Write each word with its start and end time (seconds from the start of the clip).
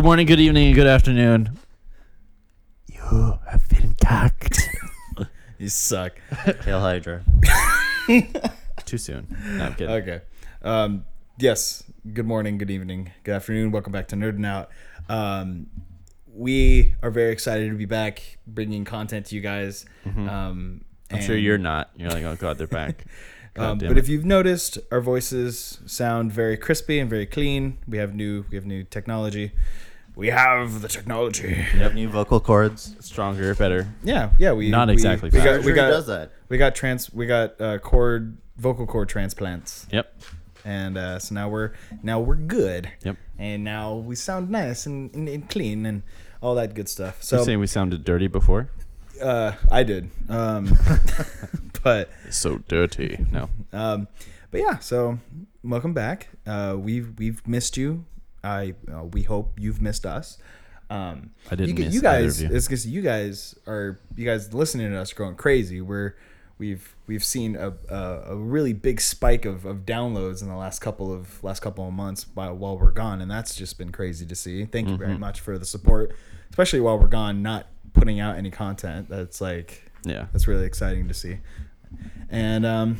Good 0.00 0.06
morning, 0.06 0.26
good 0.26 0.40
evening, 0.40 0.68
and 0.68 0.74
good 0.74 0.86
afternoon. 0.86 1.58
You 2.90 3.38
have 3.50 3.68
been 3.68 3.94
cocked. 4.02 4.58
You 5.58 5.68
suck. 5.68 6.12
Hail 6.64 6.80
Hydra. 6.80 7.22
Too 8.86 8.96
soon. 8.96 9.26
No, 9.58 9.64
I'm 9.66 9.74
kidding. 9.74 9.90
Okay. 9.94 10.20
Um, 10.62 11.04
yes. 11.38 11.82
Good 12.14 12.24
morning, 12.24 12.56
good 12.56 12.70
evening, 12.70 13.12
good 13.24 13.34
afternoon. 13.34 13.72
Welcome 13.72 13.92
back 13.92 14.08
to 14.08 14.16
Nerding 14.16 14.46
Out. 14.46 14.70
Um, 15.10 15.66
we 16.34 16.94
are 17.02 17.10
very 17.10 17.30
excited 17.32 17.68
to 17.70 17.76
be 17.76 17.84
back, 17.84 18.38
bringing 18.46 18.86
content 18.86 19.26
to 19.26 19.34
you 19.34 19.42
guys. 19.42 19.84
Um, 20.06 20.14
Mm-hmm. 21.10 21.14
I'm 21.14 21.20
sure 21.22 21.34
and- 21.34 21.44
you're 21.44 21.58
not. 21.58 21.90
You're 21.94 22.08
like, 22.08 22.24
oh 22.24 22.36
god, 22.36 22.56
they're 22.56 22.66
back. 22.66 23.04
God 23.52 23.64
Um, 23.72 23.78
damn 23.78 23.88
but 23.88 23.98
it. 23.98 24.00
if 24.00 24.08
you've 24.08 24.24
noticed, 24.24 24.78
our 24.90 25.02
voices 25.02 25.80
sound 25.84 26.32
very 26.32 26.56
crispy 26.56 26.98
and 27.00 27.10
very 27.10 27.26
clean. 27.26 27.76
We 27.86 27.98
have 27.98 28.14
new, 28.14 28.46
we 28.48 28.54
have 28.56 28.64
new 28.64 28.82
technology. 28.84 29.52
We 30.20 30.28
have 30.28 30.82
the 30.82 30.88
technology. 30.88 31.48
You 31.48 31.80
have 31.80 31.94
new 31.94 32.06
vocal 32.10 32.40
cords. 32.40 32.94
stronger, 33.00 33.54
better. 33.54 33.88
Yeah, 34.04 34.32
yeah. 34.38 34.52
We 34.52 34.68
Not 34.68 34.88
we- 34.88 34.92
exactly 34.92 35.30
We 35.32 35.38
fast. 35.38 35.44
got, 35.60 35.64
we 35.64 35.72
got, 35.72 35.88
does 35.88 36.06
that. 36.08 36.32
we 36.50 36.58
got 36.58 36.74
trans, 36.74 37.10
we 37.10 37.24
got 37.24 37.58
uh, 37.58 37.78
cord, 37.78 38.36
vocal 38.58 38.86
cord 38.86 39.08
transplants. 39.08 39.86
Yep. 39.90 40.12
and 40.66 40.98
uh, 40.98 41.18
so 41.18 41.34
now 41.34 41.48
we're 41.48 41.72
now 42.02 42.20
we're 42.20 42.34
good. 42.36 42.90
Yep. 43.02 43.16
And 43.38 43.64
now 43.64 43.94
we 43.94 44.14
sound 44.14 44.50
nice 44.50 44.84
and, 44.84 45.10
and, 45.14 45.26
and 45.26 45.48
clean 45.48 45.86
and 45.86 46.02
all 46.42 46.54
that 46.56 46.74
good 46.74 46.90
stuff. 46.90 47.22
So, 47.22 47.38
So 47.38 47.44
saying 47.44 47.58
we 47.58 47.66
sounded 47.66 48.04
dirty 48.04 48.26
before? 48.26 48.68
uh, 49.22 49.52
I 49.70 49.84
did, 49.84 50.10
um, 50.28 50.76
but 51.82 52.10
So 52.28 52.58
dirty. 52.68 53.24
No. 53.32 53.48
um, 53.72 54.06
but 54.50 54.60
yeah. 54.60 54.80
So 54.80 55.18
welcome 55.64 55.94
back. 55.94 56.28
Uh, 56.46 56.76
we've 56.78 57.18
we've 57.18 57.40
missed 57.48 57.78
you. 57.78 58.04
I 58.44 58.74
uh, 58.92 59.04
we 59.04 59.22
hope 59.22 59.58
you've 59.58 59.80
missed 59.80 60.06
us. 60.06 60.38
Um, 60.88 61.30
I 61.50 61.54
didn't 61.54 61.78
you, 61.78 61.84
miss 61.84 61.94
you 61.94 62.00
guys. 62.00 62.42
you. 62.42 62.48
It's 62.52 62.66
because 62.66 62.86
you 62.86 63.02
guys 63.02 63.54
are 63.66 63.98
you 64.16 64.24
guys 64.24 64.52
listening 64.52 64.90
to 64.90 64.98
us 64.98 65.12
going 65.12 65.36
crazy. 65.36 65.80
We're 65.80 66.16
we've 66.58 66.94
we've 67.06 67.22
seen 67.24 67.56
a, 67.56 67.72
a, 67.88 68.22
a 68.32 68.36
really 68.36 68.72
big 68.72 69.00
spike 69.00 69.44
of, 69.44 69.64
of 69.64 69.86
downloads 69.86 70.42
in 70.42 70.48
the 70.48 70.56
last 70.56 70.80
couple 70.80 71.12
of 71.12 71.42
last 71.44 71.60
couple 71.60 71.86
of 71.86 71.92
months 71.94 72.26
while, 72.34 72.54
while 72.56 72.76
we're 72.78 72.90
gone, 72.90 73.20
and 73.20 73.30
that's 73.30 73.54
just 73.54 73.78
been 73.78 73.92
crazy 73.92 74.26
to 74.26 74.34
see. 74.34 74.64
Thank 74.64 74.88
you 74.88 74.94
Mm-hmm. 74.94 75.04
very 75.04 75.18
much 75.18 75.40
for 75.40 75.58
the 75.58 75.64
support, 75.64 76.14
especially 76.50 76.80
while 76.80 76.98
we're 76.98 77.06
gone, 77.06 77.42
not 77.42 77.66
putting 77.92 78.18
out 78.20 78.36
any 78.36 78.50
content. 78.50 79.08
That's 79.08 79.40
like 79.40 79.90
Yeah. 80.04 80.26
that's 80.32 80.48
really 80.48 80.64
exciting 80.66 81.06
to 81.08 81.14
see. 81.14 81.38
And 82.28 82.64
um, 82.66 82.98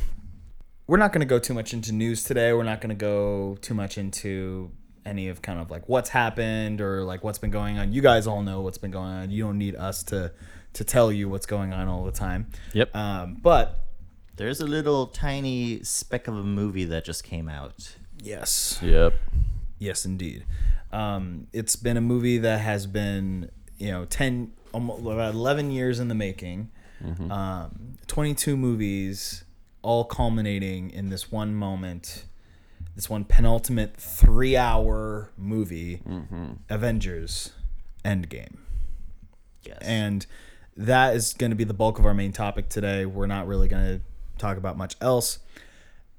we're 0.87 0.97
not 0.97 1.11
going 1.13 1.21
to 1.21 1.25
go 1.27 1.39
too 1.39 1.53
much 1.53 1.73
into 1.73 1.91
news 1.91 2.23
today. 2.23 2.51
We're 2.53 2.63
not 2.63 2.81
going 2.81 2.89
to 2.89 2.95
go 2.95 3.57
too 3.61 3.73
much 3.73 3.97
into 3.97 4.71
any 5.05 5.27
of 5.29 5.41
kind 5.41 5.59
of 5.59 5.71
like 5.71 5.87
what's 5.89 6.09
happened 6.09 6.79
or 6.81 7.03
like 7.03 7.23
what's 7.23 7.39
been 7.39 7.51
going 7.51 7.77
on. 7.79 7.91
You 7.91 8.01
guys 8.01 8.27
all 8.27 8.41
know 8.43 8.61
what's 8.61 8.77
been 8.77 8.91
going 8.91 9.09
on. 9.11 9.31
You 9.31 9.43
don't 9.43 9.57
need 9.57 9.75
us 9.75 10.03
to 10.03 10.31
to 10.73 10.83
tell 10.83 11.11
you 11.11 11.27
what's 11.27 11.45
going 11.45 11.73
on 11.73 11.87
all 11.87 12.03
the 12.05 12.11
time. 12.11 12.47
Yep. 12.73 12.95
Um, 12.95 13.35
but 13.41 13.79
There's 14.37 14.61
a 14.61 14.65
little 14.67 15.07
tiny 15.07 15.83
speck 15.83 16.27
of 16.27 16.35
a 16.37 16.43
movie 16.43 16.85
that 16.85 17.03
just 17.05 17.23
came 17.23 17.49
out. 17.49 17.95
yes, 18.23 18.79
Yep. 18.81 19.13
yes, 19.79 20.05
indeed. 20.05 20.45
Um, 20.91 21.47
it's 21.53 21.75
been 21.75 21.97
a 21.97 22.01
movie 22.01 22.37
that 22.39 22.59
has 22.61 22.85
been 22.87 23.49
you 23.77 23.91
know 23.91 24.05
ten 24.05 24.53
almost 24.73 25.01
about 25.01 25.33
eleven 25.33 25.71
years 25.71 25.99
in 25.99 26.07
the 26.07 26.15
making. 26.15 26.69
Um, 27.29 27.97
Twenty 28.07 28.33
two 28.35 28.55
movies, 28.57 29.43
all 29.81 30.03
culminating 30.05 30.91
in 30.91 31.09
this 31.09 31.31
one 31.31 31.55
moment. 31.55 32.25
This 33.01 33.09
one 33.09 33.25
penultimate 33.25 33.97
three 33.97 34.55
hour 34.55 35.31
movie, 35.35 36.03
Avengers 36.69 37.51
Endgame. 38.05 38.57
Yes. 39.63 39.79
And 39.81 40.23
that 40.77 41.15
is 41.15 41.33
going 41.33 41.49
to 41.49 41.55
be 41.55 41.63
the 41.63 41.73
bulk 41.73 41.97
of 41.97 42.05
our 42.05 42.13
main 42.13 42.31
topic 42.31 42.69
today. 42.69 43.07
We're 43.07 43.25
not 43.25 43.47
really 43.47 43.67
going 43.67 43.85
to 43.85 44.01
talk 44.37 44.55
about 44.57 44.77
much 44.77 44.97
else. 45.01 45.39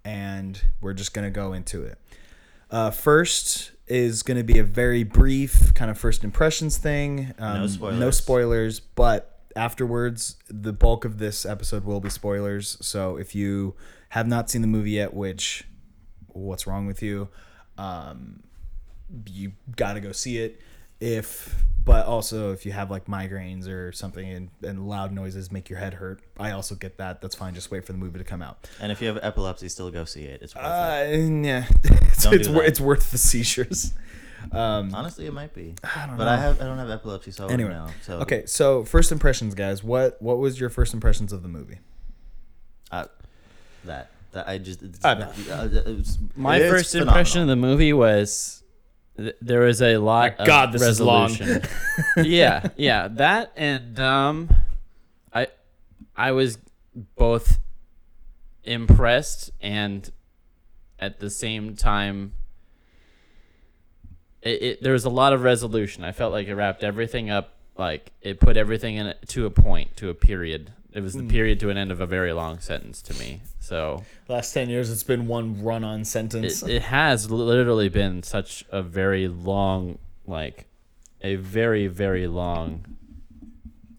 And 0.04 0.60
we're 0.80 0.94
just 0.94 1.14
going 1.14 1.24
to 1.24 1.30
go 1.30 1.52
into 1.52 1.84
it. 1.84 1.98
Uh, 2.68 2.90
first 2.90 3.70
is 3.86 4.24
going 4.24 4.38
to 4.38 4.42
be 4.42 4.58
a 4.58 4.64
very 4.64 5.04
brief 5.04 5.72
kind 5.74 5.88
of 5.88 5.96
first 5.96 6.24
impressions 6.24 6.78
thing. 6.78 7.32
Um, 7.38 7.60
No 7.60 7.66
spoilers. 7.68 8.00
No 8.00 8.10
spoilers, 8.10 8.80
but 8.80 9.38
afterwards, 9.54 10.34
the 10.48 10.72
bulk 10.72 11.04
of 11.04 11.18
this 11.18 11.46
episode 11.46 11.84
will 11.84 12.00
be 12.00 12.10
spoilers. 12.10 12.76
So 12.80 13.18
if 13.18 13.36
you 13.36 13.76
have 14.08 14.26
not 14.26 14.50
seen 14.50 14.62
the 14.62 14.68
movie 14.68 14.90
yet, 14.92 15.14
which, 15.14 15.64
what's 16.32 16.66
wrong 16.66 16.86
with 16.86 17.02
you? 17.02 17.28
Um, 17.78 18.42
you 19.26 19.52
got 19.76 19.94
to 19.94 20.00
go 20.00 20.12
see 20.12 20.38
it 20.38 20.60
if 21.00 21.64
but 21.84 22.06
also 22.06 22.52
if 22.52 22.64
you 22.64 22.70
have 22.70 22.90
like 22.90 23.06
migraines 23.06 23.68
or 23.68 23.90
something 23.92 24.28
and, 24.30 24.50
and 24.62 24.88
loud 24.88 25.10
noises 25.12 25.50
make 25.50 25.68
your 25.68 25.78
head 25.78 25.94
hurt 25.94 26.20
i 26.38 26.52
also 26.52 26.76
get 26.76 26.96
that 26.96 27.20
that's 27.20 27.34
fine 27.34 27.54
just 27.54 27.72
wait 27.72 27.84
for 27.84 27.90
the 27.90 27.98
movie 27.98 28.18
to 28.18 28.24
come 28.24 28.40
out 28.40 28.68
and 28.80 28.92
if 28.92 29.02
you 29.02 29.08
have 29.08 29.18
epilepsy, 29.20 29.68
still 29.68 29.90
go 29.90 30.04
see 30.04 30.22
it. 30.22 30.40
It's 30.42 30.54
worth 30.54 30.64
it. 30.64 30.68
uh, 30.68 31.32
yeah 31.42 31.64
it's, 31.82 32.22
Don't 32.22 32.34
it's, 32.34 32.48
wor- 32.48 32.62
that. 32.62 32.68
it's 32.68 32.80
worth 32.80 33.10
the 33.10 33.18
seizures 33.18 33.92
um 34.52 34.94
Honestly, 34.94 35.26
it 35.26 35.32
might 35.32 35.54
be. 35.54 35.74
I 35.82 36.06
don't 36.06 36.16
but 36.16 36.24
know. 36.24 36.30
I 36.30 36.36
have 36.36 36.60
I 36.60 36.64
don't 36.64 36.78
have 36.78 36.90
epilepsy, 36.90 37.32
so 37.32 37.48
Anyway, 37.48 37.70
no. 37.70 37.88
So 38.02 38.20
okay 38.20 38.44
so 38.46 38.84
first 38.84 39.10
impressions 39.12 39.54
guys 39.54 39.82
what 39.82 40.22
what 40.22 40.38
was 40.38 40.60
your 40.60 40.70
first 40.70 40.94
impressions 40.94 41.32
of 41.32 41.42
the 41.42 41.48
movie 41.48 41.78
uh, 42.92 43.06
that 43.84 44.10
that 44.32 44.48
I 44.48 44.58
just 44.58 44.82
it's, 44.82 45.04
Uh, 45.04 45.32
uh, 45.50 45.68
it's- 45.90 46.18
My 46.36 46.56
it's 46.58 46.70
first 46.72 46.94
impression 46.94 47.42
of 47.42 47.48
the 47.48 47.56
movie 47.56 47.92
was 47.92 48.62
th- 49.16 49.36
there 49.40 49.60
was 49.60 49.80
a 49.82 49.96
lot 49.98 50.32
My 50.38 50.42
of 50.42 50.46
God, 50.46 50.72
this 50.72 50.82
is 50.82 51.00
long. 51.00 51.30
resolution. 51.30 51.62
yeah, 52.24 52.68
yeah, 52.76 53.08
that 53.08 53.52
and 53.56 53.98
um, 54.00 54.50
I 55.32 55.48
I 56.16 56.32
was 56.32 56.58
both 57.16 57.58
impressed 58.64 59.50
and 59.60 60.10
at 60.98 61.18
the 61.18 61.28
same 61.30 61.74
time 61.74 62.32
it, 64.42 64.62
it 64.62 64.82
there 64.82 64.92
was 64.92 65.04
a 65.04 65.10
lot 65.10 65.32
of 65.32 65.42
resolution. 65.42 66.04
I 66.04 66.12
felt 66.12 66.32
like 66.32 66.46
it 66.48 66.54
wrapped 66.54 66.82
everything 66.84 67.30
up 67.30 67.54
like 67.76 68.12
it 68.20 68.38
put 68.40 68.56
everything 68.56 68.96
in 68.96 69.06
it 69.06 69.18
to 69.28 69.46
a 69.46 69.50
point, 69.50 69.96
to 69.96 70.10
a 70.10 70.14
period. 70.14 70.72
It 70.92 71.02
was 71.02 71.14
the 71.14 71.20
hmm. 71.20 71.28
period 71.28 71.60
to 71.60 71.70
an 71.70 71.76
end 71.76 71.90
of 71.90 72.00
a 72.00 72.06
very 72.06 72.32
long 72.32 72.58
sentence 72.60 73.00
to 73.02 73.14
me. 73.14 73.40
So 73.60 74.04
last 74.28 74.52
10 74.52 74.70
years 74.70 74.90
it's 74.90 75.02
been 75.02 75.26
one 75.26 75.62
run-on 75.62 76.04
sentence 76.04 76.62
it 76.62 76.82
has 76.82 77.30
literally 77.30 77.88
been 77.88 78.22
such 78.22 78.64
a 78.70 78.82
very 78.82 79.28
long 79.28 79.98
like 80.26 80.66
a 81.20 81.36
very 81.36 81.86
very 81.86 82.26
long 82.26 82.84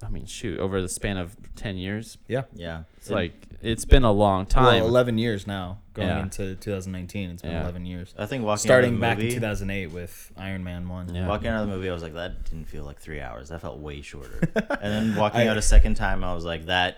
i 0.03 0.09
mean 0.09 0.25
shoot 0.25 0.59
over 0.59 0.81
the 0.81 0.89
span 0.89 1.17
of 1.17 1.35
10 1.55 1.77
years 1.77 2.17
yeah 2.27 2.43
Yeah. 2.53 2.83
it's 2.97 3.09
like 3.09 3.33
it's 3.63 3.85
been 3.85 4.03
a 4.03 4.11
long 4.11 4.45
time 4.45 4.65
well 4.65 4.87
11 4.87 5.17
years 5.17 5.47
now 5.47 5.79
going 5.93 6.07
Yeah. 6.07 6.21
into 6.23 6.55
2019 6.55 7.29
it's 7.31 7.41
been 7.41 7.51
Yeah. 7.51 7.61
11 7.63 7.85
years 7.85 8.13
I 8.17 8.25
think 8.25 8.43
walking 8.43 8.59
starting 8.61 8.95
out 8.95 9.01
back 9.01 9.13
of 9.13 9.19
the 9.19 9.23
in 9.23 9.27
movie, 9.29 9.35
2008 9.39 9.91
with 9.91 10.31
iron 10.37 10.63
man 10.63 10.87
1 10.89 11.13
Yeah. 11.15 11.27
Walking 11.27 11.47
out 11.47 11.63
of 11.63 11.69
the 11.69 11.75
movie, 11.75 11.89
I 11.89 11.93
was 11.93 12.03
like, 12.03 12.13
that 12.15 12.43
didn't 12.45 12.65
feel 12.67 12.83
like 12.83 12.99
three 12.99 13.21
hours. 13.21 13.49
That 13.49 13.61
felt 13.61 13.79
way 13.79 14.01
shorter. 14.01 14.39
and 14.55 14.65
then 14.81 15.15
walking 15.15 15.41
I- 15.41 15.47
out 15.47 15.57
a 15.57 15.61
second 15.61 15.95
time, 15.95 16.23
I 16.23 16.33
was 16.33 16.45
like, 16.45 16.65
that 16.67 16.97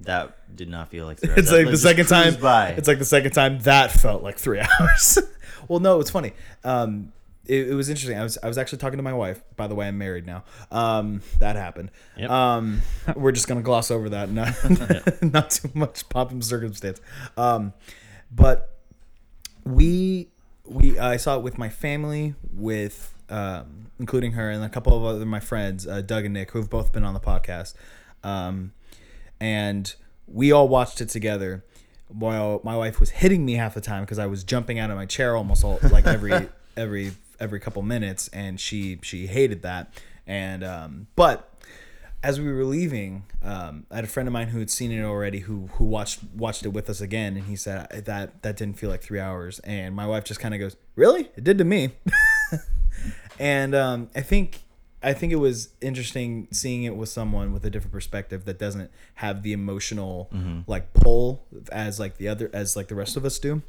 that 0.00 0.54
did 0.54 0.68
not 0.68 0.88
feel 0.90 1.06
like 1.06 1.18
three 1.18 1.30
hours. 1.30 1.38
It's 1.38 1.50
That 1.50 1.56
like 1.62 1.70
the 1.70 1.78
second 1.78 2.06
time. 2.06 2.34
By. 2.36 2.68
It's 2.70 2.86
like 2.86 2.98
the 2.98 3.04
second 3.06 3.30
time 3.32 3.60
that 3.60 3.90
felt 3.90 4.22
like 4.22 4.36
three 4.38 4.60
hours. 4.80 5.18
well, 5.68 5.80
no, 5.80 6.00
it's 6.00 6.10
funny. 6.10 6.32
Um, 6.64 7.12
it, 7.48 7.68
it 7.68 7.74
was 7.74 7.88
interesting. 7.88 8.18
I 8.18 8.22
was 8.22 8.38
I 8.42 8.48
was 8.48 8.58
actually 8.58 8.78
talking 8.78 8.96
to 8.96 9.02
my 9.02 9.12
wife. 9.12 9.42
By 9.56 9.66
the 9.66 9.74
way, 9.74 9.88
I'm 9.88 9.98
married 9.98 10.26
now. 10.26 10.44
Um, 10.70 11.22
that 11.38 11.56
happened. 11.56 11.90
Yep. 12.16 12.30
Um, 12.30 12.82
we're 13.16 13.32
just 13.32 13.48
gonna 13.48 13.62
gloss 13.62 13.90
over 13.90 14.08
that. 14.10 14.30
Not 14.30 14.54
not 15.22 15.50
too 15.50 15.70
much 15.74 16.08
pomp 16.08 16.30
and 16.30 16.44
circumstance. 16.44 17.00
Um, 17.36 17.72
but 18.30 18.78
we 19.64 20.28
we 20.64 20.98
I 20.98 21.16
saw 21.16 21.36
it 21.36 21.42
with 21.42 21.58
my 21.58 21.68
family, 21.68 22.34
with 22.52 23.14
um, 23.28 23.86
including 23.98 24.32
her 24.32 24.50
and 24.50 24.62
a 24.64 24.68
couple 24.68 24.96
of 24.96 25.04
other 25.04 25.24
my 25.26 25.40
friends, 25.40 25.86
uh, 25.86 26.00
Doug 26.00 26.24
and 26.24 26.34
Nick, 26.34 26.50
who've 26.52 26.70
both 26.70 26.92
been 26.92 27.04
on 27.04 27.14
the 27.14 27.20
podcast. 27.20 27.74
Um, 28.22 28.72
and 29.40 29.94
we 30.26 30.50
all 30.52 30.68
watched 30.68 31.00
it 31.00 31.08
together 31.08 31.64
while 32.08 32.60
my 32.64 32.76
wife 32.76 33.00
was 33.00 33.10
hitting 33.10 33.44
me 33.44 33.54
half 33.54 33.74
the 33.74 33.80
time 33.80 34.02
because 34.02 34.18
I 34.18 34.26
was 34.26 34.44
jumping 34.44 34.78
out 34.78 34.90
of 34.90 34.96
my 34.96 35.06
chair 35.06 35.36
almost 35.36 35.64
all 35.64 35.78
like 35.90 36.06
every 36.06 36.48
every 36.76 37.12
every 37.40 37.60
couple 37.60 37.82
minutes 37.82 38.28
and 38.28 38.58
she 38.60 38.98
she 39.02 39.26
hated 39.26 39.62
that. 39.62 39.92
And 40.26 40.64
um 40.64 41.06
but 41.16 41.52
as 42.22 42.40
we 42.40 42.50
were 42.52 42.64
leaving 42.64 43.24
um 43.42 43.86
I 43.90 43.96
had 43.96 44.04
a 44.04 44.08
friend 44.08 44.28
of 44.28 44.32
mine 44.32 44.48
who 44.48 44.58
had 44.58 44.70
seen 44.70 44.90
it 44.90 45.02
already 45.04 45.40
who 45.40 45.68
who 45.74 45.84
watched 45.84 46.20
watched 46.34 46.64
it 46.64 46.70
with 46.70 46.88
us 46.90 47.00
again 47.00 47.36
and 47.36 47.46
he 47.46 47.56
said 47.56 48.04
that 48.06 48.42
that 48.42 48.56
didn't 48.56 48.78
feel 48.78 48.90
like 48.90 49.02
3 49.02 49.20
hours. 49.20 49.58
And 49.60 49.94
my 49.94 50.06
wife 50.06 50.24
just 50.24 50.40
kind 50.40 50.54
of 50.54 50.60
goes 50.60 50.76
really? 50.96 51.30
It 51.36 51.44
did 51.44 51.58
to 51.58 51.64
me. 51.64 51.90
And 53.38 53.74
um 53.74 54.08
I 54.14 54.22
think 54.22 54.62
I 55.02 55.12
think 55.12 55.32
it 55.32 55.36
was 55.36 55.68
interesting 55.80 56.48
seeing 56.50 56.84
it 56.84 56.96
with 56.96 57.08
someone 57.10 57.52
with 57.52 57.64
a 57.64 57.70
different 57.70 57.92
perspective 57.92 58.44
that 58.46 58.58
doesn't 58.58 58.90
have 59.16 59.42
the 59.42 59.52
emotional 59.52 60.30
like 60.66 60.92
pull 60.94 61.44
as 61.70 62.00
like 62.00 62.16
the 62.16 62.28
other 62.28 62.50
as 62.52 62.76
like 62.76 62.88
the 62.88 62.94
rest 62.94 63.16
of 63.16 63.24
us 63.24 63.38
do. 63.38 63.62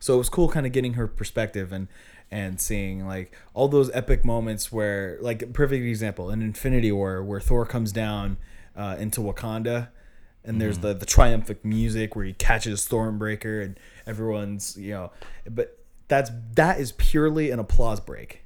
So 0.00 0.14
it 0.14 0.18
was 0.18 0.28
cool 0.28 0.48
kind 0.48 0.66
of 0.66 0.72
getting 0.72 0.94
her 0.94 1.06
perspective 1.06 1.70
and 1.72 1.86
and 2.32 2.58
seeing 2.58 3.06
like 3.06 3.36
all 3.52 3.68
those 3.68 3.90
epic 3.92 4.24
moments 4.24 4.72
where 4.72 5.18
like 5.20 5.52
perfect 5.52 5.84
example 5.84 6.30
in 6.30 6.40
Infinity 6.42 6.90
War 6.90 7.22
where 7.22 7.38
Thor 7.40 7.66
comes 7.66 7.92
down 7.92 8.38
uh, 8.74 8.96
into 8.98 9.20
Wakanda 9.20 9.88
and 10.44 10.60
there's 10.60 10.78
the 10.78 10.94
the 10.94 11.06
triumphant 11.06 11.64
music 11.64 12.16
where 12.16 12.24
he 12.24 12.32
catches 12.32 12.84
Stormbreaker 12.88 13.62
and 13.62 13.78
everyone's 14.06 14.76
you 14.78 14.92
know 14.92 15.12
but 15.48 15.78
that's 16.08 16.30
that 16.54 16.80
is 16.80 16.92
purely 16.92 17.50
an 17.50 17.58
applause 17.58 18.00
break. 18.00 18.42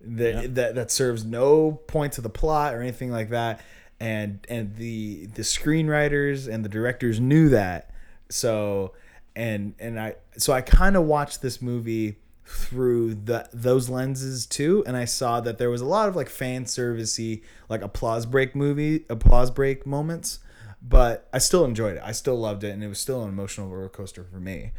That 0.00 0.34
Yeah. 0.34 0.46
that 0.50 0.74
that 0.76 0.90
serves 0.90 1.24
no 1.24 1.72
point 1.88 2.12
to 2.14 2.20
the 2.20 2.28
plot 2.30 2.74
or 2.74 2.82
anything 2.82 3.10
like 3.10 3.30
that. 3.30 3.60
And 3.98 4.46
and 4.48 4.76
the 4.76 5.26
the 5.26 5.42
screenwriters 5.42 6.52
and 6.52 6.64
the 6.64 6.68
directors 6.68 7.18
knew 7.18 7.48
that. 7.48 7.90
So 8.28 8.92
and 9.34 9.74
and 9.78 9.98
I 9.98 10.16
so 10.36 10.52
I 10.52 10.60
kind 10.60 10.96
of 10.96 11.04
watched 11.04 11.40
this 11.42 11.60
movie 11.62 12.18
through 12.46 13.14
the 13.14 13.48
those 13.52 13.88
lenses 13.88 14.46
too 14.46 14.84
and 14.86 14.96
I 14.96 15.04
saw 15.04 15.40
that 15.40 15.58
there 15.58 15.68
was 15.68 15.80
a 15.80 15.86
lot 15.86 16.08
of 16.08 16.14
like 16.14 16.28
fan 16.28 16.64
servicey 16.64 17.42
like 17.68 17.82
applause 17.82 18.24
break 18.24 18.54
movie 18.54 19.04
applause 19.10 19.50
break 19.50 19.84
moments 19.84 20.38
but 20.80 21.28
I 21.32 21.38
still 21.38 21.64
enjoyed 21.64 21.96
it 21.96 22.02
I 22.04 22.12
still 22.12 22.36
loved 22.38 22.62
it 22.62 22.70
and 22.70 22.84
it 22.84 22.88
was 22.88 23.00
still 23.00 23.22
an 23.22 23.28
emotional 23.28 23.68
roller 23.68 23.88
coaster 23.88 24.24
for 24.24 24.38
me 24.38 24.70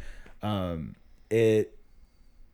um 0.42 0.96
it 1.30 1.78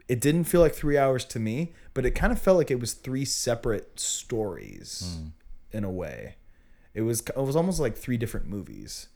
it 0.09 0.21
didn't 0.21 0.45
feel 0.45 0.61
like 0.61 0.75
three 0.75 0.99
hours 0.99 1.25
to 1.27 1.39
me, 1.39 1.73
but 1.95 2.05
it 2.05 2.11
kind 2.11 2.33
of 2.33 2.41
felt 2.41 2.59
like 2.59 2.71
it 2.71 2.81
was 2.81 2.93
three 2.93 3.25
separate 3.25 3.99
stories 3.99 5.19
in 5.73 5.85
a 5.85 5.91
way. 5.91 6.37
It 6.93 7.03
was 7.03 7.21
it 7.21 7.37
was 7.37 7.57
almost 7.57 7.81
like 7.81 7.97
three 7.97 8.17
different 8.17 8.47
movies. 8.47 9.09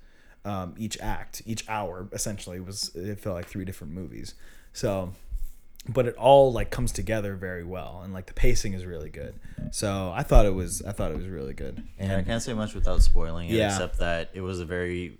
Um, 0.44 0.74
each 0.78 0.98
act, 1.00 1.42
each 1.44 1.68
hour, 1.68 2.08
essentially 2.12 2.58
was 2.58 2.94
it 2.94 3.20
felt 3.20 3.36
like 3.36 3.46
three 3.46 3.64
different 3.64 3.92
movies. 3.92 4.34
So, 4.72 5.12
but 5.86 6.06
it 6.06 6.14
all 6.16 6.52
like 6.52 6.70
comes 6.70 6.92
together 6.92 7.34
very 7.34 7.64
well, 7.64 8.00
and 8.04 8.12
like 8.14 8.26
the 8.26 8.32
pacing 8.34 8.72
is 8.74 8.84
really 8.86 9.10
good. 9.10 9.34
So 9.70 10.12
I 10.14 10.22
thought 10.22 10.46
it 10.46 10.54
was 10.54 10.82
I 10.82 10.92
thought 10.92 11.10
it 11.10 11.16
was 11.16 11.26
really 11.26 11.54
good. 11.54 11.82
And 11.98 12.12
I 12.12 12.22
can't 12.22 12.42
say 12.42 12.54
much 12.54 12.74
without 12.74 13.02
spoiling 13.02 13.48
it, 13.48 13.54
Yeah. 13.54 13.68
except 13.70 13.98
that 13.98 14.30
it 14.34 14.40
was 14.42 14.60
a 14.60 14.64
very, 14.64 15.18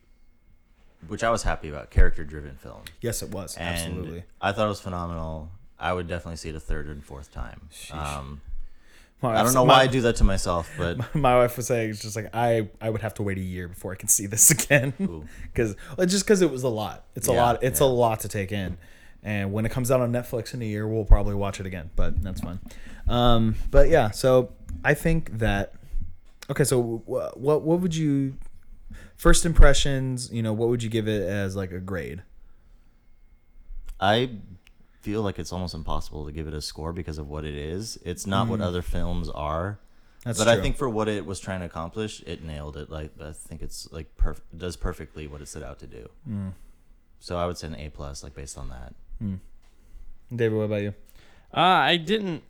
which 1.07 1.23
I 1.25 1.31
was 1.31 1.43
happy 1.43 1.69
about, 1.69 1.91
character-driven 1.91 2.57
film. 2.57 2.83
Yes, 3.01 3.23
it 3.23 3.31
was 3.31 3.57
And 3.57 3.69
absolutely. 3.69 4.25
I 4.41 4.53
thought 4.53 4.67
it 4.67 4.69
was 4.71 4.81
phenomenal. 4.81 5.51
I 5.79 5.93
would 5.93 6.09
definitely 6.09 6.37
see 6.37 6.49
it 6.49 6.55
a 6.57 6.61
third 6.61 6.87
and 6.87 7.05
fourth 7.05 7.33
time. 7.33 7.69
Um, 7.93 8.41
I 9.23 9.43
don't 9.43 9.55
know 9.55 9.65
my- 9.65 9.75
why 9.79 9.83
I 9.83 9.87
do 9.87 10.01
that 10.03 10.17
to 10.17 10.25
myself, 10.25 10.71
but 10.79 11.15
my 11.15 11.37
wife 11.39 11.57
was 11.57 11.67
saying 11.67 11.91
it's 11.91 12.03
just 12.03 12.15
like 12.17 12.29
I 12.35 12.69
I 12.81 12.91
would 12.91 13.01
have 13.03 13.15
to 13.15 13.23
wait 13.23 13.39
a 13.39 13.43
year 13.43 13.69
before 13.69 13.93
I 13.93 13.97
can 13.97 14.09
see 14.09 14.27
this 14.27 14.51
again 14.57 14.93
because 15.53 15.77
just 16.07 16.25
because 16.25 16.41
it 16.43 16.51
was 16.51 16.63
a 16.63 16.69
lot. 16.69 17.05
It's 17.17 17.27
a 17.27 17.33
lot. 17.33 17.63
It's 17.63 17.81
a 17.81 17.85
lot 17.87 18.21
to 18.21 18.29
take 18.29 18.53
in. 18.53 18.77
And 19.23 19.53
when 19.53 19.67
it 19.67 19.71
comes 19.71 19.91
out 19.91 20.01
on 20.01 20.13
Netflix 20.13 20.55
in 20.55 20.63
a 20.63 20.65
year, 20.65 20.87
we'll 20.87 21.05
probably 21.05 21.35
watch 21.35 21.61
it 21.61 21.67
again. 21.67 21.91
But 21.97 22.23
that's 22.23 22.41
fine. 22.41 22.61
Um, 23.09 23.57
but 23.71 23.89
yeah, 23.89 24.11
so 24.11 24.53
I 24.85 24.95
think 24.95 25.39
that 25.39 25.75
okay. 26.51 26.65
So 26.65 27.03
what 27.07 27.37
what 27.39 27.81
would 27.81 27.95
you 27.95 28.37
first 29.17 29.45
impressions? 29.45 30.33
You 30.33 30.43
know, 30.43 30.53
what 30.53 30.69
would 30.69 30.83
you 30.83 30.91
give 30.91 31.09
it 31.09 31.29
as 31.29 31.57
like 31.57 31.73
a 31.73 31.81
grade? 31.81 32.23
I 34.01 34.31
feel 35.01 35.23
like 35.23 35.39
it's 35.39 35.53
almost 35.53 35.75
impossible 35.75 36.27
to 36.27 36.33
give 36.33 36.47
it 36.47 36.55
a 36.55 36.61
score 36.61 36.93
because 36.93 37.19
of 37.19 37.29
what 37.29 37.45
it 37.45 37.55
is. 37.55 37.99
It's 38.05 38.27
not 38.27 38.49
what 38.49 38.61
other 38.61 38.83
films 38.83 39.29
are. 39.31 39.79
That's 40.25 40.39
but 40.39 40.45
true. 40.45 40.53
I 40.53 40.61
think 40.61 40.77
for 40.77 40.89
what 40.89 41.09
it 41.09 41.25
was 41.25 41.41
trying 41.41 41.61
to 41.61 41.67
accomplish, 41.67 42.23
it 42.27 42.45
nailed 42.45 42.77
it. 42.77 42.91
Like 42.91 43.11
I 43.21 43.33
think 43.33 43.63
it's 43.63 43.89
like 43.91 44.17
perf- 44.17 44.41
does 44.57 44.77
perfectly 44.77 45.27
what 45.27 45.41
it 45.41 45.49
set 45.49 45.63
out 45.63 45.79
to 45.81 45.87
do. 45.87 46.09
So 47.21 47.37
I 47.37 47.47
would 47.47 47.59
say 47.59 47.67
an 47.69 47.77
A 47.77 47.89
plus, 47.89 48.23
like 48.23 48.35
based 48.35 48.59
on 48.59 48.69
that. 48.69 48.95
David, 49.21 50.57
what 50.57 50.65
about 50.65 50.83
you? 50.83 50.95
Uh, 51.55 51.61
I 51.61 51.97
didn't. 51.97 52.43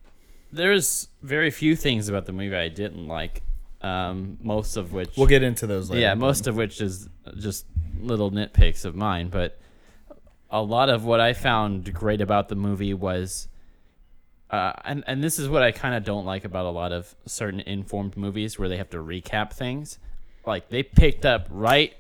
There's 0.52 1.08
very 1.22 1.50
few 1.50 1.76
things 1.76 2.08
about 2.08 2.26
the 2.26 2.32
movie 2.32 2.56
I 2.56 2.68
didn't 2.68 3.06
like. 3.06 3.42
Um, 3.80 4.38
most 4.42 4.76
of 4.76 4.92
which 4.92 5.10
We'll 5.16 5.28
get 5.28 5.44
into 5.44 5.64
those 5.68 5.88
later. 5.88 6.00
yeah, 6.00 6.14
most 6.14 6.48
of 6.48 6.56
which 6.56 6.80
is 6.80 7.08
just 7.38 7.64
little 8.00 8.32
nitpicks 8.32 8.84
of 8.84 8.96
mine. 8.96 9.28
But 9.28 9.60
a 10.50 10.60
lot 10.60 10.88
of 10.88 11.04
what 11.04 11.20
I 11.20 11.32
found 11.32 11.92
great 11.94 12.20
about 12.20 12.48
the 12.48 12.56
movie 12.56 12.92
was, 12.94 13.46
uh, 14.50 14.72
and 14.84 15.04
and 15.06 15.22
this 15.22 15.38
is 15.38 15.48
what 15.48 15.62
I 15.62 15.70
kind 15.70 15.94
of 15.94 16.02
don't 16.04 16.24
like 16.26 16.44
about 16.44 16.66
a 16.66 16.70
lot 16.70 16.90
of 16.90 17.14
certain 17.26 17.60
informed 17.60 18.16
movies 18.16 18.58
where 18.58 18.68
they 18.68 18.78
have 18.78 18.90
to 18.90 18.96
recap 18.98 19.52
things. 19.52 20.00
Like 20.44 20.70
they 20.70 20.82
picked 20.82 21.24
up 21.24 21.46
right 21.50 21.94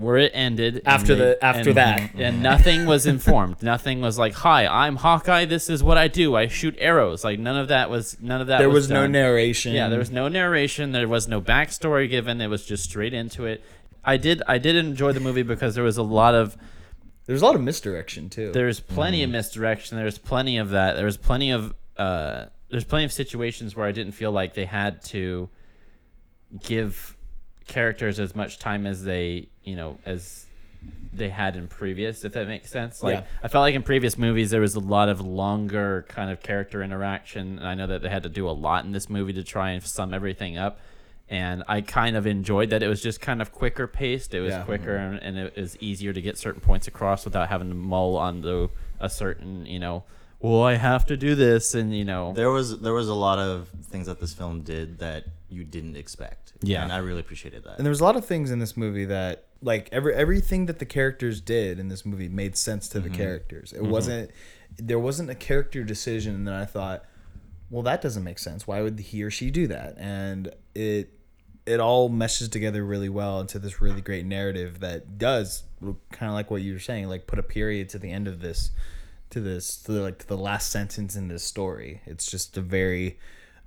where 0.00 0.16
it 0.16 0.32
ended 0.34 0.80
After 0.86 1.14
they- 1.14 1.24
the- 1.24 1.44
after 1.44 1.68
and- 1.70 1.76
that. 1.78 2.10
and 2.16 2.42
nothing 2.42 2.86
was 2.86 3.06
informed. 3.06 3.62
nothing 3.62 4.00
was 4.00 4.18
like, 4.18 4.32
"Hi, 4.34 4.66
I'm 4.66 4.96
Hawkeye. 4.96 5.44
This 5.44 5.68
is 5.68 5.82
what 5.82 5.98
I 5.98 6.08
do. 6.08 6.34
I 6.34 6.46
shoot 6.48 6.74
arrows." 6.78 7.22
Like 7.22 7.38
none 7.38 7.56
of 7.56 7.68
that 7.68 7.90
was 7.90 8.16
none 8.20 8.40
of 8.40 8.46
that. 8.46 8.58
there 8.58 8.70
was, 8.70 8.88
no 8.88 9.06
narration. 9.06 9.74
Yeah, 9.74 9.88
there 9.88 9.98
was 9.98 10.10
no 10.10 10.28
narration. 10.28 10.92
There 10.92 11.06
was 11.06 11.28
no 11.28 11.40
backstory 11.40 12.08
given. 12.08 12.40
It 12.40 12.48
was 12.48 12.64
just 12.64 12.84
straight 12.84 13.12
into 13.14 13.44
it. 13.46 13.62
I 14.02 14.16
did 14.16 14.42
I 14.48 14.56
did 14.58 14.76
enjoy 14.76 15.12
the 15.12 15.20
movie 15.20 15.42
because 15.42 15.74
there 15.74 15.84
was 15.84 15.98
a 15.98 16.02
lot 16.02 16.34
of 16.34 16.56
There's 17.26 17.42
a 17.42 17.44
lot 17.44 17.54
of 17.54 17.60
misdirection 17.60 18.30
too. 18.30 18.50
there's 18.52 18.80
plenty 18.80 19.22
of 19.22 19.28
misdirection. 19.30 19.98
There's 19.98 20.16
plenty 20.18 20.56
of 20.56 20.70
that. 20.70 20.96
There 20.96 21.04
was 21.04 21.18
plenty 21.18 21.50
of 21.50 21.74
uh, 21.98 22.46
there's 22.70 22.84
plenty 22.84 23.04
of 23.04 23.12
situations 23.12 23.76
where 23.76 23.86
I 23.86 23.92
didn't 23.92 24.12
feel 24.12 24.32
like 24.32 24.54
they 24.54 24.64
had 24.64 25.02
to 25.06 25.50
give 26.62 27.16
characters 27.70 28.20
as 28.20 28.34
much 28.36 28.58
time 28.58 28.86
as 28.86 29.04
they 29.04 29.48
you 29.64 29.76
know 29.76 29.98
as 30.04 30.44
they 31.12 31.28
had 31.28 31.56
in 31.56 31.66
previous 31.68 32.24
if 32.24 32.32
that 32.32 32.46
makes 32.48 32.70
sense. 32.70 33.02
Like 33.02 33.16
Yeah. 33.18 33.24
i 33.42 33.48
felt 33.48 33.62
like 33.62 33.74
in 33.74 33.82
previous 33.82 34.16
movies 34.18 34.50
there 34.50 34.60
was 34.60 34.74
a 34.74 34.80
lot 34.80 35.08
of 35.08 35.20
longer 35.20 36.04
kind 36.08 36.30
of 36.30 36.40
character 36.42 36.82
interaction. 36.82 37.58
And 37.58 37.66
i 37.66 37.74
know 37.74 37.86
that 37.86 38.02
they 38.02 38.08
had 38.08 38.22
to 38.24 38.28
do 38.28 38.48
a 38.48 38.52
lot 38.66 38.84
in 38.84 38.92
this 38.92 39.08
movie 39.08 39.32
to 39.34 39.44
try 39.44 39.70
and 39.70 39.82
sum 39.82 40.12
everything 40.14 40.56
up. 40.58 40.78
And 41.28 41.62
i 41.68 41.80
kind 41.80 42.16
of 42.16 42.26
enjoyed 42.26 42.70
that 42.70 42.82
it 42.82 42.88
was 42.88 43.02
just 43.02 43.20
kind 43.20 43.40
of 43.42 43.52
quicker 43.52 43.86
paced. 43.86 44.34
It 44.34 44.40
was 44.40 44.50
Yeah. 44.50 44.62
quicker 44.64 44.96
mm-hmm. 44.98 45.16
and, 45.24 45.38
and 45.38 45.48
it 45.48 45.56
was 45.56 45.76
easier 45.80 46.12
to 46.12 46.20
get 46.20 46.36
certain 46.38 46.60
points 46.60 46.86
across 46.88 47.24
without 47.24 47.48
having 47.48 47.68
to 47.68 47.74
mull 47.74 48.16
onto 48.16 48.68
a 48.98 49.08
certain 49.08 49.64
you 49.66 49.78
know 49.78 50.04
well 50.40 50.62
i 50.62 50.74
have 50.76 51.04
to 51.06 51.16
do 51.16 51.34
this 51.34 51.74
and 51.74 51.94
you 51.96 52.04
know. 52.04 52.32
There 52.32 52.50
was 52.50 52.80
there 52.80 52.94
was 52.94 53.08
a 53.08 53.14
lot 53.14 53.38
of 53.38 53.68
things 53.90 54.06
that 54.06 54.18
this 54.20 54.32
film 54.32 54.62
did 54.62 54.98
that 55.00 55.24
you 55.50 55.64
didn't 55.64 55.96
expect. 55.96 56.52
Yeah. 56.62 56.82
and 56.82 56.92
I 56.92 56.98
really 56.98 57.20
appreciated 57.20 57.64
that. 57.64 57.76
and 57.76 57.86
there 57.86 57.90
was 57.90 58.00
a 58.00 58.04
lot 58.04 58.16
of 58.16 58.24
things 58.24 58.50
in 58.50 58.58
this 58.58 58.76
movie 58.76 59.04
that 59.06 59.46
like 59.62 59.88
every 59.92 60.14
everything 60.14 60.66
that 60.66 60.78
the 60.78 60.86
characters 60.86 61.40
did 61.40 61.78
in 61.78 61.88
this 61.88 62.06
movie 62.06 62.28
made 62.28 62.56
sense 62.56 62.88
to 62.88 63.00
the 63.00 63.08
mm-hmm. 63.08 63.18
characters 63.18 63.72
it 63.72 63.82
mm-hmm. 63.82 63.90
wasn't 63.90 64.30
there 64.78 64.98
wasn't 64.98 65.28
a 65.28 65.34
character 65.34 65.84
decision 65.84 66.44
that 66.44 66.54
i 66.54 66.64
thought 66.64 67.04
well 67.68 67.82
that 67.82 68.00
doesn't 68.00 68.24
make 68.24 68.38
sense 68.38 68.66
why 68.66 68.80
would 68.80 68.98
he 68.98 69.22
or 69.22 69.30
she 69.30 69.50
do 69.50 69.66
that 69.66 69.96
and 69.98 70.54
it 70.74 71.12
it 71.66 71.78
all 71.78 72.08
meshes 72.08 72.48
together 72.48 72.84
really 72.84 73.08
well 73.08 73.40
into 73.40 73.58
this 73.58 73.80
really 73.80 74.00
great 74.00 74.24
narrative 74.24 74.80
that 74.80 75.18
does 75.18 75.64
kind 76.10 76.30
of 76.30 76.32
like 76.32 76.50
what 76.50 76.62
you 76.62 76.72
were 76.72 76.78
saying 76.78 77.08
like 77.08 77.26
put 77.26 77.38
a 77.38 77.42
period 77.42 77.88
to 77.88 77.98
the 77.98 78.10
end 78.10 78.26
of 78.26 78.40
this 78.40 78.70
to 79.28 79.40
this 79.40 79.76
to 79.76 79.92
the, 79.92 80.00
like 80.00 80.18
to 80.18 80.26
the 80.26 80.38
last 80.38 80.70
sentence 80.70 81.14
in 81.14 81.28
this 81.28 81.44
story 81.44 82.00
it's 82.06 82.30
just 82.30 82.56
a 82.56 82.60
very 82.60 83.18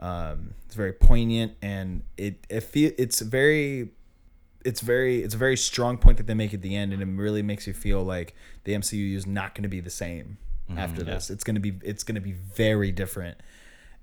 um 0.04 0.54
it's 0.66 0.76
very 0.76 0.94
poignant 0.94 1.54
and 1.62 2.04
it 2.18 2.46
it 2.50 2.62
feel 2.62 2.92
it's 2.98 3.22
very 3.22 3.90
it's 4.66 4.82
very 4.82 5.24
it's 5.24 5.34
a 5.34 5.38
very 5.38 5.56
strong 5.58 5.98
point 5.98 6.18
that 6.18 6.28
they 6.28 6.34
make 6.34 6.54
at 6.54 6.62
the 6.62 6.76
end 6.76 6.92
and 6.94 7.02
it 7.02 7.08
really 7.22 7.42
makes 7.42 7.66
you 7.68 7.74
feel 7.74 8.04
like 8.04 8.36
the 8.66 8.74
MCU 8.74 9.16
is 9.16 9.26
not 9.26 9.56
going 9.56 9.64
to 9.64 9.70
be 9.70 9.80
the 9.80 9.90
same 9.90 10.38
after 10.78 11.04
this. 11.04 11.30
It's 11.30 11.44
going 11.44 11.56
to 11.56 11.62
be 11.62 11.74
it's 11.84 12.04
going 12.04 12.16
to 12.16 12.22
be 12.22 12.32
very 12.34 12.92
different 12.92 13.38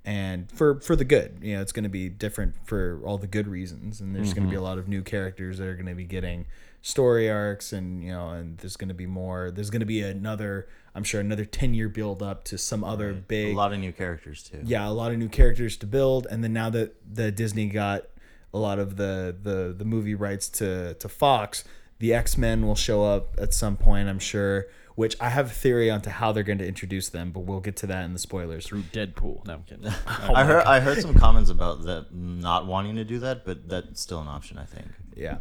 and 0.04 0.50
for 0.52 0.80
for 0.80 0.96
the 0.96 1.04
good. 1.04 1.38
You 1.42 1.56
know 1.56 1.62
it's 1.62 1.72
going 1.72 1.84
to 1.84 1.90
be 1.90 2.08
different 2.08 2.54
for 2.66 3.00
all 3.04 3.18
the 3.18 3.26
good 3.26 3.46
reasons 3.48 4.00
and 4.00 4.14
there's 4.14 4.32
going 4.34 4.44
to 4.46 4.50
be 4.50 4.56
a 4.56 4.62
lot 4.62 4.78
of 4.78 4.88
new 4.88 5.02
characters 5.02 5.58
that 5.58 5.66
are 5.66 5.74
going 5.74 5.86
to 5.86 5.94
be 5.94 6.04
getting 6.04 6.46
story 6.82 7.28
arcs 7.30 7.72
and 7.74 8.02
you 8.02 8.10
know 8.10 8.30
and 8.30 8.56
there's 8.58 8.76
going 8.76 8.88
to 8.88 8.94
be 8.94 9.06
more 9.06 9.50
there's 9.50 9.68
going 9.70 9.80
to 9.80 9.86
be 9.86 10.00
another 10.02 10.66
i'm 10.94 11.04
sure 11.04 11.20
another 11.20 11.44
10 11.44 11.74
year 11.74 11.88
build 11.88 12.22
up 12.22 12.44
to 12.44 12.58
some 12.58 12.82
other 12.84 13.12
big 13.12 13.54
a 13.54 13.56
lot 13.56 13.72
of 13.72 13.78
new 13.78 13.92
characters 13.92 14.42
too. 14.42 14.60
yeah, 14.64 14.88
a 14.88 14.90
lot 14.90 15.12
of 15.12 15.18
new 15.18 15.28
characters 15.28 15.76
to 15.78 15.86
build, 15.86 16.26
and 16.30 16.42
then 16.42 16.52
now 16.52 16.70
that 16.70 16.94
the 17.12 17.30
Disney 17.30 17.66
got 17.68 18.04
a 18.52 18.58
lot 18.58 18.78
of 18.78 18.96
the 18.96 19.34
the 19.42 19.74
the 19.76 19.84
movie 19.84 20.14
rights 20.14 20.48
to 20.48 20.94
to 20.94 21.08
Fox, 21.08 21.64
the 21.98 22.12
X 22.12 22.36
Men 22.36 22.66
will 22.66 22.74
show 22.74 23.04
up 23.04 23.36
at 23.38 23.54
some 23.54 23.76
point, 23.76 24.08
I'm 24.08 24.18
sure. 24.18 24.66
Which 24.96 25.16
I 25.18 25.30
have 25.30 25.46
a 25.46 25.54
theory 25.54 25.90
onto 25.90 26.10
how 26.10 26.32
they're 26.32 26.42
going 26.42 26.58
to 26.58 26.66
introduce 26.66 27.08
them, 27.08 27.30
but 27.30 27.40
we'll 27.40 27.60
get 27.60 27.76
to 27.76 27.86
that 27.86 28.04
in 28.04 28.12
the 28.12 28.18
spoilers. 28.18 28.66
through 28.66 28.82
deadpool 28.82 29.46
no 29.46 29.54
i'm 29.54 29.62
kidding 29.62 29.86
oh 30.06 30.34
I 30.34 30.44
heard 30.44 30.64
I 30.64 30.80
heard 30.80 31.00
some 31.00 31.14
comments 31.14 31.48
about 31.48 31.84
that 31.84 32.12
not 32.12 32.66
wanting 32.66 32.96
to 32.96 33.04
do 33.04 33.18
that, 33.20 33.46
but 33.46 33.68
that's 33.68 34.00
still 34.00 34.20
an 34.20 34.28
option. 34.28 34.58
I 34.58 34.64
think. 34.64 34.88
Yeah, 35.16 35.38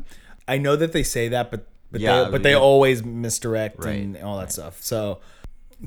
I 0.47 0.59
know 0.59 0.75
that 0.75 0.93
they 0.93 1.03
say 1.03 1.29
that, 1.29 1.51
but 1.51 1.67
but 1.91 2.01
Yeah, 2.01 2.25
they, 2.25 2.31
but 2.31 2.43
they 2.43 2.53
always 2.53 3.03
misdirect 3.03 3.83
Right, 3.83 3.99
and 3.99 4.17
all 4.17 4.37
that 4.37 4.51
stuff. 4.51 4.81
So, 4.81 5.19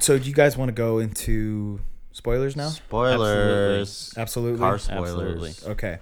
so 0.00 0.18
do 0.18 0.28
you 0.28 0.34
guys 0.34 0.56
want 0.56 0.68
to 0.68 0.72
go 0.72 0.98
into 0.98 1.80
spoilers 2.12 2.56
now? 2.56 2.68
Spoilers. 2.68 4.14
Absolutely. 4.16 4.58
Car 4.58 4.78
spoilers. 4.78 5.08
Absolutely. 5.10 5.72
Okay. 5.72 5.98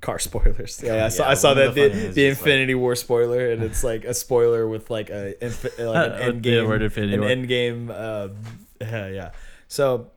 car 0.00 0.18
spoilers. 0.18 0.82
Yeah, 0.82 1.04
I 1.04 1.08
saw, 1.08 1.24
Yeah, 1.24 1.30
I 1.30 1.34
saw 1.34 1.54
that 1.54 1.74
the 1.74 1.82
the, 1.82 1.88
funny 1.90 2.00
the 2.00 2.06
just, 2.06 2.16
like- 2.16 2.26
Infinity 2.38 2.74
War 2.74 2.94
spoiler, 2.96 3.50
and 3.50 3.62
it's 3.62 3.84
like 3.84 4.04
a 4.04 4.14
spoiler 4.14 4.66
with 4.66 4.88
like 4.90 5.10
a 5.10 5.34
infi- 5.42 5.78
like 5.86 6.06
an 6.12 6.12
end 6.28 6.42
game, 6.42 6.66
word 6.66 6.82
Infinity 6.82 7.14
an 7.14 7.20
War. 7.20 7.28
end 7.28 7.48
game. 7.48 7.90
Uh, 7.92 8.28
yeah, 8.80 9.08
yeah. 9.08 9.30
So, 9.68 10.10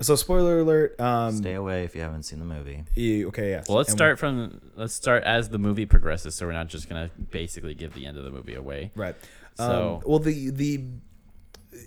so 0.00 0.16
spoiler 0.16 0.60
alert. 0.60 0.98
Um, 1.00 1.36
Stay 1.36 1.54
away 1.54 1.84
if 1.84 1.94
you 1.94 2.00
haven't 2.00 2.22
seen 2.24 2.38
the 2.38 2.44
movie. 2.46 2.84
you- 2.94 3.28
okay, 3.28 3.50
yeah. 3.50 3.62
Well, 3.68 3.76
let's 3.78 3.90
And- 3.90 3.98
start 3.98 4.18
from 4.18 4.60
let's 4.74 4.94
start 4.94 5.22
as 5.24 5.50
the 5.50 5.58
movie 5.58 5.86
progresses, 5.86 6.34
so 6.34 6.46
we're 6.46 6.52
not 6.52 6.68
just 6.68 6.88
gonna 6.88 7.10
basically 7.30 7.74
give 7.74 7.92
the 7.94 8.06
end 8.06 8.16
of 8.16 8.24
the 8.24 8.30
movie 8.30 8.54
away. 8.54 8.90
Right. 8.94 9.14
So- 9.56 9.96
um, 10.02 10.10
well, 10.10 10.18
the 10.18 10.50
the. 10.50 10.84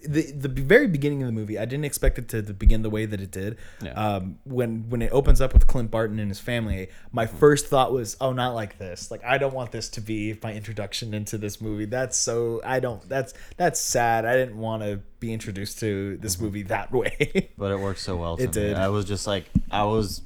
The, 0.06 0.32
the 0.32 0.48
very 0.50 0.88
beginning 0.88 1.22
of 1.24 1.28
the 1.28 1.32
movie, 1.32 1.58
I 1.58 1.66
didn't 1.66 1.86
expect 1.86 2.18
it 2.20 2.28
to, 2.30 2.42
begin 2.54 2.82
the 2.82 2.90
way 2.90 3.06
that 3.06 3.22
it 3.22 3.32
did. 3.32 3.58
Yeah. 3.82 3.94
Um, 3.94 4.40
when 4.44 4.90
when 4.90 5.02
it 5.02 5.12
opens 5.12 5.42
up 5.42 5.54
with 5.54 5.68
Clint 5.68 5.92
Barton 5.92 6.20
and 6.20 6.30
his 6.30 6.40
family, 6.40 6.90
my 7.12 7.26
Mm-hmm. 7.26 7.38
first 7.38 7.68
thought 7.68 7.92
was, 7.92 8.18
"Oh, 8.22 8.34
not 8.34 8.54
like 8.56 8.78
this! 8.78 9.10
Like 9.12 9.24
I 9.24 9.38
don't 9.38 9.54
want 9.54 9.72
this 9.72 9.90
to 9.90 10.02
be 10.02 10.38
my 10.44 10.54
introduction 10.54 11.14
into 11.14 11.38
this 11.38 11.60
movie. 11.62 11.86
That's 11.86 12.18
so 12.18 12.62
I 12.66 12.80
don't. 12.80 13.08
That's 13.10 13.34
that's 13.58 13.80
sad. 13.80 14.26
I 14.26 14.34
didn't 14.36 14.58
want 14.58 14.84
to 14.84 15.00
be 15.20 15.34
introduced 15.34 15.80
to 15.80 16.14
Mm-hmm. 16.14 16.22
this 16.22 16.40
movie 16.40 16.64
that 16.64 16.92
way. 16.92 17.50
But 17.58 17.72
it 17.72 17.80
worked 17.80 18.00
so 18.00 18.16
well. 18.18 18.38
To 18.38 18.44
It 18.44 18.48
me. 18.48 18.52
did. 18.54 18.76
I 18.78 18.90
was 18.90 19.06
just 19.06 19.26
like, 19.28 19.46
I 19.72 19.84
was 19.86 20.22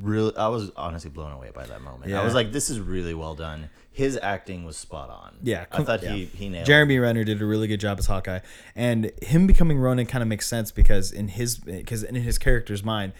really, 0.00 0.36
I 0.36 0.48
was 0.48 0.70
honestly 0.76 1.10
blown 1.10 1.32
away 1.32 1.50
by 1.54 1.64
that 1.66 1.80
moment. 1.82 2.12
I 2.12 2.22
was 2.24 2.34
like, 2.34 2.52
this 2.52 2.68
is 2.70 2.78
really 2.80 3.14
well 3.14 3.34
done. 3.34 3.70
His 3.94 4.18
acting 4.20 4.64
was 4.64 4.76
spot 4.76 5.08
on. 5.08 5.36
Yeah, 5.40 5.66
I 5.70 5.84
thought 5.84 6.02
yeah. 6.02 6.14
he 6.14 6.24
he 6.24 6.48
nailed. 6.48 6.64
it. 6.64 6.66
Jeremy 6.66 6.98
Renner 6.98 7.22
did 7.22 7.40
a 7.40 7.46
really 7.46 7.68
good 7.68 7.78
job 7.78 8.00
as 8.00 8.06
Hawkeye, 8.06 8.40
and 8.74 9.12
him 9.22 9.46
becoming 9.46 9.78
Ronin 9.78 10.04
kind 10.06 10.20
of 10.20 10.26
makes 10.26 10.48
sense 10.48 10.72
because 10.72 11.12
in 11.12 11.28
his 11.28 11.58
because 11.58 12.02
in 12.02 12.16
his 12.16 12.36
character's 12.36 12.82
mind, 12.82 13.12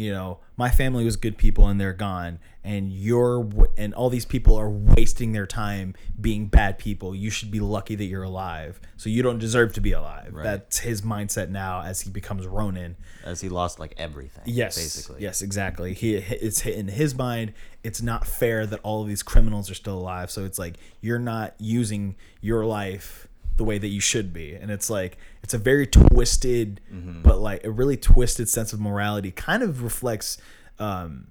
you 0.00 0.10
know, 0.10 0.38
my 0.56 0.70
family 0.70 1.04
was 1.04 1.16
good 1.16 1.36
people 1.36 1.68
and 1.68 1.78
they're 1.78 1.92
gone, 1.92 2.38
and 2.64 2.90
you're 2.90 3.46
and 3.76 3.92
all 3.92 4.08
these 4.08 4.24
people 4.24 4.56
are 4.56 4.70
wasting 4.70 5.32
their 5.32 5.46
time 5.46 5.94
being 6.18 6.46
bad 6.46 6.78
people. 6.78 7.14
You 7.14 7.28
should 7.28 7.50
be 7.50 7.60
lucky 7.60 7.96
that 7.96 8.04
you're 8.04 8.22
alive, 8.22 8.80
so 8.96 9.10
you 9.10 9.22
don't 9.22 9.38
deserve 9.38 9.74
to 9.74 9.80
be 9.82 9.92
alive. 9.92 10.32
Right. 10.32 10.42
That's 10.42 10.78
his 10.78 11.02
mindset 11.02 11.50
now 11.50 11.82
as 11.82 12.00
he 12.00 12.10
becomes 12.10 12.46
Ronin. 12.46 12.96
as 13.24 13.42
he 13.42 13.50
lost 13.50 13.78
like 13.78 13.92
everything. 13.98 14.44
Yes, 14.46 14.76
basically. 14.76 15.22
Yes, 15.22 15.42
exactly. 15.42 15.92
He 15.92 16.14
it's 16.14 16.64
in 16.64 16.88
his 16.88 17.14
mind. 17.14 17.52
It's 17.82 18.00
not 18.00 18.26
fair 18.26 18.64
that 18.66 18.80
all 18.82 19.02
of 19.02 19.08
these 19.08 19.22
criminals 19.22 19.70
are 19.70 19.74
still 19.74 19.98
alive. 19.98 20.30
So 20.30 20.46
it's 20.46 20.58
like 20.58 20.76
you're 21.02 21.18
not 21.18 21.54
using 21.58 22.16
your 22.40 22.64
life 22.64 23.28
the 23.60 23.64
way 23.64 23.76
that 23.78 23.88
you 23.88 24.00
should 24.00 24.32
be, 24.32 24.54
and 24.54 24.70
it's 24.70 24.88
like 24.88 25.18
it's 25.42 25.52
a 25.52 25.58
very 25.58 25.86
twisted, 25.86 26.80
but 27.22 27.36
like 27.38 27.62
a 27.64 27.70
really 27.70 27.98
twisted 27.98 28.48
sense 28.48 28.72
of 28.72 28.80
morality. 28.80 29.30
Kind 29.30 29.62
of 29.62 29.82
reflects 29.82 30.38
um, 30.78 31.26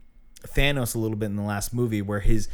Thanos 0.55 0.93
a 0.93 1.00
little 1.00 1.17
bit 1.17 1.25
in 1.25 1.36
the 1.36 1.41
last 1.53 1.74
movie, 1.74 2.03
where 2.03 2.19
his 2.19 2.48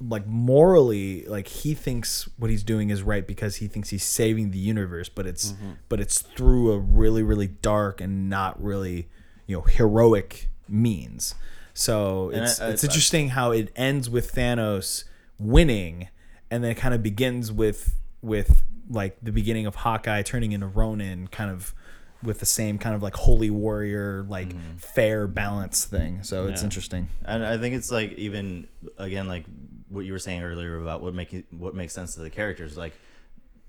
like 0.00 0.26
morally 0.26 1.24
like 1.26 1.46
he 1.48 1.72
thinks 1.74 2.28
what 2.36 2.50
he's 2.50 2.62
doing 2.64 2.90
is 2.90 3.02
right 3.02 3.26
because 3.26 3.56
he 3.56 3.68
thinks 3.68 3.88
he's 3.90 4.02
saving 4.04 4.50
the 4.50 4.58
universe 4.58 5.08
but 5.08 5.26
it's 5.26 5.54
but 5.88 6.00
it's 6.00 6.18
through 6.20 6.72
a 6.72 6.78
really 6.78 7.22
really 7.22 7.46
dark 7.46 8.00
and 8.00 8.28
not 8.28 8.60
really 8.62 9.08
you 9.46 9.56
know 9.56 9.62
heroic 9.62 10.48
means. 10.68 11.34
So 11.72 12.28
And 12.30 12.42
it's 12.44 12.60
I- 12.60 12.66
I- 12.66 12.70
it's 12.70 12.84
interesting 12.84 13.28
how 13.30 13.52
it 13.52 13.70
ends 13.76 14.10
with 14.10 14.34
Thanos 14.34 15.04
winning 15.38 16.08
and 16.50 16.62
then 16.64 16.72
it 16.72 16.76
kind 16.76 16.94
of 16.94 17.02
begins 17.02 17.50
with 17.52 17.96
with 18.20 18.62
like 18.90 19.16
the 19.22 19.32
beginning 19.32 19.66
of 19.66 19.74
Hawkeye 19.76 20.22
turning 20.22 20.52
into 20.52 20.66
Ronin 20.66 21.28
kind 21.28 21.50
of 21.50 21.74
with 22.22 22.38
the 22.40 22.46
same 22.46 22.78
kind 22.78 22.94
of 22.94 23.02
like 23.02 23.14
holy 23.14 23.50
warrior 23.50 24.24
like 24.28 24.54
fair 24.78 25.26
balance 25.26 25.84
thing 25.84 26.22
so 26.22 26.46
it's 26.46 26.60
Yeah. 26.60 26.66
interesting 26.66 27.08
And 27.24 27.44
I 27.44 27.58
think 27.58 27.74
it's 27.74 27.90
like 27.90 28.12
even 28.12 28.68
again 28.98 29.26
like 29.26 29.44
what 29.88 30.04
you 30.04 30.12
were 30.12 30.18
saying 30.20 30.42
earlier 30.42 30.80
about 30.80 31.02
what 31.02 31.14
make 31.14 31.44
what 31.50 31.74
makes 31.74 31.92
sense 31.92 32.14
to 32.14 32.20
the 32.20 32.30
characters. 32.30 32.76
Like 32.78 32.94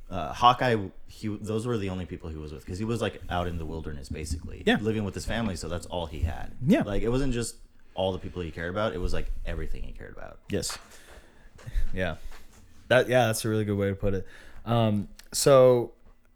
uh, 0.10 0.32
Hawkeye, 0.32 0.78
he 1.08 1.28
those 1.42 1.66
were 1.66 1.78
the 1.78 1.90
only 1.90 2.06
people 2.06 2.30
he 2.30 2.36
was 2.38 2.54
with 2.54 2.64
because 2.64 2.78
he 2.78 2.86
was 2.86 3.02
like 3.02 3.22
out 3.30 3.48
in 3.48 3.58
the 3.58 3.66
wilderness 3.66 4.08
basically, 4.10 4.62
Yeah. 4.66 4.78
living 4.80 5.04
with 5.04 5.16
his 5.16 5.26
family. 5.26 5.56
So 5.56 5.68
that's 5.68 5.88
all 5.88 6.06
he 6.06 6.20
had. 6.20 6.52
Yeah. 6.66 6.84
like 6.84 7.02
it 7.02 7.10
wasn't 7.10 7.34
just 7.34 7.56
all 7.96 8.12
the 8.12 8.20
people 8.20 8.42
he 8.42 8.52
cared 8.52 8.70
about; 8.70 8.94
it 8.94 9.00
was 9.00 9.14
like 9.14 9.32
everything 9.46 9.84
he 9.84 9.92
cared 9.92 10.14
about. 10.16 10.40
Yes. 10.50 10.78
Yeah. 11.94 12.16
That 12.90 13.08
yeah, 13.10 13.28
that's 13.28 13.44
a 13.46 13.50
really 13.50 13.66
good 13.66 13.78
way 13.78 13.90
to 13.90 13.96
put 13.96 14.14
it. 14.14 14.28
Um, 14.66 15.08
so 15.32 15.92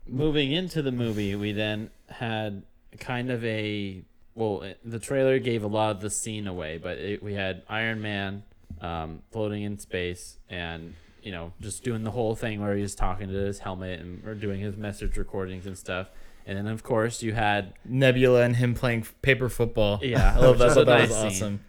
moving 0.07 0.51
into 0.51 0.81
the 0.81 0.91
movie, 0.91 1.35
we 1.35 1.51
then 1.51 1.89
had 2.09 2.63
kind 2.99 3.29
of 3.29 3.43
a 3.45 4.03
well, 4.35 4.63
the 4.85 4.99
trailer 4.99 5.39
gave 5.39 5.63
a 5.63 5.67
lot 5.67 5.91
of 5.95 6.01
the 6.01 6.11
scene 6.11 6.45
away, 6.47 6.77
but 6.77 6.97
it, 6.99 7.23
we 7.23 7.33
had 7.33 7.63
Iron 7.67 8.01
Man 8.01 8.43
um, 8.81 9.23
floating 9.31 9.63
in 9.63 9.79
space 9.79 10.37
and 10.49 10.93
you 11.23 11.31
know 11.31 11.51
just 11.59 11.83
doing 11.83 12.03
the 12.03 12.11
whole 12.11 12.35
thing 12.35 12.61
where 12.61 12.75
he's 12.75 12.93
talking 12.95 13.27
to 13.29 13.33
his 13.33 13.59
helmet 13.59 13.99
and 13.99 14.25
or 14.27 14.35
doing 14.35 14.59
his 14.61 14.77
message 14.77 15.17
recordings 15.17 15.65
and 15.65 15.77
stuff. 15.77 16.09
And 16.45 16.57
then 16.57 16.67
of 16.67 16.83
course 16.83 17.21
you 17.23 17.33
had 17.33 17.73
Nebula 17.83 18.43
and 18.43 18.55
him 18.55 18.73
playing 18.73 19.05
paper 19.21 19.49
football. 19.49 19.99
Yeah, 20.01 20.35
I 20.37 20.39
love 20.39 20.59
that. 20.59 20.65
I 20.65 20.67
is 20.67 20.73
thought 20.75 20.81
a 20.83 20.85
that 20.85 21.01
was 21.01 21.17
scene. 21.17 21.25
awesome. 21.27 21.59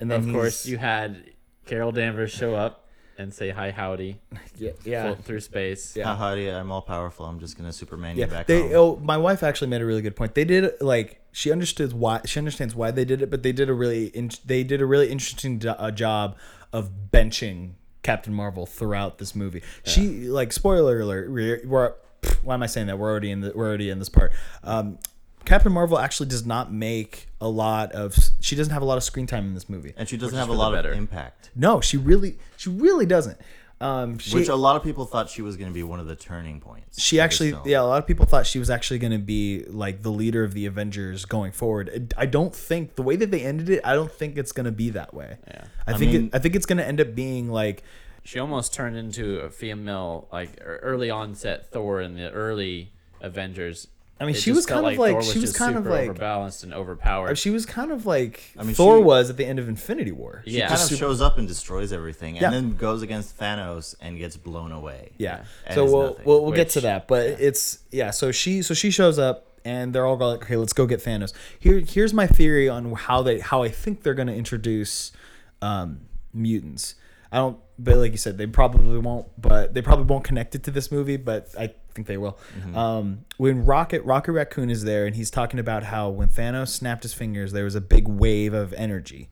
And 0.00 0.10
then 0.10 0.28
of 0.28 0.34
course 0.34 0.66
you 0.66 0.78
had 0.78 1.30
Carol 1.64 1.92
Danvers 1.92 2.32
show 2.32 2.54
up 2.54 2.85
and 3.18 3.32
say 3.32 3.50
hi 3.50 3.70
howdy, 3.70 4.18
yeah, 4.56 4.72
yeah. 4.84 5.02
float 5.04 5.24
through 5.24 5.40
space. 5.40 5.96
Yeah. 5.96 6.02
Yeah. 6.04 6.16
Haha, 6.16 6.34
yeah, 6.34 6.60
I'm 6.60 6.70
all 6.70 6.82
powerful. 6.82 7.26
I'm 7.26 7.40
just 7.40 7.56
gonna 7.56 7.72
Superman 7.72 8.16
Yeah, 8.16 8.26
you 8.26 8.30
back 8.30 8.46
they. 8.46 8.62
home. 8.62 8.72
Oh, 8.74 8.96
my 8.96 9.16
wife 9.16 9.42
actually 9.42 9.68
made 9.68 9.80
a 9.80 9.86
really 9.86 10.02
good 10.02 10.16
point. 10.16 10.34
They 10.34 10.44
did 10.44 10.72
like 10.80 11.20
she 11.32 11.52
understood 11.52 11.92
why 11.92 12.20
she 12.24 12.38
understands 12.38 12.74
why 12.74 12.90
they 12.90 13.04
did 13.04 13.22
it, 13.22 13.30
but 13.30 13.42
they 13.42 13.52
did 13.52 13.68
a 13.68 13.74
really 13.74 14.06
in, 14.06 14.30
they 14.44 14.64
did 14.64 14.80
a 14.80 14.86
really 14.86 15.10
interesting 15.10 15.58
jo- 15.58 15.76
uh, 15.78 15.90
job 15.90 16.36
of 16.72 16.90
benching 17.10 17.72
Captain 18.02 18.32
Marvel 18.32 18.66
throughout 18.66 19.18
this 19.18 19.34
movie. 19.34 19.62
She 19.84 20.28
like 20.28 20.52
spoiler 20.52 21.00
alert. 21.00 21.30
We're, 21.30 21.60
we're 21.66 21.94
why 22.42 22.54
am 22.54 22.62
I 22.62 22.66
saying 22.66 22.86
that? 22.88 22.98
We're 22.98 23.10
already 23.10 23.30
in 23.30 23.40
the 23.40 23.52
we're 23.54 23.66
already 23.66 23.90
in 23.90 23.98
this 23.98 24.08
part. 24.08 24.32
Um, 24.62 24.98
Captain 25.46 25.72
Marvel 25.72 25.98
actually 25.98 26.28
does 26.28 26.44
not 26.44 26.72
make 26.72 27.28
a 27.40 27.48
lot 27.48 27.92
of. 27.92 28.14
She 28.40 28.54
doesn't 28.56 28.72
have 28.72 28.82
a 28.82 28.86
lot 28.86 28.98
of 28.98 29.04
screen 29.04 29.26
time 29.26 29.46
in 29.46 29.54
this 29.54 29.68
movie. 29.68 29.94
and 29.96 30.08
she 30.08 30.16
doesn't 30.16 30.36
have 30.38 30.48
a 30.48 30.52
lot 30.52 30.74
of 30.74 30.92
impact, 30.92 31.50
No, 31.56 31.80
she 31.80 31.96
really 31.96 32.38
she 32.56 32.68
really 32.68 33.06
doesn't. 33.06 33.40
Um, 33.78 34.16
she, 34.18 34.34
which 34.34 34.48
a 34.48 34.54
lot 34.54 34.76
of 34.76 34.82
people 34.82 35.04
thought 35.04 35.28
she 35.28 35.42
was 35.42 35.58
gonna 35.58 35.70
be 35.70 35.82
one 35.82 36.00
of 36.00 36.06
the 36.06 36.16
turning 36.16 36.60
points. 36.60 36.98
she 36.98 37.20
actually 37.20 37.54
yeah 37.66 37.82
a 37.82 37.84
lot 37.84 37.98
of 37.98 38.06
people 38.06 38.24
thought 38.24 38.46
she 38.46 38.58
was 38.58 38.70
actually 38.70 38.98
going 38.98 39.12
to 39.12 39.18
be 39.18 39.64
like 39.68 40.00
the 40.00 40.10
leader 40.10 40.42
of 40.44 40.54
the 40.54 40.64
avengers 40.64 41.26
going 41.26 41.52
forward 41.52 42.14
i 42.16 42.24
don't 42.24 42.54
think 42.56 42.94
the 42.94 43.02
way 43.02 43.16
that 43.16 43.30
they 43.30 43.42
ended 43.42 43.68
it 43.68 43.82
i 43.84 43.92
don't 43.92 44.10
think 44.10 44.38
it's 44.38 44.50
going 44.50 44.64
to 44.64 44.72
be 44.72 44.88
that 44.88 45.12
way 45.12 45.36
Yeah. 45.46 45.64
i, 45.86 45.92
I 45.92 45.98
think 45.98 46.12
mean- 46.12 46.24
it, 46.28 46.34
i 46.34 46.38
think 46.38 46.56
it's 46.56 46.64
going 46.64 46.78
to 46.78 46.86
end 46.86 47.02
up 47.02 47.14
being 47.14 47.50
like 47.50 47.82
She 48.24 48.38
almost 48.38 48.72
turned 48.72 48.96
into 48.96 49.40
a 49.40 49.50
female, 49.50 50.26
like 50.32 50.58
early 50.64 51.10
onset 51.10 51.70
Thor 51.70 52.00
in 52.00 52.14
the 52.14 52.30
early 52.32 52.92
Avengers. 53.20 53.88
I 54.18 54.24
mean, 54.24 54.34
It 54.34 54.38
she 54.38 54.50
just 54.50 54.56
was 54.56 54.66
felt 54.66 54.84
kind 54.84 54.94
of 54.94 54.98
like- 54.98 55.12
Thor 55.12 55.22
she 55.22 55.38
was 55.40 55.50
just 55.50 55.58
kind 55.58 55.76
of 55.76 55.84
super 55.84 55.90
like- 55.90 56.08
overbalanced 56.10 56.64
and 56.64 56.72
overpowered. 56.72 57.36
she 57.36 57.50
was 57.50 57.66
kind 57.66 57.92
of 57.92 58.06
like 58.06 58.42
I 58.58 58.62
mean, 58.62 58.74
thor 58.74 58.96
she- 58.98 59.02
was 59.04 59.28
at 59.28 59.36
the 59.36 59.44
end 59.44 59.58
of 59.58 59.68
infinity 59.68 60.12
war 60.12 60.42
She 60.46 60.52
Yeah. 60.52 60.68
kind 60.68 60.78
Just 60.78 60.90
of 60.92 60.96
super- 60.98 61.08
shows 61.10 61.20
up 61.20 61.36
and 61.36 61.46
destroys 61.46 61.92
everything, 61.92 62.36
and 62.38 62.42
Yeah. 62.42 62.50
then 62.50 62.76
goes 62.76 63.02
against 63.02 63.38
Thanos 63.38 63.94
and 64.00 64.16
gets 64.18 64.36
blown 64.38 64.72
away. 64.72 65.10
yeah 65.18 65.44
And 65.66 65.74
so 65.74 65.84
is 65.84 65.92
we'll, 65.92 66.02
nothing, 66.02 66.24
we'll, 66.24 66.42
we'll 66.44 66.52
get 66.54 66.70
to 66.70 66.80
that 66.82 67.06
but 67.08 67.26
it's 67.26 67.80
yeah 67.92 68.10
so 68.10 68.32
she 68.32 68.62
so 68.62 68.72
she 68.72 68.90
shows 68.90 69.18
up 69.18 69.46
and 69.66 69.92
they're 69.94 70.06
all 70.06 70.16
like 70.16 70.42
okay 70.44 70.56
let's 70.56 70.72
go 70.72 70.86
get 70.86 71.00
thanos 71.04 71.32
here 71.58 71.80
here's 71.80 72.14
my 72.14 72.26
theory 72.26 72.68
on 72.70 72.92
how 72.92 73.20
they 73.22 73.40
how 73.40 73.62
i 73.62 73.68
think 73.68 74.02
they're 74.02 74.14
going 74.14 74.28
to 74.28 74.34
introduce 74.34 75.12
um 75.60 76.00
mutants 76.32 76.94
i 77.32 77.36
don't 77.36 77.58
but 77.78 77.96
like 77.96 78.12
you 78.12 78.18
said 78.18 78.38
they 78.38 78.46
probably 78.46 78.98
won't 78.98 79.26
but 79.40 79.74
they 79.74 79.82
probably 79.82 80.04
won't 80.06 80.24
connect 80.24 80.54
it 80.54 80.62
to 80.62 80.70
this 80.70 80.90
movie 80.90 81.16
but 81.16 81.48
i 81.58 81.70
think 81.94 82.06
they 82.08 82.16
will. 82.18 82.38
Um 82.74 83.24
when 83.38 83.64
rocket 83.64 84.04
rocket 84.04 84.32
raccoon 84.32 84.68
is 84.68 84.84
there 84.84 85.06
and 85.06 85.16
he's 85.16 85.30
talking 85.30 85.58
about 85.58 85.82
how 85.84 86.10
when 86.10 86.28
thanos 86.28 86.68
snapped 86.68 87.02
his 87.04 87.14
fingers 87.14 87.52
there 87.52 87.64
was 87.64 87.74
a 87.74 87.80
big 87.80 88.06
wave 88.06 88.52
of 88.52 88.72
energy 88.74 89.30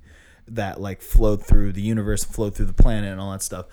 that 0.48 0.80
like 0.80 1.02
flowed 1.02 1.44
through 1.44 1.72
the 1.72 1.82
universe 1.82 2.24
flowed 2.24 2.54
through 2.54 2.66
the 2.66 2.72
planet 2.72 3.10
and 3.12 3.20
all 3.20 3.32
that 3.32 3.42
stuff. 3.42 3.66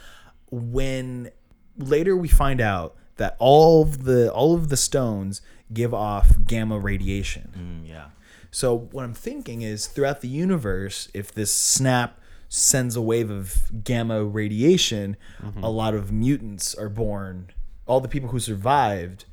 When 0.51 1.29
later 1.77 2.15
we 2.15 2.27
find 2.27 2.61
out 2.61 2.95
that 3.17 3.35
all 3.39 3.81
of 3.81 4.03
the 4.03 4.31
all 4.31 4.55
of 4.55 4.69
the 4.69 4.77
stones 4.77 5.41
give 5.73 5.93
off 5.93 6.33
gamma 6.45 6.79
radiation. 6.79 7.83
Mm, 7.85 7.89
yeah. 7.89 8.07
so 8.51 8.77
what 8.91 9.03
I'm 9.03 9.13
thinking 9.13 9.61
is 9.61 9.87
throughout 9.87 10.21
the 10.21 10.27
universe, 10.27 11.09
if 11.13 11.33
this 11.33 11.53
snap 11.53 12.19
sends 12.53 12.97
a 12.97 13.01
wave 13.01 13.29
of 13.29 13.71
gamma 13.81 14.25
radiation, 14.25 15.15
a 15.63 15.69
lot 15.69 15.93
of 15.93 16.11
mutants 16.11 16.75
are 16.75 16.89
born. 16.89 17.49
All 17.85 18.01
the 18.01 18.09
people 18.09 18.27
who 18.27 18.41
survived, 18.41 19.23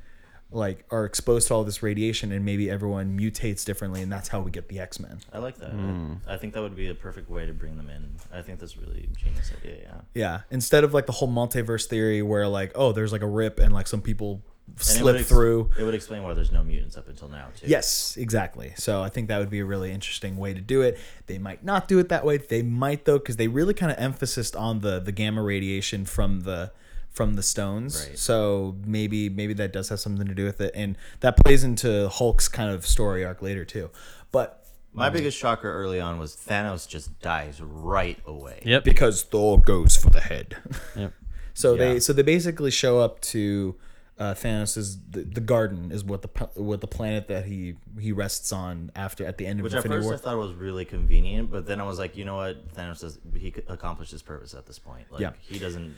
like, 0.51 0.85
are 0.89 1.03
exposed 1.03 1.49
to 1.49 1.53
all 1.53 1.65
this 1.65 1.83
radiation, 1.83 2.31
and 2.31 2.45
maybe 2.45 2.69
everyone 2.69 3.19
mutates 3.19 3.65
differently, 3.65 4.01
and 4.01 4.09
that's 4.09 4.29
how 4.29 4.39
we 4.39 4.51
get 4.51 4.69
the 4.69 4.79
X 4.79 5.01
Men. 5.01 5.19
I 5.33 5.39
like 5.39 5.57
that. 5.57 5.71
Hmm. 5.71 6.13
I 6.29 6.37
think 6.37 6.53
that 6.53 6.61
would 6.61 6.77
be 6.77 6.87
a 6.87 6.95
perfect 6.95 7.29
way 7.29 7.45
to 7.45 7.51
bring 7.51 7.75
them 7.75 7.89
in. 7.89 8.09
I 8.33 8.41
think 8.41 8.61
that's 8.61 8.77
really 8.77 9.09
genius 9.17 9.51
idea. 9.59 9.79
Yeah. 9.83 10.01
Yeah, 10.13 10.41
instead 10.49 10.85
of 10.85 10.93
like 10.93 11.05
the 11.05 11.11
whole 11.11 11.27
multiverse 11.27 11.87
theory, 11.87 12.21
where 12.21 12.47
like, 12.47 12.71
oh, 12.73 12.93
there's 12.93 13.11
like 13.11 13.21
a 13.21 13.27
rip, 13.27 13.59
and 13.59 13.73
like 13.73 13.87
some 13.87 14.01
people 14.01 14.41
And 14.71 14.79
it 14.79 14.83
slip 14.83 15.15
ex- 15.17 15.29
through. 15.29 15.69
It 15.77 15.83
would 15.83 15.95
explain 15.95 16.23
why 16.23 16.33
there's 16.33 16.51
no 16.51 16.63
mutants 16.63 16.97
up 16.97 17.07
until 17.07 17.27
now 17.29 17.47
too. 17.55 17.67
Yes, 17.67 18.15
exactly. 18.17 18.73
So 18.77 19.01
I 19.01 19.09
think 19.09 19.27
that 19.27 19.39
would 19.39 19.49
be 19.49 19.59
a 19.59 19.65
really 19.65 19.91
interesting 19.91 20.37
way 20.37 20.53
to 20.53 20.61
do 20.61 20.81
it. 20.81 20.97
They 21.27 21.37
might 21.37 21.63
not 21.63 21.87
do 21.87 21.99
it 21.99 22.09
that 22.09 22.25
way. 22.25 22.37
They 22.37 22.61
might 22.61 23.05
though, 23.05 23.19
because 23.19 23.35
they 23.37 23.47
really 23.47 23.73
kind 23.73 23.91
of 23.91 23.97
emphasized 23.97 24.55
on 24.55 24.79
the 24.79 24.99
the 24.99 25.11
gamma 25.11 25.41
radiation 25.41 26.05
from 26.05 26.41
the 26.41 26.71
from 27.09 27.35
the 27.35 27.43
stones. 27.43 28.05
Right. 28.07 28.17
So 28.17 28.75
maybe 28.85 29.29
maybe 29.29 29.53
that 29.55 29.73
does 29.73 29.89
have 29.89 29.99
something 29.99 30.27
to 30.27 30.35
do 30.35 30.45
with 30.45 30.61
it, 30.61 30.71
and 30.75 30.97
that 31.21 31.37
plays 31.37 31.63
into 31.63 32.07
Hulk's 32.09 32.47
kind 32.47 32.69
of 32.69 32.85
story 32.85 33.25
arc 33.25 33.41
later 33.41 33.65
too. 33.65 33.89
But 34.31 34.63
My 34.93 35.09
biggest 35.09 35.37
shocker 35.37 35.71
early 35.71 35.99
on 35.99 36.19
was 36.19 36.35
Thanos 36.35 36.87
just 36.87 37.19
dies 37.19 37.61
right 37.61 38.19
away. 38.25 38.61
Yep. 38.65 38.83
because 38.83 39.23
Thor 39.23 39.59
goes 39.59 39.95
for 39.95 40.09
the 40.09 40.21
head. 40.21 40.57
Yep. 40.95 41.13
So 41.55 41.75
they 41.75 41.99
so 41.99 42.13
they 42.13 42.21
basically 42.21 42.71
show 42.71 42.99
up 42.99 43.19
to 43.33 43.75
uh, 44.19 44.35
is 44.43 44.99
the, 45.09 45.21
the 45.23 45.39
garden 45.41 45.91
is 45.91 46.03
what 46.03 46.21
the 46.21 46.27
what 46.55 46.81
the 46.81 46.87
planet 46.87 47.27
that 47.29 47.45
he 47.45 47.75
he 47.99 48.11
rests 48.11 48.51
on 48.51 48.91
after 48.95 49.25
at 49.25 49.37
the 49.37 49.47
end 49.47 49.59
of 49.59 49.63
Which 49.63 49.73
at 49.73 49.83
first 49.83 50.03
War. 50.05 50.13
I 50.13 50.17
thought 50.17 50.37
was 50.37 50.53
really 50.53 50.83
convenient, 50.85 51.49
but 51.49 51.65
then 51.65 51.79
I 51.79 51.85
was 51.85 51.97
like, 51.99 52.17
you 52.17 52.25
know 52.25 52.35
what? 52.35 52.73
Thanos 52.75 52.99
does 52.99 53.17
he 53.35 53.51
c- 53.51 53.63
accomplished 53.67 54.11
his 54.11 54.21
purpose 54.21 54.53
at 54.53 54.65
this 54.65 54.77
point. 54.77 55.11
Like 55.11 55.21
Yeah. 55.21 55.31
he 55.39 55.57
doesn't. 55.57 55.95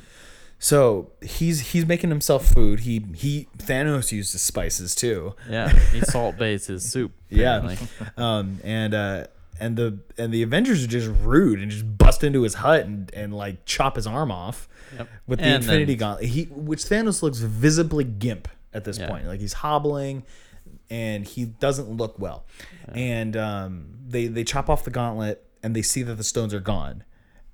So 0.60 1.12
he's 1.22 1.72
he's 1.72 1.88
making 1.88 2.12
himself 2.12 2.46
food. 2.54 2.82
He 2.82 3.04
he 3.16 3.48
Thanos 3.58 4.12
uses 4.12 4.42
spices 4.44 4.94
too. 4.94 5.34
Yeah. 5.50 5.70
He 5.92 6.02
salt 6.02 6.38
based 6.38 6.68
his 6.68 6.90
soup. 6.90 7.12
Yeah. 7.30 7.76
Um 8.18 8.60
and 8.64 8.94
uh 8.94 9.28
and 9.62 9.78
the 9.78 10.00
and 10.18 10.34
the 10.34 10.42
Avengers 10.44 10.84
are 10.84 10.88
just 10.88 11.10
rude 11.22 11.62
and 11.62 11.72
just 11.72 11.98
bust 11.98 12.24
into 12.24 12.42
his 12.42 12.56
hut 12.56 12.86
and, 12.86 13.10
and 13.14 13.34
like 13.34 13.64
chop 13.66 13.96
his 13.96 14.06
arm 14.08 14.32
off 14.32 14.68
Yep. 14.98 15.08
with 15.28 15.40
the 15.40 15.46
And 15.46 15.56
Infinity 15.64 15.94
then- 15.96 15.98
Gauntlet. 16.00 16.26
He 16.30 16.44
which 16.46 16.84
Thanos 16.84 17.22
looks 17.24 17.38
visibly 17.40 18.04
gimp 18.04 18.50
at 18.74 18.84
this 18.84 18.98
Yeah. 18.98 19.08
point. 19.08 19.26
Like 19.28 19.40
he's 19.40 19.54
hobbling 19.54 20.24
and 20.90 21.26
he 21.26 21.46
doesn't 21.46 21.90
look 21.90 22.20
well. 22.20 22.44
And 22.94 23.38
um 23.38 23.86
they 24.08 24.28
they 24.28 24.44
chop 24.44 24.70
off 24.70 24.84
the 24.84 24.92
gauntlet 24.92 25.46
and 25.64 25.74
they 25.76 25.82
see 25.82 26.04
that 26.04 26.16
the 26.16 26.24
stones 26.26 26.54
are 26.54 26.60
gone. 26.60 27.04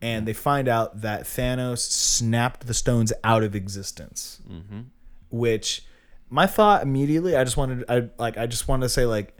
And 0.01 0.27
they 0.27 0.33
find 0.33 0.67
out 0.67 1.01
that 1.01 1.23
Thanos 1.23 1.79
snapped 1.79 2.67
the 2.67 2.73
stones 2.73 3.11
out 3.23 3.43
of 3.43 3.55
existence. 3.55 4.41
Mm-hmm. 4.49 4.81
Which 5.29 5.83
my 6.29 6.45
thought 6.47 6.83
immediately, 6.83 7.35
I 7.35 7.43
just 7.43 7.57
wanted 7.57 7.83
I 7.89 8.09
like 8.17 8.37
I 8.37 8.45
just 8.47 8.67
wanted 8.67 8.83
to 8.85 8.89
say 8.89 9.05
like 9.05 9.37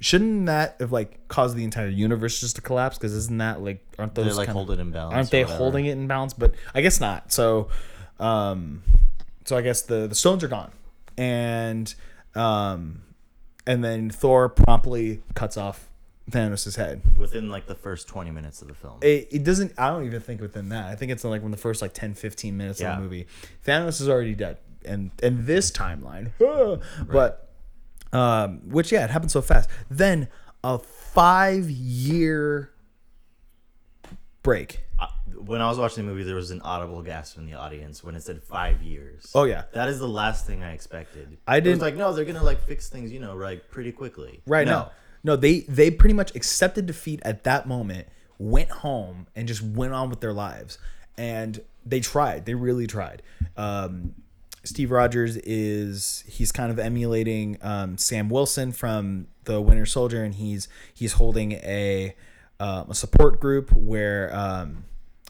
shouldn't 0.00 0.46
that 0.46 0.76
have 0.80 0.92
like 0.92 1.28
caused 1.28 1.56
the 1.56 1.64
entire 1.64 1.88
universe 1.88 2.40
just 2.40 2.56
to 2.56 2.62
collapse? 2.62 2.98
Because 2.98 3.12
isn't 3.12 3.38
that 3.38 3.62
like 3.62 3.84
aren't 3.98 4.14
those 4.14 4.26
They 4.26 4.32
like 4.32 4.46
kinda- 4.46 4.52
hold 4.58 4.70
it 4.70 4.80
in 4.80 4.90
balance. 4.90 5.14
aren't 5.14 5.30
they 5.30 5.44
whatever. 5.44 5.58
holding 5.58 5.86
it 5.86 5.92
in 5.92 6.06
balance? 6.06 6.34
But 6.34 6.54
i 6.74 6.80
guess 6.80 7.00
not. 7.00 7.32
So 7.32 7.68
um 8.20 8.82
so 9.44 9.56
i 9.56 9.60
guess 9.62 9.82
the 9.82 10.06
the 10.06 10.14
stones 10.14 10.42
are 10.44 10.48
gone. 10.48 10.72
And 11.16 11.94
um 12.34 13.02
and 13.66 13.82
then 13.84 14.10
thor 14.10 14.48
promptly 14.48 15.22
cuts 15.34 15.56
off 15.56 15.88
thanos' 16.30 16.76
head. 16.76 17.02
Within 17.18 17.48
like 17.50 17.66
the 17.66 17.74
first 17.74 18.08
twenty 18.08 18.30
minutes 18.30 18.62
of 18.62 18.68
the 18.68 18.74
film? 18.74 18.98
it, 19.02 19.28
it 19.30 19.44
doesn't 19.44 19.72
i 19.78 19.90
don't 19.90 20.04
even 20.06 20.20
think 20.20 20.40
within 20.40 20.70
that. 20.70 20.86
I 20.86 20.96
think 20.96 21.12
it's 21.12 21.22
like 21.24 21.42
when 21.42 21.50
the 21.52 21.56
first 21.56 21.82
like 21.82 21.94
10 21.94 22.14
15 22.14 22.56
minutes 22.56 22.80
of 22.80 22.96
the 22.96 23.02
movie. 23.02 23.26
Thanos 23.66 24.00
is 24.00 24.08
already 24.08 24.34
dead. 24.34 24.58
And 24.84 25.12
and 25.22 25.46
this 25.46 25.70
timeline 25.70 26.30
but 27.10 27.43
um 28.14 28.60
which 28.70 28.92
yeah 28.92 29.04
it 29.04 29.10
happened 29.10 29.30
so 29.30 29.42
fast 29.42 29.68
then 29.90 30.28
a 30.62 30.78
five 30.78 31.68
year 31.70 32.70
break 34.42 34.80
when 35.46 35.60
I 35.60 35.68
was 35.68 35.78
watching 35.78 36.06
the 36.06 36.10
movie, 36.10 36.22
there 36.24 36.34
was 36.36 36.50
an 36.50 36.60
audible 36.62 37.02
gasp 37.02 37.38
in 37.38 37.46
the 37.46 37.54
audience 37.54 38.02
when 38.02 38.14
it 38.14 38.22
said 38.22 38.42
five 38.42 38.82
years. 38.82 39.30
oh 39.34 39.44
yeah 39.44 39.64
That 39.72 39.88
is 39.88 39.98
the 39.98 40.08
last 40.08 40.46
thing 40.46 40.62
I 40.62 40.72
expected. 40.72 41.36
I 41.46 41.60
didn't- 41.60 41.80
like, 41.80 41.96
no, 41.96 42.12
they're 42.12 42.24
gonna 42.24 42.42
like 42.42 42.62
fix 42.62 42.88
things, 42.88 43.12
you 43.12 43.20
know, 43.20 43.36
like 43.36 43.70
pretty 43.70 43.92
quickly. 43.92 44.40
Right 44.46 44.66
no. 44.66 44.72
now. 44.72 44.92
No, 45.22 45.36
they 45.36 45.60
they 45.60 45.90
pretty 45.90 46.14
much 46.14 46.34
accepted 46.36 46.86
defeat 46.86 47.20
at 47.24 47.44
that 47.44 47.66
moment, 47.66 48.08
went 48.38 48.70
home 48.70 49.26
and 49.34 49.48
just 49.48 49.62
went 49.62 49.94
on 49.94 50.10
with 50.10 50.20
their 50.20 50.32
lives. 50.34 50.78
And 51.16 51.60
they 51.86 52.00
tried. 52.00 52.44
They 52.44 52.54
really 52.54 52.86
tried. 52.86 53.22
Um, 53.56 54.14
Steve 54.64 54.90
Rogers 54.90 55.36
is 55.38 56.24
he's 56.26 56.50
kind 56.50 56.70
of 56.70 56.78
emulating 56.78 57.58
um, 57.62 57.98
Sam 57.98 58.28
Wilson 58.28 58.72
from 58.72 59.26
the 59.44 59.60
Winter 59.60 59.86
Soldier, 59.86 60.24
and 60.24 60.34
he's 60.34 60.68
he's 60.92 61.14
holding 61.14 61.52
a 61.52 62.14
um, 62.58 62.90
a 62.90 62.94
support 62.94 63.40
group 63.40 63.72
where 63.72 64.34
um, 64.34 64.84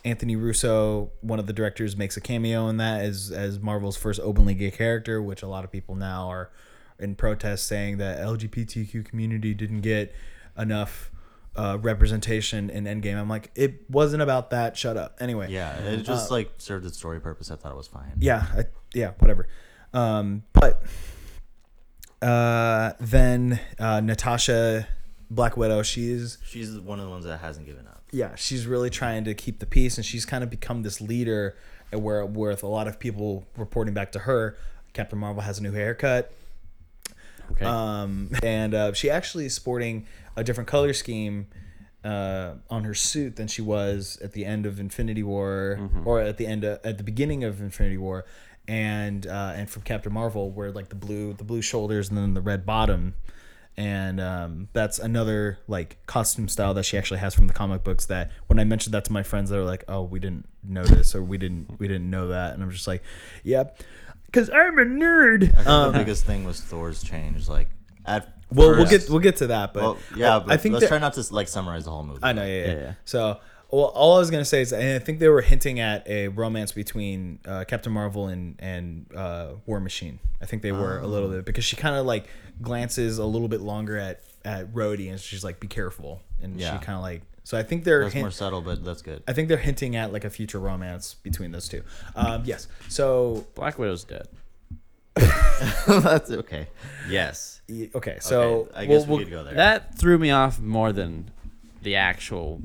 Anthony 0.04 0.36
Russo, 0.36 1.10
one 1.20 1.38
of 1.38 1.46
the 1.46 1.52
directors, 1.52 1.96
makes 1.96 2.16
a 2.16 2.20
cameo 2.20 2.68
in 2.68 2.76
that 2.76 3.02
as 3.02 3.30
as 3.30 3.58
Marvel's 3.58 3.96
first 3.96 4.20
openly 4.20 4.54
gay 4.54 4.70
character, 4.70 5.20
which 5.20 5.42
a 5.42 5.48
lot 5.48 5.64
of 5.64 5.72
people 5.72 5.94
now 5.94 6.28
are 6.28 6.50
in 6.98 7.14
protest 7.14 7.66
saying 7.66 7.98
that 7.98 8.18
LGBTQ 8.20 9.04
community 9.04 9.52
didn't 9.52 9.80
get 9.80 10.14
enough 10.56 11.10
uh, 11.56 11.78
representation 11.80 12.70
in 12.70 12.84
Endgame. 12.84 13.16
I'm 13.16 13.28
like, 13.28 13.50
it 13.54 13.88
wasn't 13.90 14.22
about 14.22 14.50
that. 14.50 14.76
Shut 14.76 14.96
up. 14.96 15.16
Anyway, 15.20 15.50
Yeah, 15.50 15.76
it 15.78 16.02
just 16.02 16.30
like 16.30 16.50
served 16.58 16.84
its 16.86 16.96
story 16.98 17.20
purpose. 17.20 17.50
I 17.50 17.56
thought 17.56 17.72
it 17.72 17.76
was 17.76 17.86
fine. 17.88 18.08
Uh, 18.12 18.18
yeah, 18.20 18.46
I, 18.56 18.64
yeah, 18.92 19.12
whatever. 19.18 19.48
Um, 19.92 20.42
but 20.52 20.82
uh, 22.22 22.92
then 23.00 23.60
uh, 23.78 24.00
Natasha 24.00 24.88
Black 25.30 25.56
Widow, 25.56 25.82
she's 25.82 26.38
She's 26.44 26.78
one 26.78 26.98
of 26.98 27.04
the 27.06 27.10
ones 27.10 27.24
that 27.24 27.38
hasn't 27.40 27.66
given 27.66 27.86
up. 27.86 28.02
yeah, 28.12 28.34
she's 28.34 28.66
really 28.66 28.90
trying 28.90 29.24
to 29.24 29.34
keep 29.34 29.58
the 29.60 29.66
peace, 29.66 29.96
and 29.96 30.04
she's 30.04 30.24
kind 30.26 30.42
of 30.44 30.50
become 30.50 30.82
this 30.82 31.00
leader. 31.00 31.56
uh, 31.92 31.98
Where 31.98 32.24
with 32.24 32.62
a 32.62 32.66
lot 32.68 32.88
of 32.88 32.98
people 32.98 33.46
reporting 33.56 33.94
back 33.94 34.12
to 34.12 34.20
her, 34.20 34.56
Captain 34.92 35.18
Marvel 35.18 35.42
has 35.42 35.58
a 35.58 35.62
new 35.62 35.72
haircut. 35.72 36.32
Okay. 37.52 37.64
Um, 37.66 38.30
and 38.42 38.72
uh, 38.74 38.92
she 38.94 39.10
actually 39.10 39.44
is 39.46 39.54
sporting 39.54 40.06
a 40.36 40.44
different 40.44 40.68
color 40.68 40.92
scheme 40.92 41.46
uh, 42.04 42.54
on 42.68 42.84
her 42.84 42.94
suit 42.94 43.36
than 43.36 43.48
she 43.48 43.62
was 43.62 44.18
at 44.22 44.32
the 44.32 44.44
end 44.44 44.66
of 44.66 44.78
Infinity 44.78 45.22
War, 45.22 45.90
or 46.04 46.20
at 46.20 46.36
the 46.36 46.46
end 46.46 46.64
of, 46.64 46.80
at 46.84 46.98
the 46.98 47.04
beginning 47.04 47.44
of 47.44 47.60
Infinity 47.60 47.96
War, 47.98 48.24
and 48.68 49.26
uh, 49.26 49.52
and 49.56 49.70
from 49.70 49.82
Captain 49.82 50.12
Marvel, 50.12 50.50
where 50.50 50.70
like 50.70 50.88
the 50.90 50.94
blue 50.96 51.32
the 51.34 51.44
blue 51.44 51.62
shoulders 51.62 52.08
and 52.10 52.18
then 52.18 52.34
the 52.34 52.40
red 52.42 52.66
bottom. 52.66 53.14
And 53.76 54.20
um, 54.20 54.68
that's 54.72 55.00
another 55.00 55.58
like 55.66 55.98
costume 56.06 56.46
style 56.46 56.74
that 56.74 56.84
she 56.84 56.96
actually 56.96 57.18
has 57.18 57.34
from 57.34 57.48
the 57.48 57.52
comic 57.52 57.82
books. 57.82 58.06
That 58.06 58.30
when 58.46 58.60
I 58.60 58.64
mentioned 58.64 58.94
that 58.94 59.04
to 59.06 59.12
my 59.12 59.24
friends, 59.24 59.50
they 59.50 59.56
were 59.58 59.64
like, 59.64 59.82
"Oh, 59.88 60.02
we 60.02 60.20
didn't 60.20 60.46
notice, 60.62 61.12
or 61.14 61.22
we 61.24 61.38
didn't 61.38 61.80
we 61.80 61.88
didn't 61.88 62.08
know 62.08 62.28
that." 62.28 62.54
And 62.54 62.62
I'm 62.62 62.70
just 62.70 62.86
like, 62.86 63.02
"Yep, 63.42 63.80
because 64.26 64.48
I'm 64.50 64.78
a 64.78 64.84
nerd." 64.84 65.44
I 65.44 65.56
think 65.56 65.66
Um, 65.66 65.92
the 65.92 65.98
biggest 65.98 66.24
thing 66.24 66.44
was 66.44 66.60
Thor's 66.60 67.02
change. 67.02 67.48
Like 67.48 67.68
at 68.06 68.33
Well, 68.54 68.70
we'll 68.76 68.86
get 68.86 69.08
we'll 69.10 69.18
get 69.20 69.36
to 69.36 69.48
that, 69.48 69.72
but 69.74 69.82
well, 69.82 69.98
yeah, 70.16 70.36
I- 70.36 70.38
but 70.40 70.52
I 70.52 70.56
think 70.56 70.72
let's 70.74 70.84
that- 70.84 70.88
try 70.88 70.98
not 70.98 71.14
to 71.14 71.34
like 71.34 71.48
summarize 71.48 71.84
the 71.84 71.90
whole 71.90 72.04
movie. 72.04 72.20
I 72.22 72.32
know, 72.32 72.44
yeah, 72.44 72.54
yeah. 72.54 72.66
Yeah, 72.72 72.80
yeah. 72.80 72.92
So, 73.04 73.40
well, 73.70 73.86
all 73.86 74.16
I 74.16 74.18
was 74.20 74.30
gonna 74.30 74.44
say 74.44 74.60
is, 74.62 74.72
and 74.72 74.94
I 74.94 74.98
think 74.98 75.18
they 75.18 75.28
were 75.28 75.40
hinting 75.42 75.80
at 75.80 76.06
a 76.08 76.28
romance 76.28 76.72
between 76.72 77.40
uh, 77.46 77.64
Captain 77.66 77.92
Marvel 77.92 78.28
and 78.28 78.56
and 78.60 79.06
uh, 79.14 79.48
War 79.66 79.80
Machine. 79.80 80.18
I 80.40 80.46
think 80.46 80.62
they 80.62 80.72
were 80.72 80.98
a 80.98 81.06
little 81.06 81.28
bit 81.28 81.44
because 81.44 81.64
she 81.64 81.76
kind 81.76 81.96
of 81.96 82.06
like 82.06 82.26
glances 82.62 83.18
a 83.18 83.24
little 83.24 83.48
bit 83.48 83.60
longer 83.60 83.98
at 83.98 84.20
at 84.44 84.72
Rhodey, 84.74 85.10
and 85.10 85.18
she's 85.18 85.42
like, 85.42 85.58
"Be 85.58 85.66
careful," 85.68 86.20
and 86.42 86.60
Yeah. 86.60 86.78
she 86.78 86.84
kind 86.84 86.96
of 86.96 87.02
like. 87.02 87.22
So 87.46 87.58
I 87.58 87.62
think 87.62 87.84
they're 87.84 88.02
That's 88.04 88.14
hint- 88.14 88.24
more 88.24 88.30
subtle, 88.30 88.62
but 88.62 88.82
that's 88.84 89.02
good. 89.02 89.22
I 89.28 89.34
think 89.34 89.48
they're 89.48 89.58
hinting 89.58 89.96
at 89.96 90.12
like 90.14 90.24
a 90.24 90.30
future 90.30 90.58
romance 90.58 91.14
between 91.22 91.52
those 91.52 91.68
two. 91.68 91.82
Um, 92.16 92.42
yes. 92.46 92.68
So 92.88 93.46
Black 93.54 93.78
Widow's 93.78 94.02
dead. 94.04 94.28
that's 95.86 96.30
okay. 96.30 96.68
Yes. 97.08 97.60
y- 97.68 97.90
okay. 97.94 98.18
So 98.20 98.40
okay, 98.42 98.70
I 98.74 98.86
guess 98.86 99.06
we 99.06 99.18
could 99.18 99.30
go 99.30 99.44
there. 99.44 99.54
That 99.54 99.96
threw 99.98 100.18
me 100.18 100.30
off 100.30 100.58
more 100.60 100.92
than 100.92 101.30
the 101.82 101.96
actual 101.96 102.60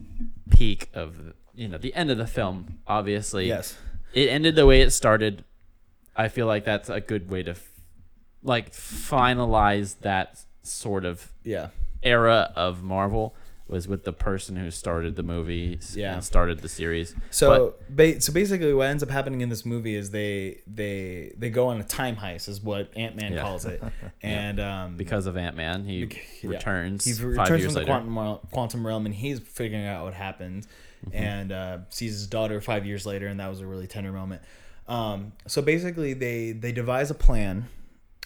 peak 0.49 0.89
of 0.93 1.33
you 1.55 1.67
know 1.67 1.77
the 1.77 1.93
end 1.93 2.09
of 2.11 2.17
the 2.17 2.27
film. 2.27 2.79
Obviously, 2.87 3.47
yes. 3.47 3.77
it 4.13 4.29
ended 4.29 4.55
the 4.55 4.65
way 4.65 4.81
it 4.81 4.91
started. 4.91 5.43
I 6.15 6.27
feel 6.27 6.47
like 6.47 6.65
that's 6.65 6.89
a 6.89 6.99
good 7.01 7.29
way 7.29 7.43
to 7.43 7.51
f- 7.51 7.69
like 8.43 8.71
finalize 8.71 9.99
that 10.01 10.39
sort 10.63 11.05
of 11.05 11.31
Yeah. 11.43 11.69
era 12.03 12.51
of 12.55 12.83
Marvel 12.83 13.35
was 13.69 13.87
with 13.87 14.03
the 14.03 14.11
person 14.13 14.55
who 14.55 14.71
started 14.71 15.15
the 15.15 15.23
movies 15.23 15.95
Yeah. 15.97 16.13
and 16.13 16.23
started 16.23 16.59
the 16.59 16.67
series. 16.67 17.13
So, 17.29 17.75
ba- 17.89 18.19
so 18.19 18.33
basically, 18.33 18.73
what 18.73 18.87
ends 18.87 19.03
up 19.03 19.09
happening 19.09 19.41
in 19.41 19.49
this 19.49 19.65
movie 19.65 19.95
is 19.95 20.09
they 20.11 20.61
they 20.67 21.33
they 21.37 21.49
go 21.49 21.67
on 21.67 21.79
a 21.79 21.83
time 21.83 22.15
heist, 22.15 22.49
is 22.49 22.61
what 22.61 22.91
Ant 22.97 23.15
Man 23.15 23.33
Yeah. 23.33 23.41
calls 23.43 23.65
it, 23.65 23.81
and 24.23 24.59
um, 24.59 24.97
because 24.97 25.25
of 25.27 25.37
Ant 25.37 25.55
Man, 25.55 25.83
he 25.85 25.99
yeah. 26.41 26.49
returns 26.49 27.05
he 27.05 27.11
returns 27.23 27.63
from 27.65 27.73
the 27.73 27.79
later. 27.81 27.85
quantum 27.85 28.17
realm, 28.17 28.39
quantum 28.51 28.87
realm, 28.87 29.05
and 29.05 29.13
he's 29.15 29.39
figuring 29.39 29.85
out 29.85 30.03
what 30.05 30.13
happened, 30.13 30.65
Mm-hmm. 31.05 31.15
and 31.15 31.51
uh, 31.53 31.77
sees 31.89 32.11
his 32.11 32.27
daughter 32.27 32.59
five 32.59 32.85
years 32.85 33.05
later, 33.05 33.27
and 33.27 33.39
that 33.39 33.47
was 33.49 33.61
a 33.61 33.65
really 33.65 33.87
tender 33.87 34.11
moment. 34.11 34.41
Um, 34.87 35.31
so 35.47 35.61
basically, 35.61 36.13
they 36.13 36.51
they 36.51 36.71
devise 36.73 37.09
a 37.09 37.13
plan. 37.15 37.69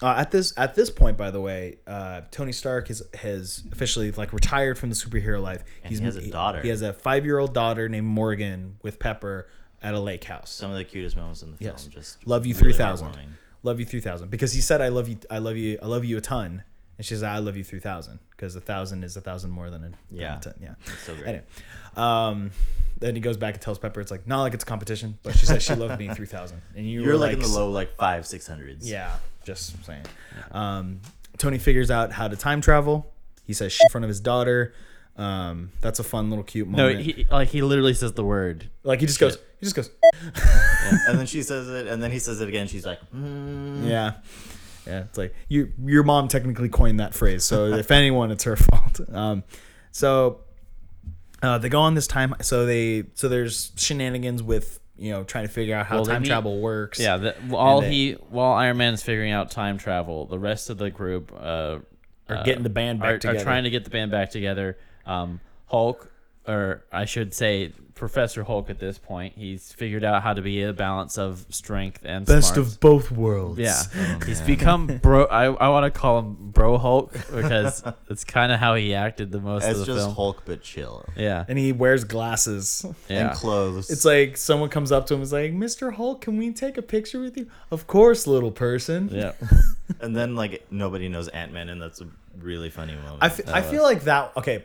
Uh, 0.02 0.14
at 0.18 0.30
this 0.30 0.52
at 0.56 0.74
this 0.74 0.90
point, 0.90 1.16
by 1.16 1.30
the 1.30 1.40
way, 1.40 1.76
uh, 1.86 2.22
Tony 2.30 2.52
Stark 2.52 2.88
has 2.88 3.02
has 3.14 3.62
officially 3.72 4.10
like 4.12 4.32
retired 4.32 4.76
from 4.78 4.90
the 4.90 4.96
superhero 4.96 5.40
life. 5.40 5.62
And 5.84 5.94
he 5.96 6.02
has 6.04 6.16
a 6.16 6.30
daughter. 6.30 6.60
He 6.62 6.68
has 6.68 6.82
a 6.82 6.92
five 6.92 7.24
year 7.24 7.38
old 7.38 7.54
daughter 7.54 7.88
named 7.88 8.06
Morgan 8.06 8.76
with 8.82 8.98
Pepper 8.98 9.46
at 9.82 9.94
a 9.94 10.00
lake 10.00 10.24
house. 10.24 10.50
Some 10.50 10.70
of 10.72 10.76
the 10.76 10.84
cutest 10.84 11.16
moments 11.16 11.42
in 11.42 11.52
the 11.52 11.56
film. 11.58 11.70
Yes. 11.72 11.86
Just 11.86 12.26
Love 12.26 12.44
you 12.44 12.54
really 12.54 12.72
3000. 12.72 13.06
heartwarming. 13.08 13.28
love 13.62 13.78
you 13.78 13.86
3000 13.86 14.28
because 14.30 14.52
he 14.52 14.60
said 14.60 14.80
I 14.80 14.88
love 14.88 15.08
you 15.08 15.16
I 15.30 15.38
love 15.38 15.56
you 15.56 15.78
I 15.82 15.86
love 15.86 16.04
you 16.04 16.16
a 16.18 16.20
ton 16.20 16.64
and 16.98 17.06
she 17.06 17.14
said 17.14 17.28
I 17.28 17.38
love 17.38 17.56
you 17.56 17.64
3000 17.64 18.18
because 18.30 18.56
a 18.56 18.60
thousand 18.60 19.04
is 19.04 19.16
a 19.16 19.20
thousand 19.20 19.50
more 19.52 19.70
than 19.70 19.84
a 19.84 19.88
than 20.10 20.18
a 20.18 20.22
Yeah. 20.22 20.38
ton. 20.38 20.54
yeah 20.60 20.74
It's 20.86 21.02
so 21.02 21.14
great. 21.14 21.26
anyway 21.28 21.44
um 21.96 22.50
then 23.04 23.14
he 23.14 23.20
goes 23.20 23.36
back 23.36 23.54
and 23.54 23.62
tells 23.62 23.78
Pepper 23.78 24.00
it's 24.00 24.10
like 24.10 24.26
not 24.26 24.42
like 24.42 24.54
it's 24.54 24.64
a 24.64 24.66
competition 24.66 25.18
but 25.22 25.36
she 25.36 25.46
says 25.46 25.62
she 25.62 25.74
loved 25.74 25.98
me 25.98 26.08
3000 26.14 26.60
and 26.76 26.88
you 26.88 27.02
You're 27.02 27.12
were 27.14 27.18
like, 27.18 27.34
in 27.34 27.40
the 27.40 27.48
low 27.48 27.70
like 27.70 27.96
five 27.96 28.26
six 28.26 28.46
hundreds. 28.46 28.88
yeah 28.90 29.16
just 29.44 29.84
saying 29.84 30.02
um 30.52 31.00
Tony 31.38 31.58
figures 31.58 31.90
out 31.90 32.12
how 32.12 32.28
to 32.28 32.36
time 32.36 32.60
travel 32.60 33.12
he 33.44 33.52
says 33.52 33.72
shit 33.72 33.84
in 33.84 33.90
front 33.90 34.04
of 34.04 34.08
his 34.08 34.20
daughter 34.20 34.72
um 35.16 35.70
that's 35.80 36.00
a 36.00 36.02
fun 36.04 36.28
little 36.30 36.42
cute 36.44 36.66
moment. 36.66 36.78
No, 36.78 36.88
moment 36.98 37.04
he 37.16 37.26
like 37.30 37.48
he 37.48 37.62
literally 37.62 37.94
says 37.94 38.12
the 38.14 38.24
word. 38.24 38.68
like 38.82 38.98
he 39.00 39.06
just 39.06 39.20
goes 39.20 39.36
he 39.60 39.64
just 39.66 39.76
goes 39.76 39.90
and 41.08 41.18
then 41.18 41.26
she 41.26 41.42
says 41.42 41.68
it, 41.68 41.86
and 41.86 42.02
then 42.02 42.10
he 42.10 42.18
says 42.18 42.40
it 42.40 42.48
again. 42.48 42.66
She's 42.66 42.84
like, 42.84 42.98
mm. 43.14 43.88
Yeah. 43.88 44.14
Yeah, 44.86 45.00
it's 45.04 45.16
like 45.16 45.34
you 45.48 45.72
your 45.82 46.02
mom 46.02 46.28
technically 46.28 46.68
coined 46.68 47.00
that 47.00 47.14
phrase, 47.14 47.42
so 47.44 47.66
if 47.66 47.90
anyone, 47.90 48.30
it's 48.30 48.44
her 48.44 48.56
fault. 48.56 49.00
Um, 49.10 49.42
so 49.92 50.40
uh, 51.44 51.58
they 51.58 51.68
go 51.68 51.80
on 51.80 51.94
this 51.94 52.06
time. 52.06 52.34
So 52.40 52.66
they 52.66 53.04
so 53.14 53.28
there's 53.28 53.72
shenanigans 53.76 54.42
with 54.42 54.80
you 54.96 55.10
know 55.12 55.24
trying 55.24 55.46
to 55.46 55.52
figure 55.52 55.74
out 55.76 55.86
how 55.86 55.96
Well, 55.96 56.04
they 56.04 56.12
time 56.12 56.22
meet- 56.22 56.28
travel 56.28 56.60
works. 56.60 56.98
Yeah, 56.98 57.16
the, 57.18 57.32
while 57.48 57.80
they- 57.80 57.90
he 57.90 58.12
while 58.30 58.52
Iron 58.52 58.76
Man's 58.76 59.02
figuring 59.02 59.32
out 59.32 59.50
time 59.50 59.78
travel, 59.78 60.26
the 60.26 60.38
rest 60.38 60.70
of 60.70 60.78
the 60.78 60.90
group 60.90 61.32
uh, 61.36 61.78
Are 62.28 62.36
uh, 62.36 62.42
getting 62.44 62.62
the 62.62 62.70
band 62.70 63.00
back 63.00 63.08
are, 63.14 63.18
together. 63.18 63.38
Are 63.40 63.42
trying 63.42 63.64
to 63.64 63.70
get 63.70 63.84
the 63.84 63.90
band 63.90 64.10
back 64.10 64.30
together. 64.30 64.78
Um, 65.06 65.40
Hulk, 65.66 66.10
or 66.46 66.84
I 66.92 67.04
should 67.04 67.32
say 67.34 67.72
Professor 67.94 68.42
Hulk, 68.42 68.70
at 68.70 68.78
this 68.80 68.98
point, 68.98 69.34
he's 69.36 69.72
figured 69.72 70.02
out 70.02 70.22
how 70.24 70.34
to 70.34 70.42
be 70.42 70.62
a 70.62 70.72
balance 70.72 71.16
of 71.16 71.46
strength 71.50 72.00
and 72.04 72.26
best 72.26 72.54
smarts. 72.54 72.72
of 72.74 72.80
both 72.80 73.10
worlds. 73.12 73.58
Yeah, 73.60 73.80
Oh, 73.96 74.18
he's 74.26 74.40
become 74.40 74.98
bro. 75.00 75.24
I, 75.26 75.44
I 75.44 75.68
want 75.68 75.84
to 75.92 75.96
call 75.96 76.18
him 76.18 76.36
Bro 76.50 76.78
Hulk 76.78 77.12
because 77.32 77.84
it's 78.10 78.24
kind 78.24 78.50
of 78.50 78.58
how 78.58 78.74
he 78.74 78.94
acted 78.94 79.30
the 79.30 79.40
most 79.40 79.62
it's 79.64 79.78
of 79.78 79.86
the 79.86 79.92
just 79.94 80.04
film. 80.06 80.14
Hulk 80.16 80.42
but 80.44 80.60
chill 80.62 81.06
Yeah, 81.16 81.44
and 81.48 81.56
he 81.56 81.70
wears 81.72 82.02
glasses. 82.04 82.84
yeah. 83.08 83.28
and 83.30 83.36
clothes. 83.38 83.88
It's 83.90 84.04
like 84.04 84.36
someone 84.36 84.70
comes 84.70 84.90
up 84.90 85.06
to 85.06 85.14
him 85.14 85.20
and 85.20 85.24
is 85.24 85.32
like, 85.32 85.52
"Mr. 85.52 85.94
Hulk, 85.94 86.20
can 86.20 86.36
we 86.36 86.52
take 86.52 86.76
a 86.76 86.82
picture 86.82 87.20
with 87.20 87.36
you?" 87.36 87.48
Of 87.70 87.86
course, 87.86 88.26
little 88.26 88.50
person. 88.50 89.08
yeah. 89.12 89.32
and 90.00 90.16
then 90.16 90.34
like 90.34 90.66
nobody 90.70 91.08
knows 91.08 91.28
Ant 91.28 91.52
Man, 91.52 91.68
and 91.68 91.80
that's 91.80 92.00
a 92.00 92.08
really 92.40 92.70
funny 92.70 92.96
moment. 92.96 93.22
I, 93.22 93.58
I 93.58 93.62
feel 93.62 93.84
like 93.84 94.02
that. 94.04 94.32
Okay, 94.36 94.64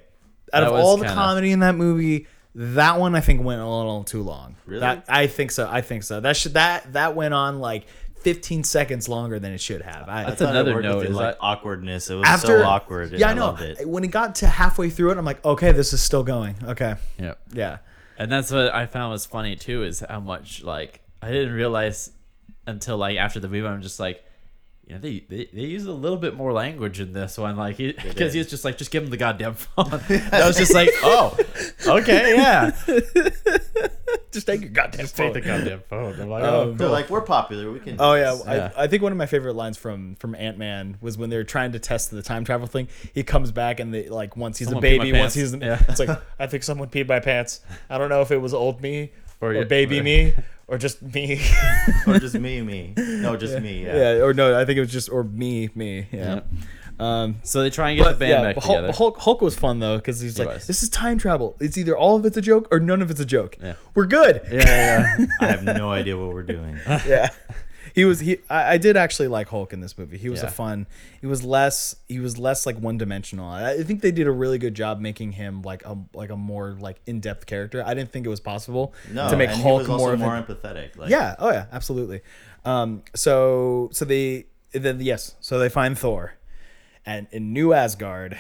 out 0.54 0.62
That 0.62 0.68
of 0.70 0.74
all 0.74 0.98
the 0.98 1.06
kinda- 1.06 1.16
comedy 1.22 1.52
in 1.52 1.60
that 1.60 1.76
movie, 1.76 2.28
that 2.56 3.00
one 3.00 3.16
I 3.16 3.20
think 3.22 3.44
went 3.44 3.62
a 3.62 3.68
little 3.68 4.04
too 4.04 4.24
long. 4.24 4.56
Really? 4.66 4.82
That 4.82 5.06
I 5.08 5.28
think 5.28 5.52
so. 5.52 5.68
I 5.70 5.82
think 5.82 6.04
so. 6.04 6.20
That 6.20 6.36
should 6.36 6.54
that 6.56 6.94
that 6.94 7.16
went 7.16 7.34
on 7.34 7.60
like 7.60 7.86
15 8.22 8.64
seconds 8.66 9.08
longer 9.08 9.40
than 9.40 9.54
it 9.54 9.62
should 9.62 9.82
have. 9.82 10.10
I, 10.10 10.22
I 10.22 10.26
That's 10.26 10.40
thought 10.42 10.48
it 10.50 10.52
another 10.52 10.74
worked 10.74 10.88
with 10.88 10.96
note, 10.96 11.06
is 11.06 11.16
like 11.16 11.38
awkwardness. 11.40 12.10
It 12.10 12.16
was 12.16 12.42
so 12.42 12.64
awkward. 12.64 13.12
and 13.12 13.20
Yeah, 13.20 13.28
I 13.30 13.32
I 13.32 13.34
know. 13.34 13.46
loved 13.48 13.62
it. 13.62 13.88
When 13.88 14.04
it 14.04 14.12
got 14.12 14.36
to 14.36 14.48
halfway 14.48 14.90
through 14.90 15.12
it, 15.12 15.18
I'm 15.18 15.24
like, 15.26 15.44
okay, 15.46 15.72
this 15.72 15.94
is 15.94 16.02
still 16.02 16.24
going. 16.24 16.56
Okay, 16.66 16.96
yeah. 17.18 17.36
yeah. 17.54 17.78
And 18.18 18.30
that's 18.30 18.52
what 18.52 18.74
I 18.74 18.88
found 18.88 19.12
was 19.14 19.26
funny 19.26 19.56
too, 19.56 19.84
is 19.84 20.02
how 20.02 20.20
much 20.20 20.64
like 20.64 21.00
I 21.22 21.32
didn't 21.32 21.54
realize 21.54 22.12
until 22.68 22.98
like 22.98 23.18
after 23.18 23.40
the 23.40 23.48
movie, 23.48 23.66
I'm 23.66 23.82
just 23.82 24.00
like, 24.02 24.22
you 24.90 24.96
know, 24.96 25.02
they 25.02 25.20
they, 25.30 25.48
they 25.54 25.62
use 25.62 25.86
a 25.86 25.94
little 25.94 26.18
bit 26.18 26.36
more 26.36 26.52
language 26.52 27.00
in 27.00 27.14
this 27.14 27.38
one, 27.38 27.56
like 27.56 27.78
because 27.78 28.16
did. 28.16 28.34
he 28.34 28.38
was 28.40 28.50
just 28.50 28.66
like, 28.66 28.78
just 28.78 28.90
give 28.92 29.04
him 29.04 29.10
the 29.12 29.18
goddamn 29.18 29.54
phone. 29.76 30.02
I 30.32 30.46
was 30.48 30.58
just 30.58 30.74
like, 30.74 30.90
oh, 31.04 31.38
okay, 31.88 32.36
yeah, 32.36 32.72
Just 34.32 34.46
take 34.46 34.62
your 34.62 34.70
goddamn 34.70 35.02
just 35.02 35.16
take 35.18 35.34
the 35.34 35.42
goddamn 35.42 35.82
phone. 35.90 36.20
I'm 36.20 36.30
like, 36.30 36.44
oh, 36.44 36.70
Um, 36.72 36.78
They're 36.78 36.88
like, 36.88 37.10
we're 37.10 37.22
popular. 37.22 37.72
We 37.72 37.80
can. 37.80 37.98
do 37.98 38.04
Oh 38.04 38.14
yeah, 38.14 38.32
this." 38.32 38.44
Yeah. 38.46 38.72
I, 38.78 38.84
I 38.84 38.88
think 38.88 39.02
one 39.02 39.12
of 39.12 39.18
my 39.18 39.26
favorite 39.26 39.56
lines 39.56 39.76
from 39.78 40.16
from 40.16 40.36
Ant 40.36 40.58
Man 40.60 40.98
was 41.02 41.18
when 41.18 41.30
they're 41.32 41.44
trying 41.44 41.72
to 41.72 41.80
test 41.80 42.12
the 42.12 42.22
time 42.22 42.44
travel 42.46 42.68
thing. 42.68 42.90
He 43.14 43.24
comes 43.24 43.52
back 43.52 43.80
and 43.80 43.92
they 43.94 44.08
like 44.08 44.38
once 44.38 44.60
he's 44.60 44.68
Someone 44.68 44.84
a 44.84 44.88
baby, 44.88 45.12
once 45.18 45.34
he's 45.34 45.56
Yeah. 45.56 45.82
it's 45.90 46.00
like 46.00 46.10
I 46.38 46.46
think 46.46 46.62
someone 46.64 46.90
peed 46.90 47.08
my 47.08 47.20
pants. 47.20 47.62
I 47.90 47.98
don't 47.98 48.10
know 48.10 48.22
if 48.22 48.30
it 48.32 48.38
was 48.38 48.54
old 48.54 48.82
me 48.82 49.12
or, 49.42 49.54
Or- 49.56 49.66
baby 49.66 50.00
or- 50.00 50.04
me 50.04 50.34
or 50.70 50.78
just 50.78 51.02
me. 51.02 51.42
or 52.08 52.20
just 52.20 52.36
me, 52.36 52.62
me. 52.62 52.94
No, 52.96 53.36
just 53.36 53.60
me. 53.60 53.86
Yeah. 53.86 53.96
yeah. 54.16 54.24
or 54.24 54.34
no, 54.34 54.58
I 54.60 54.66
think 54.66 54.78
it 54.78 54.82
was 54.82 54.92
just 54.92 55.10
or 55.10 55.24
me, 55.24 55.70
me. 55.76 56.08
Yeah. 56.12 56.36
Yep. 56.36 56.48
Um, 57.00 57.36
So 57.44 57.62
they 57.62 57.70
try 57.70 57.92
and 57.92 57.98
get 58.00 58.06
the 58.12 58.16
band 58.20 58.30
yeah, 58.32 58.42
back 58.42 58.56
Hulk, 58.64 58.78
together. 58.78 58.94
Hulk, 58.94 59.18
Hulk 59.20 59.42
was 59.42 59.58
fun 59.58 59.80
though 59.80 59.96
because 59.98 60.20
he's 60.20 60.36
He 60.38 60.44
like, 60.44 60.56
was. 60.56 60.68
this 60.68 60.84
is 60.84 60.90
time 60.90 61.18
travel. 61.18 61.56
It's 61.62 61.78
either 61.78 61.98
all 61.98 62.18
of 62.18 62.26
it's 62.26 62.36
a 62.38 62.42
joke 62.42 62.68
or 62.72 62.80
none 62.82 63.02
of 63.02 63.10
it's 63.10 63.22
a 63.22 63.26
joke. 63.26 63.58
Yeah. 63.62 63.76
We're 63.96 64.06
good. 64.06 64.42
yeah, 64.52 64.58
yeah, 64.66 65.16
yeah. 65.20 65.26
I 65.42 65.46
have 65.48 65.64
no 65.64 65.90
idea 66.00 66.18
what 66.18 66.34
we're 66.34 66.44
doing. 66.44 66.78
yeah 66.88 67.30
he 67.94 68.06
was 68.06 68.20
he 68.20 68.38
I, 68.50 68.74
I 68.74 68.78
did 68.78 68.98
actually 68.98 69.28
like 69.28 69.48
hulk 69.50 69.74
in 69.74 69.80
this 69.80 69.98
movie. 69.98 70.18
He 70.18 70.30
was 70.30 70.44
a 70.44 70.50
fun 70.50 70.88
he 71.22 71.28
was 71.28 71.44
less 71.44 71.96
he 72.08 72.20
was 72.20 72.38
less 72.38 72.66
like 72.66 72.78
one-dimensional. 72.78 73.48
I, 73.48 73.72
I 73.72 73.84
think 73.84 74.02
they 74.02 74.12
did 74.12 74.28
a 74.28 74.32
really 74.32 74.58
good 74.58 74.76
job 74.76 75.00
making 75.00 75.34
him 75.34 75.62
like 75.62 75.84
a 75.86 75.98
like 76.14 76.30
a 76.30 76.38
more 76.38 76.78
like 76.80 76.98
in-depth 77.06 77.46
character. 77.46 77.84
I 77.86 77.94
didn't 77.94 78.12
think 78.12 78.26
it 78.26 78.30
was 78.30 78.40
possible 78.40 78.94
No, 79.12 79.30
to 79.30 79.38
make 79.38 79.50
hulk 79.50 79.88
more 79.88 80.16
more 80.18 80.36
a, 80.36 80.44
empathetic. 80.44 80.98
Like, 80.98 81.10
yeah. 81.10 81.36
Oh 81.40 81.52
yeah. 81.52 81.66
Absolutely. 81.72 82.22
Um 82.66 83.04
so 83.16 83.90
so 83.92 84.06
they 84.06 84.46
then 84.72 85.00
yes. 85.02 85.36
So 85.40 85.60
they 85.60 85.70
find 85.70 85.98
thor 85.98 86.36
and 87.06 87.28
in 87.32 87.54
new 87.54 87.74
asgard 87.74 88.38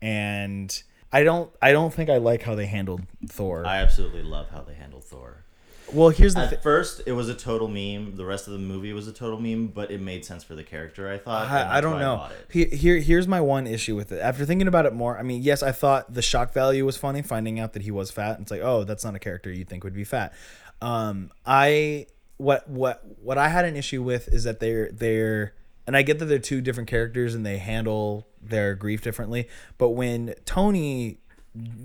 and 0.00 0.82
i 1.12 1.22
don't 1.22 1.50
i 1.60 1.72
don't 1.72 1.92
think 1.92 2.08
i 2.08 2.16
like 2.16 2.42
how 2.42 2.54
they 2.54 2.66
handled 2.66 3.02
thor. 3.28 3.66
I 3.66 3.78
absolutely 3.78 4.22
love 4.22 4.50
how 4.50 4.62
they 4.62 4.74
handled 4.74 5.04
Thor. 5.04 5.44
Well 5.92 6.10
here's 6.10 6.34
the 6.34 6.40
At 6.40 6.50
thing 6.50 6.58
first, 6.60 7.02
it 7.06 7.12
was 7.12 7.28
a 7.28 7.34
total 7.34 7.68
meme. 7.68 8.16
The 8.16 8.24
rest 8.24 8.46
of 8.46 8.52
the 8.52 8.58
movie 8.58 8.92
was 8.92 9.08
a 9.08 9.12
total 9.12 9.40
meme, 9.40 9.68
but 9.68 9.90
it 9.90 10.00
made 10.00 10.24
sense 10.24 10.44
for 10.44 10.54
the 10.54 10.64
character. 10.64 11.10
I 11.10 11.18
thought. 11.18 11.48
I, 11.48 11.78
I 11.78 11.80
don't 11.80 11.98
know. 11.98 12.28
it. 12.50 12.74
Here, 12.74 12.98
here's 12.98 13.26
my 13.26 13.40
one 13.40 13.66
issue 13.66 13.96
with 13.96 14.12
it. 14.12 14.20
After 14.20 14.44
thinking 14.44 14.68
about 14.68 14.86
it 14.86 14.92
more, 14.92 15.18
I 15.18 15.22
mean, 15.22 15.42
yes, 15.42 15.62
I 15.62 15.72
thought 15.72 16.12
the 16.12 16.22
shock 16.22 16.52
value 16.52 16.84
was 16.84 16.96
funny, 16.96 17.22
finding 17.22 17.58
out 17.60 17.72
that 17.72 17.82
he 17.82 17.90
was 17.90 18.10
fat. 18.10 18.38
It's 18.40 18.50
like, 18.50 18.62
oh, 18.62 18.84
that's 18.84 19.04
not 19.04 19.14
a 19.14 19.18
character 19.18 19.50
you 19.50 19.64
think 19.64 19.84
would 19.84 19.94
be 19.94 20.04
fat. 20.04 20.32
Um, 20.80 21.30
I 21.44 22.06
what 22.36 22.68
what 22.68 23.02
what 23.22 23.36
I 23.36 23.48
had 23.48 23.64
an 23.64 23.76
issue 23.76 24.02
with 24.02 24.28
is 24.28 24.44
that 24.44 24.60
they're 24.60 24.90
they're 24.92 25.54
and 25.86 25.96
I 25.96 26.02
get 26.02 26.18
that 26.18 26.26
they're 26.26 26.38
two 26.38 26.60
different 26.60 26.88
characters 26.88 27.34
and 27.34 27.44
they 27.44 27.58
handle 27.58 28.28
their 28.42 28.74
grief 28.74 29.02
differently. 29.02 29.48
But 29.78 29.90
when 29.90 30.34
Tony 30.44 31.18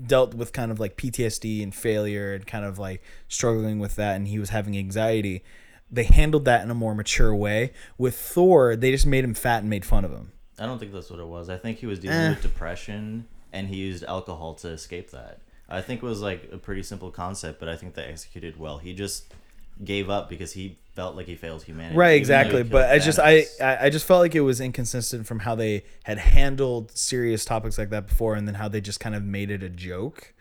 dealt 0.06 0.34
with 0.34 0.52
kind 0.52 0.70
of 0.70 0.78
like 0.78 0.96
PTSD 0.96 1.62
and 1.62 1.74
failure 1.74 2.32
and 2.34 2.46
kind 2.46 2.64
of 2.64 2.78
like 2.78 3.02
struggling 3.28 3.78
with 3.78 3.96
that 3.96 4.16
and 4.16 4.28
he 4.28 4.38
was 4.38 4.50
having 4.50 4.76
anxiety, 4.76 5.42
they 5.90 6.04
handled 6.04 6.44
that 6.44 6.62
in 6.62 6.70
a 6.70 6.74
more 6.74 6.94
mature 6.94 7.34
way. 7.34 7.72
With 7.98 8.16
Thor, 8.16 8.76
they 8.76 8.90
just 8.90 9.06
made 9.06 9.24
him 9.24 9.34
fat 9.34 9.60
and 9.60 9.70
made 9.70 9.84
fun 9.84 10.04
of 10.04 10.10
him. 10.12 10.32
I 10.58 10.66
don't 10.66 10.78
think 10.78 10.92
that's 10.92 11.10
what 11.10 11.18
it 11.20 11.26
was. 11.26 11.48
I 11.48 11.56
think 11.56 11.78
he 11.78 11.86
was 11.86 11.98
dealing 11.98 12.16
Eh. 12.18 12.28
with 12.30 12.42
depression, 12.42 13.26
and 13.52 13.68
he 13.68 13.76
used 13.76 14.04
alcohol 14.04 14.54
to 14.56 14.68
escape 14.68 15.10
that. 15.10 15.40
I 15.68 15.80
think 15.80 16.02
it 16.02 16.06
was 16.06 16.20
like 16.20 16.48
a 16.52 16.58
pretty 16.58 16.82
simple 16.82 17.10
concept, 17.10 17.58
but 17.58 17.68
I 17.68 17.76
think 17.76 17.94
they 17.94 18.04
executed 18.04 18.58
well. 18.58 18.78
He 18.78 18.92
just 18.92 19.32
gave 19.82 20.08
up 20.10 20.28
because 20.28 20.52
he 20.52 20.78
felt 20.94 21.16
like 21.16 21.26
he 21.26 21.34
failed 21.34 21.62
humanity. 21.64 21.96
Right, 21.96 22.16
even 22.20 22.28
though 22.28 22.34
he 22.34 22.40
exactly. 22.40 22.62
But 22.62 22.90
I 22.90 22.98
just 22.98 23.18
I 23.18 23.46
I 23.60 23.90
just 23.90 24.06
felt 24.06 24.20
like 24.20 24.34
it 24.34 24.40
was 24.42 24.60
inconsistent 24.60 25.26
from 25.26 25.40
how 25.40 25.54
they 25.54 25.84
had 26.04 26.18
handled 26.18 26.96
serious 26.96 27.44
topics 27.44 27.78
like 27.78 27.90
that 27.90 28.06
before, 28.06 28.34
and 28.34 28.46
then 28.46 28.54
how 28.56 28.68
they 28.68 28.80
just 28.80 29.00
kind 29.00 29.14
of 29.14 29.22
made 29.24 29.50
it 29.50 29.62
a 29.62 29.68
joke. 29.68 30.32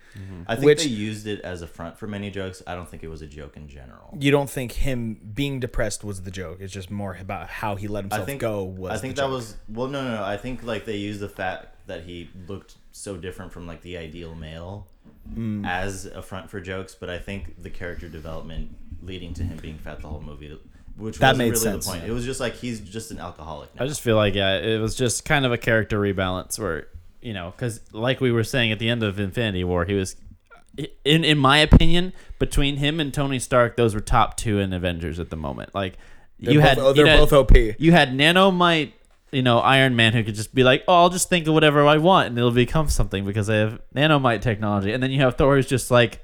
I 0.48 0.54
think 0.54 0.66
which- 0.68 0.84
they 0.84 0.90
used 0.90 1.26
it 1.26 1.42
as 1.42 1.64
a 1.64 1.68
front 1.68 1.98
for 1.98 2.06
many 2.06 2.30
jokes. 2.30 2.62
I 2.68 2.76
don't 2.76 2.88
think 2.88 3.02
it 3.04 3.08
was 3.08 3.24
a 3.24 3.28
joke 3.28 3.58
in 3.58 3.68
general. 3.68 4.16
You 4.20 4.30
don't 4.30 4.48
think 4.48 4.74
him 4.74 5.20
being 5.34 5.60
depressed 5.60 6.04
was 6.04 6.22
the 6.22 6.30
joke? 6.30 6.58
It's 6.60 6.72
just 6.72 6.92
more 6.92 7.18
about 7.20 7.50
how 7.50 7.76
he 7.78 7.88
let 7.88 8.04
himself 8.04 8.22
I 8.22 8.26
think 8.26 8.42
go. 8.42 8.64
Was 8.64 8.92
I 8.92 8.98
think 9.02 9.16
that 9.16 9.24
joke. 9.24 9.32
was 9.32 9.56
well 9.68 9.88
no 9.88 10.04
no 10.04 10.18
no 10.18 10.24
I 10.24 10.38
think 10.38 10.62
like 10.62 10.86
they 10.86 10.98
used 10.98 11.20
the 11.20 11.30
fact 11.30 11.88
that 11.88 12.04
he 12.04 12.30
looked 12.48 12.76
so 12.92 13.18
different 13.18 13.52
from 13.52 13.66
like 13.66 13.82
the 13.82 13.98
ideal 13.98 14.36
male 14.36 14.86
Mm. 15.36 15.66
as 15.66 16.06
a 16.06 16.22
front 16.22 16.50
for 16.50 16.60
jokes, 16.60 16.96
but 16.96 17.10
I 17.10 17.18
think 17.18 17.62
the 17.64 17.70
character 17.70 18.10
development 18.10 18.76
leading 19.06 19.34
to 19.36 19.44
him 19.44 19.58
being 19.62 19.78
fat 19.78 20.00
the 20.02 20.08
whole 20.08 20.22
movie, 20.22 20.58
which 20.98 21.18
That 21.20 21.30
wasn't 21.30 21.38
made 21.38 21.44
really 21.52 21.56
sense. 21.62 21.86
the 21.86 21.92
point. 21.92 22.04
It 22.06 22.12
was 22.12 22.26
just 22.26 22.40
like 22.40 22.56
he's 22.56 22.80
just 22.80 23.12
an 23.12 23.20
alcoholic. 23.20 23.76
Now. 23.76 23.84
I 23.84 23.88
just 23.88 24.02
feel 24.02 24.16
like 24.16 24.34
yeah, 24.36 24.58
it 24.58 24.80
was 24.80 24.96
just 24.96 25.26
kind 25.26 25.46
of 25.46 25.52
a 25.52 25.58
character 25.58 26.00
rebalance 26.00 26.58
where 26.60 26.88
you 27.22 27.34
know, 27.34 27.52
because 27.56 27.80
like 27.92 28.20
we 28.22 28.32
were 28.32 28.44
saying 28.44 28.72
at 28.72 28.80
the 28.80 28.90
end 28.90 29.02
of 29.04 29.20
Infinity 29.20 29.64
War, 29.64 29.86
he 29.86 29.94
was, 29.94 30.16
in 31.06 31.24
in 31.24 31.38
my 31.38 31.58
opinion, 31.60 32.14
between 32.40 32.78
him 32.78 33.00
and 33.00 33.14
Tony 33.14 33.40
Stark, 33.40 33.78
those 33.78 33.94
were 33.96 34.02
top 34.02 34.36
two 34.38 34.60
in 34.60 34.74
Avengers 34.74 35.20
at 35.20 35.30
the 35.30 35.38
moment. 35.38 35.74
Like 35.74 35.98
They're 36.40 36.54
you 36.54 36.60
both- 36.60 36.70
had, 36.70 36.80
oh, 36.80 36.88
you 36.90 36.94
they're 36.96 37.08
had- 37.08 37.20
both 37.20 37.34
OP. 37.34 37.56
You 37.80 37.92
had 37.94 38.10
Nanomite, 38.10 38.92
you 39.32 39.42
know, 39.42 39.60
Iron 39.60 39.96
Man, 39.96 40.14
who 40.14 40.24
could 40.24 40.36
just 40.36 40.54
be 40.54 40.64
like, 40.64 40.84
"Oh, 40.88 40.96
I'll 40.96 41.10
just 41.10 41.30
think 41.30 41.48
of 41.48 41.54
whatever 41.54 41.86
I 41.88 41.98
want, 41.98 42.28
and 42.28 42.38
it'll 42.38 42.52
become 42.52 42.90
something 42.90 43.24
because 43.26 43.50
I 43.50 43.56
have 43.56 43.80
Nanomite 43.96 44.42
technology." 44.42 44.92
And 44.92 45.02
then 45.02 45.10
you 45.12 45.22
have 45.22 45.36
Thor, 45.38 45.56
who's 45.56 45.66
just 45.68 45.90
like 45.92 46.20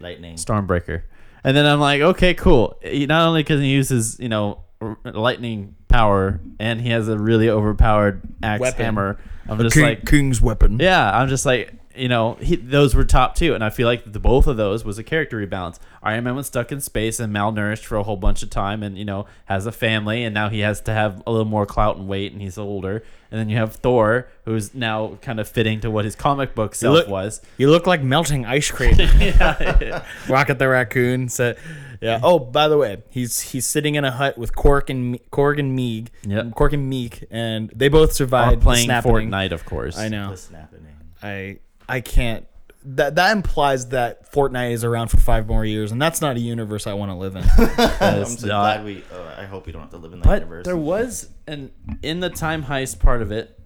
lightning. 0.00 0.34
Stormbreaker, 0.36 1.02
and 1.44 1.56
then 1.56 1.66
I'm 1.66 1.80
like, 1.80 2.00
"Okay, 2.00 2.34
cool." 2.34 2.78
He, 2.82 3.06
not 3.06 3.26
only 3.26 3.42
because 3.42 3.60
he 3.60 3.68
uses, 3.68 4.18
you 4.20 4.28
know, 4.28 4.60
r- 4.80 4.96
lightning 5.04 5.74
power, 5.88 6.40
and 6.58 6.80
he 6.80 6.90
has 6.90 7.08
a 7.08 7.18
really 7.18 7.48
overpowered 7.48 8.22
axe 8.42 8.60
Weapon. 8.60 8.84
hammer. 8.84 9.18
I'm 9.48 9.58
just 9.58 9.74
King- 9.74 9.82
like, 9.84 10.06
King's 10.06 10.40
weapon. 10.40 10.78
yeah, 10.80 11.16
I'm 11.18 11.28
just 11.28 11.44
like, 11.44 11.72
you 11.96 12.08
know, 12.08 12.34
he, 12.34 12.56
those 12.56 12.94
were 12.94 13.04
top 13.04 13.34
two, 13.34 13.54
and 13.54 13.62
I 13.62 13.70
feel 13.70 13.86
like 13.86 14.12
the 14.12 14.18
both 14.18 14.46
of 14.46 14.56
those 14.56 14.84
was 14.84 14.98
a 14.98 15.02
character 15.02 15.44
rebalance. 15.44 15.78
Iron 16.02 16.24
Man 16.24 16.34
was 16.36 16.46
stuck 16.46 16.72
in 16.72 16.80
space 16.80 17.20
and 17.20 17.32
malnourished 17.34 17.84
for 17.84 17.96
a 17.96 18.02
whole 18.02 18.16
bunch 18.16 18.42
of 18.42 18.50
time, 18.50 18.82
and 18.82 18.96
you 18.98 19.04
know 19.04 19.26
has 19.46 19.66
a 19.66 19.72
family, 19.72 20.24
and 20.24 20.34
now 20.34 20.48
he 20.48 20.60
has 20.60 20.80
to 20.82 20.92
have 20.92 21.22
a 21.26 21.30
little 21.30 21.46
more 21.46 21.66
clout 21.66 21.96
and 21.96 22.08
weight, 22.08 22.32
and 22.32 22.40
he's 22.42 22.58
older. 22.58 23.02
And 23.30 23.40
then 23.40 23.48
you 23.48 23.56
have 23.56 23.76
Thor, 23.76 24.28
who's 24.44 24.74
now 24.74 25.18
kind 25.22 25.40
of 25.40 25.48
fitting 25.48 25.80
to 25.80 25.90
what 25.90 26.04
his 26.04 26.14
comic 26.14 26.54
book 26.54 26.74
self 26.74 26.94
look- 26.94 27.08
was. 27.08 27.40
You 27.56 27.70
look 27.70 27.86
like 27.86 28.02
melting 28.02 28.44
ice 28.44 28.70
cream. 28.70 28.94
Rocket 30.28 30.58
the 30.58 30.68
raccoon 30.68 31.28
said, 31.28 31.56
"Yeah." 32.00 32.20
Oh, 32.22 32.38
by 32.38 32.68
the 32.68 32.76
way, 32.76 33.02
he's 33.10 33.40
he's 33.40 33.66
sitting 33.66 33.94
in 33.94 34.04
a 34.04 34.10
hut 34.10 34.36
with 34.36 34.54
Cork 34.54 34.90
and 34.90 35.12
Me- 35.12 35.22
Korg 35.30 35.58
and 35.58 35.78
Miek. 35.78 36.08
Yep. 36.24 36.54
Cork 36.54 36.72
and 36.74 36.92
Miek, 36.92 37.24
and 37.30 37.70
they 37.74 37.88
both 37.88 38.12
survived 38.12 38.60
the 38.60 38.64
playing 38.64 38.84
snapping. 38.84 39.12
Fortnite, 39.12 39.52
of 39.52 39.64
course. 39.64 39.96
I 39.96 40.08
know. 40.08 40.30
The 40.32 40.36
snapping. 40.36 40.86
I 41.22 41.58
I 41.92 42.00
can't. 42.00 42.46
That 42.84 43.14
that 43.14 43.30
implies 43.36 43.90
that 43.90 44.32
Fortnite 44.32 44.72
is 44.72 44.82
around 44.82 45.08
for 45.08 45.18
five 45.18 45.46
more 45.46 45.64
years, 45.64 45.92
and 45.92 46.02
that's 46.02 46.20
not 46.20 46.36
a 46.36 46.40
universe 46.40 46.86
I 46.88 46.94
want 46.94 47.10
to 47.12 47.14
live 47.14 47.36
in. 47.36 47.44
I'm 47.58 48.22
It's 48.22 48.40
so 48.40 48.48
not- 48.48 48.78
glad 48.78 48.84
we. 48.84 49.04
Uh, 49.12 49.34
I 49.38 49.44
hope 49.44 49.66
we 49.66 49.72
don't 49.72 49.82
have 49.82 49.90
to 49.90 49.98
live 49.98 50.12
in 50.12 50.18
that 50.20 50.24
But 50.26 50.40
universe. 50.40 50.64
there 50.64 50.76
was 50.76 51.28
an 51.46 51.70
in 52.02 52.18
the 52.20 52.30
time 52.30 52.64
heist 52.64 52.98
part 52.98 53.22
of 53.22 53.30
it 53.30 53.56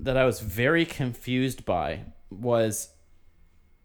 that 0.00 0.16
I 0.16 0.24
was 0.24 0.40
very 0.40 0.84
confused 0.84 1.64
by 1.64 2.00
was, 2.30 2.88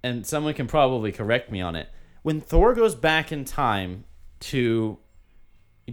and 0.04 0.26
someone 0.26 0.54
can 0.56 0.66
probably 0.68 1.12
correct 1.12 1.52
me 1.52 1.62
on 1.62 1.76
it. 1.76 1.88
When 2.24 2.42
Thor 2.42 2.74
goes 2.74 2.96
back 2.96 3.32
in 3.32 3.46
time 3.46 4.06
to 4.40 4.98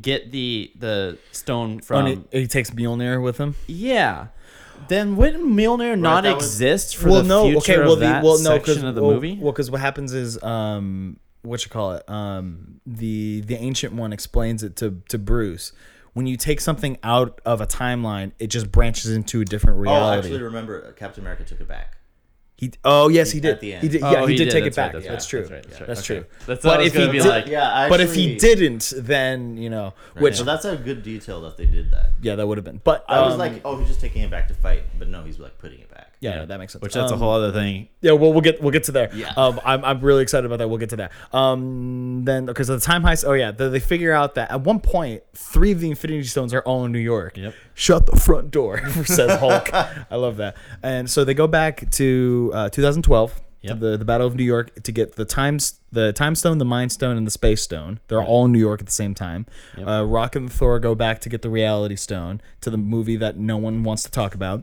get 0.00 0.32
the 0.32 0.72
the 0.78 1.18
stone 1.32 1.80
from, 1.80 2.06
and 2.06 2.24
he, 2.32 2.40
he 2.40 2.46
takes 2.46 2.70
Mjolnir 2.70 3.22
with 3.22 3.36
him. 3.38 3.54
yeah, 3.66 4.28
then 4.88 5.16
wouldn't 5.16 5.44
Mjolnir 5.44 5.98
not 5.98 6.22
that 6.24 6.36
was- 6.36 6.44
exist 6.46 6.96
for 6.96 7.08
well, 7.10 7.22
the 7.22 7.28
no, 7.28 7.42
future 7.50 7.72
okay, 7.72 7.78
well, 7.80 7.92
of 7.94 7.98
the 8.00 8.06
that 8.06 8.22
well, 8.22 8.38
no, 8.40 8.54
because 8.58 8.74
section 8.74 8.86
of 8.88 8.94
the 8.94 9.02
well, 9.02 9.14
movie? 9.14 9.36
well, 9.40 9.52
because 9.52 9.70
what 9.70 9.80
happens 9.80 10.14
is, 10.14 10.42
um, 10.42 11.18
what 11.42 11.64
you 11.64 11.70
call 11.70 11.92
it, 11.92 12.08
um, 12.08 12.80
the 12.86 13.40
the 13.42 13.56
ancient 13.56 13.94
one 13.94 14.12
explains 14.12 14.62
it 14.62 14.76
to 14.76 15.02
to 15.08 15.18
Bruce. 15.18 15.72
When 16.14 16.26
you 16.26 16.36
take 16.36 16.60
something 16.60 16.98
out 17.02 17.40
of 17.44 17.60
a 17.60 17.66
timeline, 17.66 18.32
it 18.38 18.48
just 18.48 18.72
branches 18.72 19.10
into 19.12 19.40
a 19.40 19.44
different 19.44 19.78
reality. 19.78 19.98
Oh, 20.00 20.08
reality. 20.10 20.28
actually, 20.28 20.42
remember 20.42 20.86
uh, 20.88 20.92
Captain 20.92 21.22
America 21.22 21.44
took 21.44 21.60
it 21.60 21.68
back. 21.68 21.96
He 22.58 22.72
oh 22.84 23.08
yes 23.08 23.30
he 23.30 23.38
At 23.38 23.42
did 23.42 23.60
the 23.60 23.72
end. 23.74 23.82
he 23.84 23.88
did 23.88 24.02
Oh, 24.02 24.10
yeah 24.10 24.20
he, 24.26 24.32
he 24.32 24.36
did, 24.36 24.44
did, 24.46 24.50
take 24.50 24.64
it 24.66 24.74
that's 24.74 24.78
right, 24.78 24.84
back 24.86 24.92
that's 24.94 25.06
that's, 25.06 25.24
right, 25.24 25.30
true 25.30 25.40
that's 25.40 25.50
right, 25.52 25.62
that's 25.62 25.80
right. 25.80 25.86
that's 25.86 26.00
Okay. 26.10 26.20
true 26.20 26.26
That's 26.46 26.62
but 26.64 26.82
if 26.82 26.94
he 26.94 27.06
be 27.06 27.18
did 27.20 27.26
like. 27.26 27.46
Yeah, 27.46 27.88
but 27.88 28.00
if 28.00 28.14
he 28.16 28.34
actually- 28.34 28.54
didn't 28.54 28.92
then 28.96 29.56
you 29.56 29.70
know 29.70 29.94
which 30.18 30.36
so 30.38 30.42
that's 30.44 30.64
a 30.64 30.76
good 30.76 31.04
detail 31.04 31.40
that 31.42 31.56
they 31.56 31.66
did 31.66 31.92
that. 31.92 32.10
yeah 32.20 32.34
that 32.34 32.46
would 32.48 32.58
have 32.58 32.64
been 32.64 32.80
but 32.82 33.04
I 33.08 33.20
was 33.22 33.34
um, 33.34 33.38
like, 33.38 33.60
oh, 33.64 33.76
he's 33.78 33.86
just 33.88 34.00
taking 34.00 34.22
it 34.22 34.30
back 34.30 34.48
to 34.48 34.54
fight, 34.54 34.82
but 34.98 35.08
no, 35.08 35.22
he's 35.22 35.38
like 35.38 35.56
putting 35.58 35.78
it 35.78 35.88
back. 35.90 36.07
Yeah, 36.20 36.44
that 36.44 36.58
makes 36.58 36.72
sense 36.72 36.82
Which 36.82 36.94
that's 36.94 37.10
a 37.10 37.14
Um, 37.14 37.20
whole 37.20 37.32
other 37.32 37.52
thing. 37.52 37.88
Yeah, 38.00 38.12
well, 38.12 38.32
we'll 38.32 38.40
get 38.40 38.60
we'll 38.60 38.72
get 38.72 38.84
to 38.84 38.92
there. 38.92 39.10
Yeah. 39.14 39.32
Um, 39.36 39.60
I'm, 39.64 39.84
I'm 39.84 40.00
really 40.00 40.22
excited 40.22 40.46
about 40.46 40.58
that. 40.58 40.68
We'll 40.68 40.78
get 40.78 40.90
to 40.90 40.96
that. 40.96 41.12
Um, 41.32 42.24
then 42.24 42.46
because 42.46 42.66
the 42.68 42.80
time 42.80 43.02
heist. 43.02 43.24
Oh 43.26 43.32
yeah, 43.34 43.50
they, 43.50 43.68
they 43.68 43.80
figure 43.80 44.12
out 44.12 44.34
that 44.34 44.50
at 44.50 44.62
one 44.62 44.80
point 44.80 45.22
three 45.34 45.72
of 45.72 45.80
the 45.80 45.90
Infinity 45.90 46.24
Stones 46.24 46.52
are 46.54 46.62
all 46.62 46.84
in 46.84 46.92
New 46.92 46.98
York. 46.98 47.36
Yep. 47.36 47.54
Shut 47.74 48.06
the 48.06 48.16
front 48.16 48.50
door, 48.50 48.86
says 49.04 49.38
Hulk. 49.38 49.72
I 49.72 50.16
love 50.16 50.36
that. 50.38 50.56
And 50.82 51.08
so 51.08 51.24
they 51.24 51.34
go 51.34 51.46
back 51.46 51.90
to 51.92 52.50
uh, 52.54 52.68
2012. 52.70 53.40
Yep. 53.60 53.74
To 53.80 53.90
the, 53.90 53.96
the 53.96 54.04
Battle 54.04 54.28
of 54.28 54.36
New 54.36 54.44
York 54.44 54.84
to 54.84 54.92
get 54.92 55.16
the 55.16 55.24
times 55.24 55.80
the 55.90 56.12
time 56.12 56.36
stone, 56.36 56.58
the 56.58 56.64
mind 56.64 56.92
stone, 56.92 57.16
and 57.16 57.26
the 57.26 57.30
space 57.30 57.60
stone. 57.60 57.98
They're 58.06 58.22
all 58.22 58.44
in 58.44 58.52
New 58.52 58.58
York 58.60 58.78
at 58.78 58.86
the 58.86 58.92
same 58.92 59.14
time. 59.14 59.46
Yep. 59.76 59.88
Uh, 59.88 60.04
Rock 60.04 60.36
and 60.36 60.50
Thor 60.52 60.78
go 60.78 60.94
back 60.94 61.20
to 61.22 61.28
get 61.28 61.42
the 61.42 61.50
Reality 61.50 61.96
Stone 61.96 62.40
to 62.60 62.70
the 62.70 62.76
movie 62.78 63.16
that 63.16 63.36
no 63.36 63.56
one 63.56 63.82
wants 63.82 64.04
to 64.04 64.12
talk 64.12 64.32
about. 64.36 64.62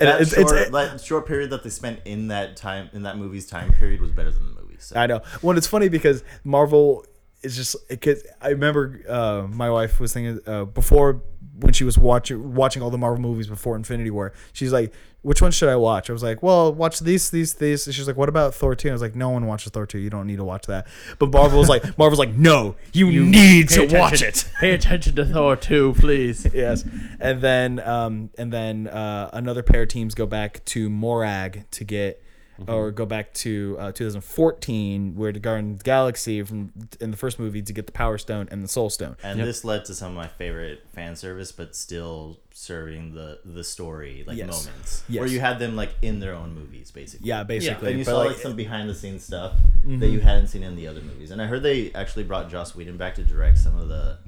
And 0.00 0.08
That 0.08 0.20
it's- 0.22 0.34
short, 0.34 0.56
it's- 0.60 0.70
that 0.72 1.00
short 1.00 1.26
period 1.26 1.50
that 1.50 1.62
they 1.62 1.70
spent 1.70 2.00
in 2.04 2.28
that 2.28 2.56
time 2.56 2.90
in 2.92 3.02
that 3.04 3.16
movie's 3.16 3.46
time 3.46 3.72
period 3.72 4.00
was 4.00 4.10
better 4.10 4.30
than 4.30 4.54
the 4.54 4.60
movie. 4.60 4.76
So. 4.78 4.96
I 4.98 5.06
know. 5.06 5.20
Well, 5.40 5.56
it's 5.56 5.66
funny 5.68 5.88
because 5.88 6.24
Marvel 6.42 7.04
is 7.42 7.54
just 7.56 7.76
because 7.88 8.24
I 8.40 8.48
remember 8.48 9.00
uh, 9.08 9.46
my 9.48 9.70
wife 9.70 10.00
was 10.00 10.12
thinking 10.12 10.40
uh, 10.46 10.64
before 10.64 11.22
when 11.58 11.72
she 11.72 11.84
was 11.84 11.96
watching 11.96 12.54
watching 12.54 12.82
all 12.82 12.90
the 12.90 12.98
Marvel 12.98 13.20
movies 13.20 13.46
before 13.46 13.76
Infinity 13.76 14.10
War. 14.10 14.32
She's 14.52 14.72
like, 14.72 14.92
"Which 15.22 15.40
one 15.40 15.52
should 15.52 15.68
I 15.68 15.76
watch?" 15.76 16.10
I 16.10 16.12
was 16.12 16.22
like, 16.22 16.42
"Well, 16.42 16.74
watch 16.74 17.00
these, 17.00 17.30
these, 17.30 17.54
these." 17.54 17.86
And 17.86 17.94
she's 17.94 18.06
like, 18.06 18.16
"What 18.16 18.28
about 18.28 18.54
Thor 18.54 18.74
2? 18.74 18.88
I 18.88 18.92
was 18.92 19.02
like, 19.02 19.14
"No 19.14 19.30
one 19.30 19.46
watches 19.46 19.70
Thor 19.70 19.86
2. 19.86 19.98
You 19.98 20.10
don't 20.10 20.26
need 20.26 20.36
to 20.36 20.44
watch 20.44 20.66
that." 20.66 20.86
But 21.18 21.32
Marvel 21.32 21.58
was 21.58 21.68
like, 21.68 21.96
Marvel's 21.96 22.18
like, 22.18 22.34
"No, 22.34 22.76
you, 22.92 23.10
need 23.10 23.68
to 23.70 23.86
watch 23.86 24.22
it." 24.22 24.48
Pay 24.60 24.72
attention 24.72 25.14
to 25.16 25.24
Thor 25.24 25.56
2, 25.56 25.94
please. 25.98 26.46
yes, 26.54 26.84
and 27.20 27.40
then 27.40 27.80
um, 27.80 28.30
and 28.36 28.52
then 28.52 28.88
uh, 28.88 29.30
another 29.32 29.62
pair 29.62 29.82
of 29.82 29.88
teams 29.88 30.14
go 30.14 30.26
back 30.26 30.64
to 30.66 30.90
Morag 30.90 31.64
to 31.72 31.84
get, 31.84 32.22
or 32.68 32.90
go 32.90 33.04
back 33.06 33.32
to 33.34 33.76
uh, 33.78 33.92
2014, 33.92 35.16
where 35.16 35.32
the 35.32 35.38
Guardians 35.40 35.74
of 35.74 35.78
the 35.78 35.84
Galaxy 35.84 36.42
from 36.42 36.72
in 37.00 37.10
the 37.10 37.16
first 37.16 37.38
movie 37.38 37.62
to 37.62 37.72
get 37.72 37.86
the 37.86 37.92
Power 37.92 38.18
Stone 38.18 38.48
and 38.50 38.62
the 38.62 38.68
Soul 38.68 38.90
Stone. 38.90 39.16
And 39.22 39.38
Yep. 39.38 39.46
this 39.46 39.64
led 39.64 39.84
to 39.86 39.94
some 39.94 40.10
of 40.10 40.16
my 40.16 40.28
favorite 40.28 40.82
fan 40.94 41.16
service, 41.16 41.52
but 41.52 41.74
still 41.76 42.38
serving 42.52 43.14
the 43.14 43.40
the 43.44 43.64
story 43.64 44.24
like 44.26 44.36
Yes. 44.36 44.66
moments 44.66 45.02
Yes. 45.08 45.20
where 45.20 45.28
you 45.28 45.40
had 45.40 45.58
them 45.58 45.74
like 45.76 45.90
in 46.02 46.20
their 46.20 46.34
own 46.34 46.54
movies, 46.54 46.90
basically. 46.90 47.26
Yeah, 47.28 47.42
basically. 47.42 47.90
and 47.90 47.98
you 47.98 48.04
but 48.04 48.10
saw 48.12 48.18
like, 48.18 48.28
like 48.30 48.36
some 48.38 48.54
behind 48.56 48.88
the 48.88 48.94
scenes 48.94 49.24
stuff 49.24 49.54
Mm-hmm. 49.84 49.98
that 50.00 50.08
you 50.08 50.20
hadn't 50.20 50.46
seen 50.46 50.62
in 50.62 50.76
the 50.76 50.86
other 50.88 51.02
movies. 51.02 51.30
And 51.30 51.42
I 51.42 51.46
heard 51.46 51.62
they 51.62 51.92
actually 51.92 52.24
brought 52.24 52.48
Joss 52.50 52.74
Whedon 52.74 52.96
back 52.96 53.16
to 53.16 53.22
direct 53.24 53.58
some 53.58 53.76
of 53.78 53.88
the. 53.88 54.18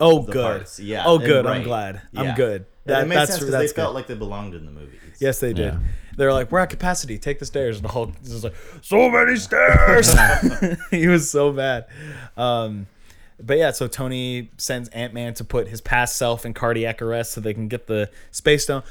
Oh, 0.00 0.22
the 0.22 0.32
good. 0.32 0.42
parts. 0.42 0.80
Yeah. 0.80 1.04
Oh, 1.06 1.16
and 1.16 1.24
good. 1.24 1.46
I'm 1.46 1.62
glad. 1.62 2.02
Yeah. 2.12 2.20
I'm 2.20 2.34
good. 2.34 2.66
And 2.84 2.94
That, 2.94 3.02
it 3.04 3.06
makes 3.08 3.18
that's 3.18 3.30
sense 3.30 3.40
because 3.40 3.52
that's 3.52 3.72
they 3.72 3.76
felt 3.76 3.90
good. 3.90 3.94
like 3.94 4.06
they 4.06 4.14
belonged 4.14 4.54
in 4.54 4.64
the 4.66 4.72
movies. 4.72 5.00
Yes, 5.20 5.40
they 5.40 5.52
did. 5.52 5.74
Yeah. 5.74 5.80
They 6.16 6.24
were 6.26 6.32
like, 6.32 6.50
"We're 6.50 6.58
at 6.60 6.70
capacity. 6.70 7.18
Take 7.18 7.38
the 7.38 7.46
stairs." 7.46 7.76
And 7.76 7.84
the 7.84 7.90
Hulk 7.90 8.12
is 8.22 8.42
like, 8.44 8.54
"So 8.82 9.10
many 9.10 9.36
stairs." 9.36 10.14
he 10.90 11.06
was 11.06 11.30
so 11.30 11.52
bad. 11.52 11.86
Um, 12.36 12.86
but 13.38 13.56
yeah, 13.58 13.70
so 13.70 13.86
Tony 13.86 14.50
sends 14.56 14.88
Ant 14.90 15.14
Man 15.14 15.34
to 15.34 15.44
put 15.44 15.68
his 15.68 15.80
past 15.80 16.16
self 16.16 16.44
in 16.44 16.52
cardiac 16.54 17.00
arrest 17.00 17.32
so 17.32 17.40
they 17.40 17.54
can 17.54 17.68
get 17.68 17.86
the 17.86 18.10
space 18.30 18.64
stone. 18.64 18.82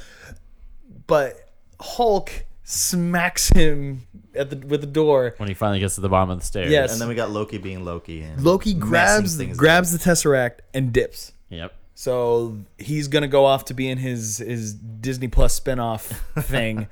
But 1.07 1.49
Hulk 1.79 2.45
smacks 2.63 3.49
him 3.49 4.07
at 4.35 4.49
the 4.49 4.57
with 4.57 4.81
the 4.81 4.87
door. 4.87 5.33
When 5.37 5.47
he 5.49 5.55
finally 5.55 5.79
gets 5.79 5.95
to 5.95 6.01
the 6.01 6.09
bottom 6.09 6.29
of 6.29 6.39
the 6.39 6.45
stairs. 6.45 6.71
Yes. 6.71 6.91
And 6.91 7.01
then 7.01 7.07
we 7.09 7.15
got 7.15 7.31
Loki 7.31 7.57
being 7.57 7.83
Loki. 7.85 8.21
And 8.21 8.41
Loki 8.43 8.73
messing 8.75 8.79
grabs 8.89 9.37
things 9.37 9.57
grabs 9.57 9.91
the 9.91 9.97
Tesseract 9.97 10.59
and 10.73 10.91
dips. 10.93 11.31
Yep. 11.49 11.73
So 11.95 12.57
he's 12.77 13.07
gonna 13.09 13.27
go 13.27 13.45
off 13.45 13.65
to 13.65 13.73
be 13.73 13.89
in 13.89 13.97
his 13.97 14.37
his 14.37 14.73
Disney 14.73 15.27
Plus 15.27 15.59
spinoff 15.59 16.01
thing, 16.43 16.87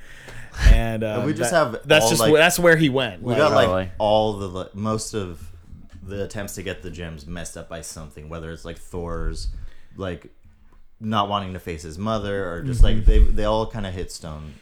and 0.65 1.03
uh, 1.03 1.17
And 1.17 1.25
we 1.25 1.33
just 1.33 1.51
that- 1.51 1.73
have 1.73 1.87
that's 1.87 2.03
all, 2.05 2.09
just 2.09 2.21
like- 2.21 2.31
where, 2.31 2.41
that's 2.41 2.59
where 2.59 2.75
he 2.75 2.89
went. 2.89 3.21
We 3.21 3.29
Like, 3.31 3.37
got 3.37 3.51
Probably. 3.51 3.67
like 3.67 3.91
all 3.99 4.33
the 4.33 4.47
like, 4.49 4.75
most 4.75 5.13
of 5.13 5.49
the 6.03 6.23
attempts 6.23 6.55
to 6.55 6.63
get 6.63 6.81
the 6.81 6.89
gems 6.91 7.25
messed 7.27 7.55
up 7.57 7.69
by 7.69 7.81
something, 7.81 8.27
whether 8.29 8.51
it's 8.51 8.65
like 8.65 8.77
Thor's 8.77 9.47
like 9.95 10.27
not 10.99 11.29
wanting 11.29 11.53
to 11.53 11.59
face 11.59 11.83
his 11.83 11.97
mother, 11.97 12.49
or 12.51 12.63
just 12.63 12.83
like 12.83 13.05
they 13.05 13.19
they 13.19 13.45
all 13.45 13.67
kind 13.67 13.85
of 13.85 13.93
hit 13.93 14.11
stone 14.11 14.55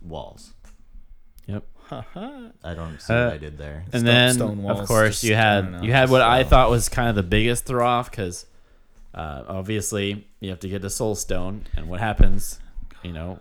walls. 0.00 0.52
Yep. 1.90 2.04
I 2.64 2.74
don't 2.74 3.00
see 3.00 3.12
Uh, 3.12 3.24
what 3.26 3.34
I 3.34 3.38
did 3.38 3.58
there. 3.58 3.84
And 3.92 4.00
Stone- 4.00 4.04
then, 4.04 4.34
stone 4.34 4.62
walls, 4.62 4.80
of 4.80 4.86
course, 4.88 5.08
just- 5.20 5.24
you 5.24 5.34
I 5.34 5.38
had 5.38 5.60
don't 5.62 5.72
know, 5.72 5.82
you 5.82 5.92
had 5.92 6.02
just 6.02 6.12
what 6.12 6.22
I 6.22 6.40
stone. 6.40 6.50
thought 6.50 6.70
was 6.70 6.88
kind 6.88 7.08
of 7.08 7.14
the 7.14 7.22
biggest 7.22 7.64
throw 7.66 7.86
off 7.86 8.10
because 8.10 8.46
uh, 9.14 9.44
obviously 9.48 10.26
you 10.40 10.50
have 10.50 10.60
to 10.60 10.68
get 10.68 10.82
the 10.82 10.90
Soul 10.90 11.14
Stone, 11.14 11.66
and 11.76 11.88
what 11.88 12.00
happens, 12.00 12.60
you 13.02 13.12
know, 13.12 13.38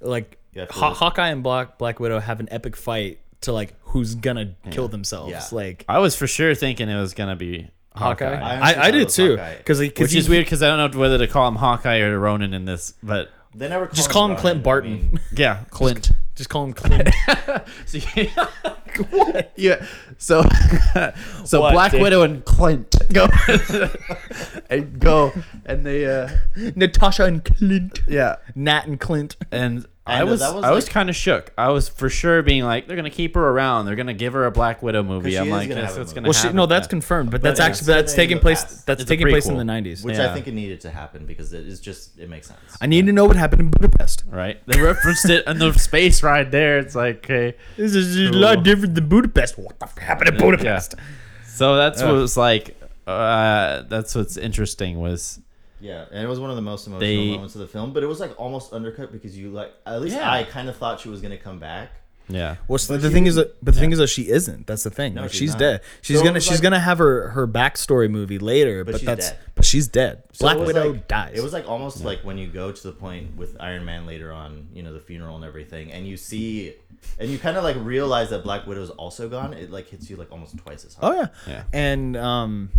like 0.00 0.38
You 0.52 0.60
have 0.60 0.68
to 0.70 0.74
Haw- 0.74 0.94
Hawkeye 0.94 1.28
and 1.28 1.42
Black 1.42 1.78
Black 1.78 1.98
Widow 2.00 2.20
have 2.20 2.40
an 2.40 2.48
epic 2.50 2.76
fight 2.76 3.20
to 3.42 3.52
like 3.52 3.74
who's 3.84 4.14
gonna 4.14 4.54
kill 4.70 4.88
themselves. 4.88 5.30
Yeah. 5.30 5.42
Like 5.52 5.84
I 5.88 5.98
was 5.98 6.14
for 6.16 6.26
sure 6.26 6.54
thinking 6.54 6.88
it 6.88 7.00
was 7.00 7.14
gonna 7.14 7.36
be 7.36 7.68
Hawkeye. 7.94 8.34
Hawkeye, 8.34 8.42
I 8.42 8.50
I, 8.50 8.56
honestly 8.56 8.68
I, 8.68 8.74
thought 8.74 8.88
it 8.88 8.92
did 8.92 9.04
was 9.04 9.16
too 9.16 9.30
Hawkeye. 9.36 9.56
because 9.56 9.78
which 9.80 10.14
is 10.14 10.28
weird 10.28 10.44
because 10.44 10.62
I 10.62 10.68
don't 10.76 10.92
know 10.92 10.98
whether 11.00 11.16
to 11.18 11.26
call 11.26 11.48
him 11.48 11.56
Hawkeye 11.56 12.00
or 12.00 12.18
Ronin 12.18 12.52
in 12.52 12.64
this, 12.66 12.92
but 13.02 13.30
They 13.54 13.68
never 13.68 13.86
call 13.86 13.94
Just 13.94 14.10
call 14.10 14.24
him 14.26 14.30
Ronin, 14.32 14.40
Clint 14.42 14.58
I 14.58 14.62
Barton. 14.62 14.90
mean, 14.92 15.20
yeah, 15.36 15.64
Clint. 15.70 16.10
Just 16.34 16.50
call 16.50 16.64
him 16.64 16.72
Clint. 16.72 17.08
So, 17.86 17.98
yeah. 19.56 19.84
So, 20.18 20.42
so 21.44 21.60
What, 21.60 21.72
Black 21.72 21.90
dude? 21.92 22.00
Widow 22.00 22.22
and 22.22 22.44
Clint 22.44 22.94
go 23.12 23.26
and 24.70 25.00
go, 25.00 25.32
and 25.66 25.84
they, 25.84 26.06
uh, 26.06 26.28
Natasha 26.76 27.24
and 27.24 27.44
Clint. 27.44 28.00
yeah, 28.06 28.36
Nat 28.54 28.86
and 28.86 29.00
Clint. 29.00 29.36
and. 29.50 29.86
I 30.06 30.20
I 30.20 30.24
was, 30.24 30.40
was 30.40 30.64
I 30.64 30.70
was 30.70 30.86
kind 30.86 31.08
of 31.08 31.16
shook. 31.16 31.50
I 31.56 31.70
was 31.70 31.88
for 31.88 32.10
sure 32.10 32.42
being 32.42 32.62
like, 32.62 32.86
they're 32.86 32.96
gonna 32.96 33.08
keep 33.08 33.34
her 33.36 33.48
around. 33.48 33.86
They're 33.86 33.96
gonna 33.96 34.12
give 34.12 34.34
her 34.34 34.44
a 34.44 34.50
Black 34.50 34.82
Widow 34.82 35.02
movie. 35.02 35.38
I'm 35.38 35.48
like, 35.48 35.66
gonna 35.70 35.80
that's 35.80 35.94
have 35.94 35.98
what's 36.00 36.10
movie. 36.10 36.14
gonna 36.16 36.28
Well, 36.28 36.50
she, 36.52 36.54
no, 36.54 36.66
that's 36.66 36.86
confirmed. 36.86 37.30
But, 37.30 37.40
But 37.40 37.48
that's 37.56 37.60
actually 37.60 37.86
that's 37.86 38.12
taking 38.12 38.38
place. 38.38 38.62
past. 38.62 38.86
That's 38.86 39.00
It's 39.00 39.08
taking 39.08 39.28
place 39.28 39.46
in 39.46 39.56
the 39.56 39.64
'90s. 39.64 40.04
which 40.04 40.16
Yeah. 40.18 40.30
I 40.30 40.34
think 40.34 40.46
it 40.46 40.52
needed 40.52 40.82
to 40.82 40.90
happen 40.90 41.24
because 41.24 41.54
it 41.54 41.66
is 41.66 41.80
just 41.80 42.18
it 42.18 42.28
makes 42.28 42.48
sense. 42.48 42.60
I 42.82 42.86
need 42.86 43.06
to 43.06 43.12
know 43.12 43.24
what 43.24 43.36
happened 43.36 43.62
in 43.62 43.70
Budapest. 43.70 44.24
right. 44.28 44.60
They 44.66 44.78
referenced 44.78 45.30
it 45.30 45.46
in 45.46 45.58
the 45.58 45.72
space 45.78 46.22
ride 46.22 46.50
there. 46.52 46.76
It's 46.78 46.94
like, 46.94 47.24
okay, 47.24 47.56
This 47.78 47.94
is 47.94 48.28
a 48.28 48.30
Cool. 48.30 48.40
lot 48.42 48.62
different 48.62 48.94
than 48.96 49.08
Budapest. 49.08 49.56
What 49.56 49.78
the 49.80 49.86
f- 49.86 49.96
happened 49.96 50.28
in 50.28 50.34
Yeah. 50.34 50.40
Budapest? 50.42 50.96
so 51.46 51.76
that's 51.76 52.02
Ugh. 52.02 52.10
what 52.12 52.16
was 52.20 52.36
like. 52.36 52.76
Uh, 53.06 53.82
that's 53.88 54.14
what's 54.14 54.36
interesting 54.36 55.00
was 55.00 55.40
Yeah, 55.84 56.06
and 56.10 56.24
it 56.24 56.26
was 56.28 56.40
one 56.40 56.48
of 56.48 56.56
the 56.56 56.62
most 56.62 56.86
emotional 56.86 57.00
They- 57.00 57.32
moments 57.32 57.54
of 57.56 57.60
the 57.60 57.66
film, 57.66 57.92
but 57.92 58.02
it 58.02 58.06
was 58.06 58.18
like 58.18 58.32
almost 58.40 58.72
undercut 58.72 59.12
because 59.12 59.36
you 59.36 59.50
like 59.50 59.70
at 59.86 60.00
least 60.00 60.16
Yeah. 60.16 60.32
I 60.32 60.42
kind 60.44 60.68
of 60.70 60.76
thought 60.76 60.98
she 61.00 61.10
was 61.10 61.20
gonna 61.20 61.36
come 61.36 61.58
back, 61.58 61.90
Yeah. 62.26 62.56
Well, 62.68 62.78
so 62.78 62.96
the 62.96 63.10
thing 63.10 63.26
is, 63.26 63.34
that, 63.34 63.62
but 63.62 63.74
the 63.74 63.80
thing 63.80 63.92
is 63.92 63.98
that 63.98 64.06
she 64.06 64.30
isn't. 64.30 64.66
That's 64.66 64.82
the 64.82 64.88
thing. 64.88 65.12
No, 65.12 65.22
like, 65.22 65.30
she's 65.32 65.40
she's 65.40 65.50
not. 65.50 65.58
dead. 65.58 65.80
She's 66.00 66.16
So 66.16 66.22
it 66.22 66.24
gonna 66.24 66.34
was 66.36 66.44
she's 66.44 66.52
like- 66.52 66.62
gonna 66.62 66.80
have 66.80 66.96
her 66.96 67.28
her 67.36 67.46
backstory 67.46 68.08
movie 68.10 68.38
later, 68.38 68.82
but, 68.82 68.94
she's 68.96 69.04
that's 69.04 69.28
dead. 69.32 69.38
but 69.54 69.64
she's 69.66 69.88
dead. 69.88 70.22
So 70.32 70.46
Black 70.46 70.56
it 70.56 70.60
was 70.60 70.66
Widow 70.68 70.90
like- 70.92 71.06
dies. 71.08 71.32
It 71.38 71.42
was 71.42 71.52
like 71.52 71.68
almost 71.68 72.02
like 72.02 72.20
when 72.24 72.38
you 72.38 72.46
go 72.46 72.72
to 72.72 72.82
the 72.82 72.92
point 72.92 73.36
with 73.36 73.54
Iron 73.60 73.84
Man 73.84 74.06
later 74.06 74.32
on, 74.32 74.68
you 74.72 74.82
know, 74.82 74.94
the 74.94 75.00
funeral 75.00 75.36
and 75.36 75.44
everything, 75.44 75.92
and 75.92 76.06
you 76.08 76.16
see, 76.16 76.72
and 77.18 77.28
you 77.30 77.36
kind 77.38 77.58
of 77.58 77.62
like 77.62 77.76
realize 77.78 78.30
that 78.30 78.42
Black 78.42 78.66
Widow's 78.66 78.88
also 78.88 79.28
gone. 79.28 79.52
It 79.52 79.70
like 79.70 79.88
hits 79.90 80.08
you 80.08 80.16
like 80.16 80.32
almost 80.32 80.56
twice 80.56 80.86
as 80.86 80.94
hard. 80.94 81.14
oh 81.14 81.20
yeah, 81.20 81.28
Yeah. 81.46 81.62
and 81.74 82.16
um, 82.16 82.70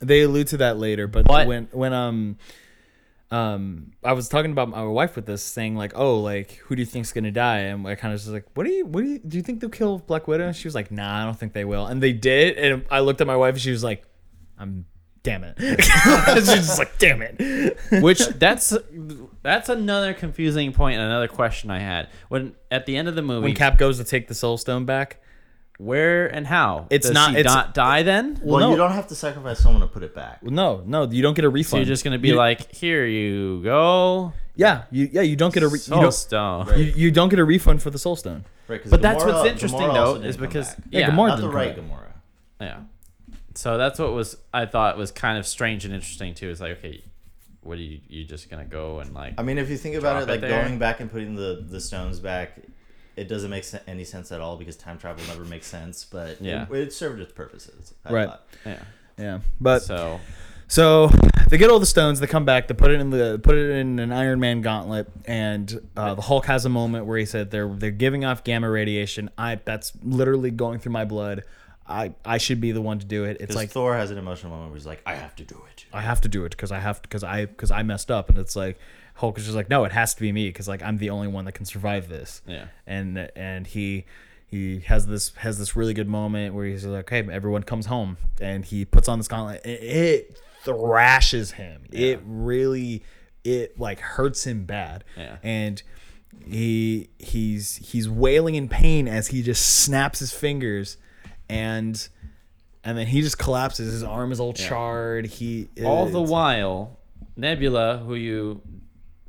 they 0.00 0.22
allude 0.22 0.48
to 0.48 0.56
that 0.58 0.78
later. 0.78 1.06
But 1.06 1.26
What? 1.28 1.46
when 1.46 1.68
when 1.72 1.92
um. 1.92 2.36
Um, 3.30 3.92
I 4.02 4.14
was 4.14 4.26
talking 4.26 4.52
about 4.52 4.70
my 4.70 4.82
wife 4.84 5.14
with 5.14 5.26
this, 5.26 5.42
saying 5.42 5.76
like, 5.76 5.92
"Oh, 5.94 6.18
like, 6.20 6.52
who 6.52 6.74
do 6.74 6.80
you 6.80 6.86
think's 6.86 7.12
gonna 7.12 7.30
die?" 7.30 7.58
And 7.58 7.86
I 7.86 7.94
kind 7.94 8.14
of 8.14 8.20
was 8.24 8.28
like, 8.30 8.46
"What 8.54 8.64
do 8.64 8.72
you, 8.72 8.86
what 8.86 9.02
do 9.04 9.06
you, 9.06 9.18
do 9.18 9.36
you 9.36 9.42
think 9.42 9.60
they'll 9.60 9.68
kill 9.68 9.98
Black 9.98 10.26
Widow?" 10.26 10.46
And 10.46 10.56
she 10.56 10.66
was 10.66 10.74
like, 10.74 10.90
"Nah, 10.90 11.20
I 11.20 11.24
don't 11.26 11.38
think 11.38 11.52
they 11.52 11.66
will." 11.66 11.84
And 11.86 12.02
they 12.02 12.14
did, 12.14 12.56
and 12.56 12.86
I 12.90 13.00
looked 13.00 13.20
at 13.20 13.26
my 13.26 13.36
wife, 13.36 13.52
and 13.52 13.60
she 13.60 13.70
was 13.70 13.84
like, 13.84 14.02
"I'm, 14.58 14.86
damn 15.22 15.44
it." 15.44 15.56
She's 15.60 16.46
just 16.46 16.78
like, 16.78 16.98
"Damn 16.98 17.20
it." 17.20 17.76
Which 18.02 18.26
that's 18.28 18.74
that's 19.42 19.68
another 19.68 20.14
confusing 20.14 20.72
point 20.72 20.98
and 20.98 21.04
another 21.04 21.28
question 21.28 21.70
I 21.70 21.80
had 21.80 22.08
when 22.30 22.54
at 22.70 22.86
the 22.86 22.96
end 22.96 23.08
of 23.08 23.14
the 23.14 23.20
movie 23.20 23.42
when 23.48 23.54
Cap 23.54 23.76
goes 23.76 23.98
to 23.98 24.04
take 24.04 24.28
the 24.28 24.34
Soul 24.34 24.56
Stone 24.56 24.86
back, 24.86 25.20
where 25.78 26.26
and 26.26 26.46
how 26.46 26.86
It's 26.90 27.06
Does 27.06 27.14
not- 27.14 27.30
she 27.32 27.38
it's- 27.38 27.54
not 27.54 27.72
die 27.72 28.02
then 28.02 28.38
Well, 28.42 28.60
no. 28.60 28.70
you 28.70 28.76
don't 28.76 28.90
have 28.92 29.06
to 29.08 29.14
sacrifice 29.14 29.60
someone 29.60 29.80
to 29.80 29.86
put 29.86 30.02
it 30.02 30.14
back. 30.14 30.42
No, 30.42 30.82
no, 30.84 31.08
you 31.08 31.22
don't 31.22 31.34
get 31.34 31.44
a 31.44 31.48
refund. 31.48 31.70
so 31.70 31.76
you're 31.78 31.86
just 31.86 32.02
gonna 32.04 32.18
be 32.18 32.28
You- 32.28 32.34
like 32.34 32.72
here 32.74 33.06
you 33.06 33.62
go 33.62 34.32
yeah, 34.56 34.82
you 34.90 35.08
yeah, 35.12 35.22
you 35.22 35.36
don't 35.36 35.54
get 35.54 35.62
a 35.62 35.68
re- 35.68 35.74
you 35.74 35.78
Soul 35.78 36.02
don't 36.02 36.12
Stone 36.12 36.66
Right. 36.66 36.78
you, 36.78 36.84
you 36.96 37.10
don't 37.12 37.28
get 37.28 37.38
a 37.38 37.44
refund 37.44 37.80
for 37.80 37.90
the 37.90 37.98
Soul 37.98 38.16
Stone. 38.16 38.44
Right, 38.66 38.82
'cause 38.82 38.90
but 38.90 39.00
that's 39.00 39.22
Gamora- 39.22 39.32
what's 39.34 39.48
interesting 39.50 39.80
Gamora 39.80 39.94
though 39.94 40.00
also 40.00 40.14
is 40.16 40.22
didn't 40.22 40.36
come 40.38 40.46
because 40.48 40.68
back. 40.74 40.78
Yeah, 40.90 41.00
yeah 41.00 41.10
Gamora 41.10 41.28
not 41.28 41.36
the 41.36 41.42
didn't 41.42 41.54
right 41.56 41.76
come 41.76 41.84
Gamora. 41.88 42.12
yeah 42.60 42.76
so 43.54 43.78
that's 43.78 43.98
what 44.00 44.12
was 44.12 44.36
I 44.52 44.66
thought 44.66 44.98
was 44.98 45.10
kind 45.12 45.38
of 45.38 45.46
strange 45.46 45.84
and 45.84 45.94
interesting 45.94 46.34
too 46.34 46.50
is 46.50 46.60
like 46.60 46.78
okay 46.78 47.02
what 47.62 47.78
are 47.78 47.82
you 47.82 48.00
you 48.08 48.24
just 48.24 48.50
gonna 48.50 48.64
go 48.64 48.98
and 48.98 49.14
like 49.14 49.34
I 49.38 49.42
mean, 49.42 49.58
if 49.58 49.68
you 49.70 49.76
think 49.76 49.94
about 49.94 50.14
Drop 50.14 50.22
it, 50.22 50.28
it 50.28 50.32
like 50.32 50.40
there. 50.40 50.62
going 50.64 50.78
back 50.78 50.98
and 51.00 51.10
putting 51.10 51.34
the 51.36 51.64
the 51.68 51.80
stones 51.80 52.18
back, 52.18 52.58
it 53.18 53.28
doesn't 53.28 53.50
make 53.50 53.64
any 53.86 54.04
sense 54.04 54.32
at 54.32 54.40
all 54.40 54.56
because 54.56 54.76
time 54.76 54.98
travel 54.98 55.24
never 55.26 55.44
makes 55.44 55.66
sense. 55.66 56.04
But 56.04 56.40
Yeah. 56.40 56.66
it, 56.70 56.74
it 56.76 56.92
served 56.92 57.20
its 57.20 57.32
purposes. 57.32 57.94
I 58.04 58.12
Right. 58.12 58.28
thought. 58.28 58.46
yeah 58.64 58.78
Yeah, 59.18 59.38
but 59.60 59.82
so 59.82 60.20
So 60.68 61.08
they 61.48 61.56
get 61.58 61.70
all 61.70 61.78
the 61.78 61.86
stones. 61.86 62.20
They 62.20 62.26
come 62.26 62.44
back. 62.44 62.68
They 62.68 62.74
put 62.74 62.90
it 62.90 63.00
in 63.00 63.08
the 63.10 63.40
put 63.42 63.56
it 63.56 63.70
in 63.70 63.98
an 63.98 64.12
Iron 64.12 64.38
Man 64.38 64.60
gauntlet, 64.60 65.08
and 65.24 65.80
uh, 65.96 66.14
the 66.14 66.20
Hulk 66.22 66.44
has 66.46 66.64
a 66.66 66.68
moment 66.68 67.06
where 67.06 67.16
he 67.18 67.24
said 67.24 67.50
they're 67.50 67.68
they're 67.74 67.90
giving 67.90 68.24
off 68.26 68.44
gamma 68.44 68.68
radiation. 68.70 69.30
I 69.38 69.58
that's 69.64 69.92
literally 70.02 70.50
going 70.50 70.78
through 70.78 70.92
my 70.92 71.04
blood. 71.06 71.44
I 71.86 72.12
I 72.22 72.36
should 72.36 72.60
be 72.60 72.70
the 72.72 72.82
one 72.82 72.98
to 72.98 73.06
do 73.06 73.24
it. 73.24 73.38
It's 73.40 73.56
like 73.56 73.70
Thor 73.70 73.96
has 73.96 74.10
an 74.10 74.18
emotional 74.18 74.50
moment 74.52 74.70
where 74.72 74.76
he's 74.78 74.84
like, 74.86 75.00
"I 75.06 75.14
have 75.14 75.34
to 75.36 75.44
do 75.44 75.56
it." 75.72 75.86
I 75.90 76.02
have 76.02 76.20
to 76.20 76.28
do 76.28 76.44
it 76.44 76.50
because 76.50 76.70
I 76.70 76.80
have 76.80 77.00
because 77.00 77.24
I 77.24 77.46
because 77.46 77.70
I 77.70 77.82
messed 77.82 78.10
up, 78.10 78.28
and 78.28 78.36
it's 78.38 78.54
like 78.54 78.78
Hulk 79.18 79.36
is 79.36 79.44
just 79.44 79.56
like 79.56 79.68
no, 79.68 79.84
it 79.84 79.92
has 79.92 80.14
to 80.14 80.20
be 80.20 80.30
me 80.32 80.48
because 80.48 80.68
like 80.68 80.82
I'm 80.82 80.98
the 80.98 81.10
only 81.10 81.26
one 81.28 81.44
that 81.44 81.52
can 81.52 81.64
survive 81.64 82.08
this. 82.08 82.40
yeah 82.46 82.66
and 82.86 83.30
and 83.34 83.66
he 83.66 84.04
he 84.46 84.80
has 84.80 85.06
this 85.06 85.34
has 85.36 85.58
this 85.58 85.76
really 85.76 85.92
good 85.92 86.08
moment 86.08 86.54
where 86.54 86.64
he's 86.66 86.86
like, 86.86 87.12
"Okay, 87.12 87.30
everyone 87.32 87.64
comes 87.64 87.86
home," 87.86 88.16
and 88.40 88.64
he 88.64 88.84
puts 88.84 89.08
on 89.08 89.18
this 89.18 89.28
gauntlet. 89.28 89.60
It, 89.66 89.82
it 89.82 90.40
thrashes 90.62 91.52
him. 91.52 91.82
It 91.92 92.20
really 92.24 93.02
it 93.44 93.78
like 93.78 94.00
hurts 94.00 94.46
him 94.46 94.64
bad. 94.64 95.04
Yeah. 95.16 95.36
and 95.42 95.82
he 96.46 97.10
he's 97.18 97.76
he's 97.76 98.08
wailing 98.08 98.54
in 98.54 98.68
pain 98.68 99.08
as 99.08 99.28
he 99.28 99.42
just 99.42 99.66
snaps 99.82 100.20
his 100.20 100.32
fingers, 100.32 100.96
and 101.48 102.08
and 102.84 102.96
then 102.96 103.08
he 103.08 103.20
just 103.20 103.38
collapses. 103.38 103.92
His 103.92 104.02
arm 104.04 104.32
is 104.32 104.40
all 104.40 104.52
charred. 104.52 105.26
He 105.26 105.68
all 105.84 106.06
the 106.06 106.22
while 106.22 106.98
Nebula 107.36 107.98
who 107.98 108.14
you 108.14 108.62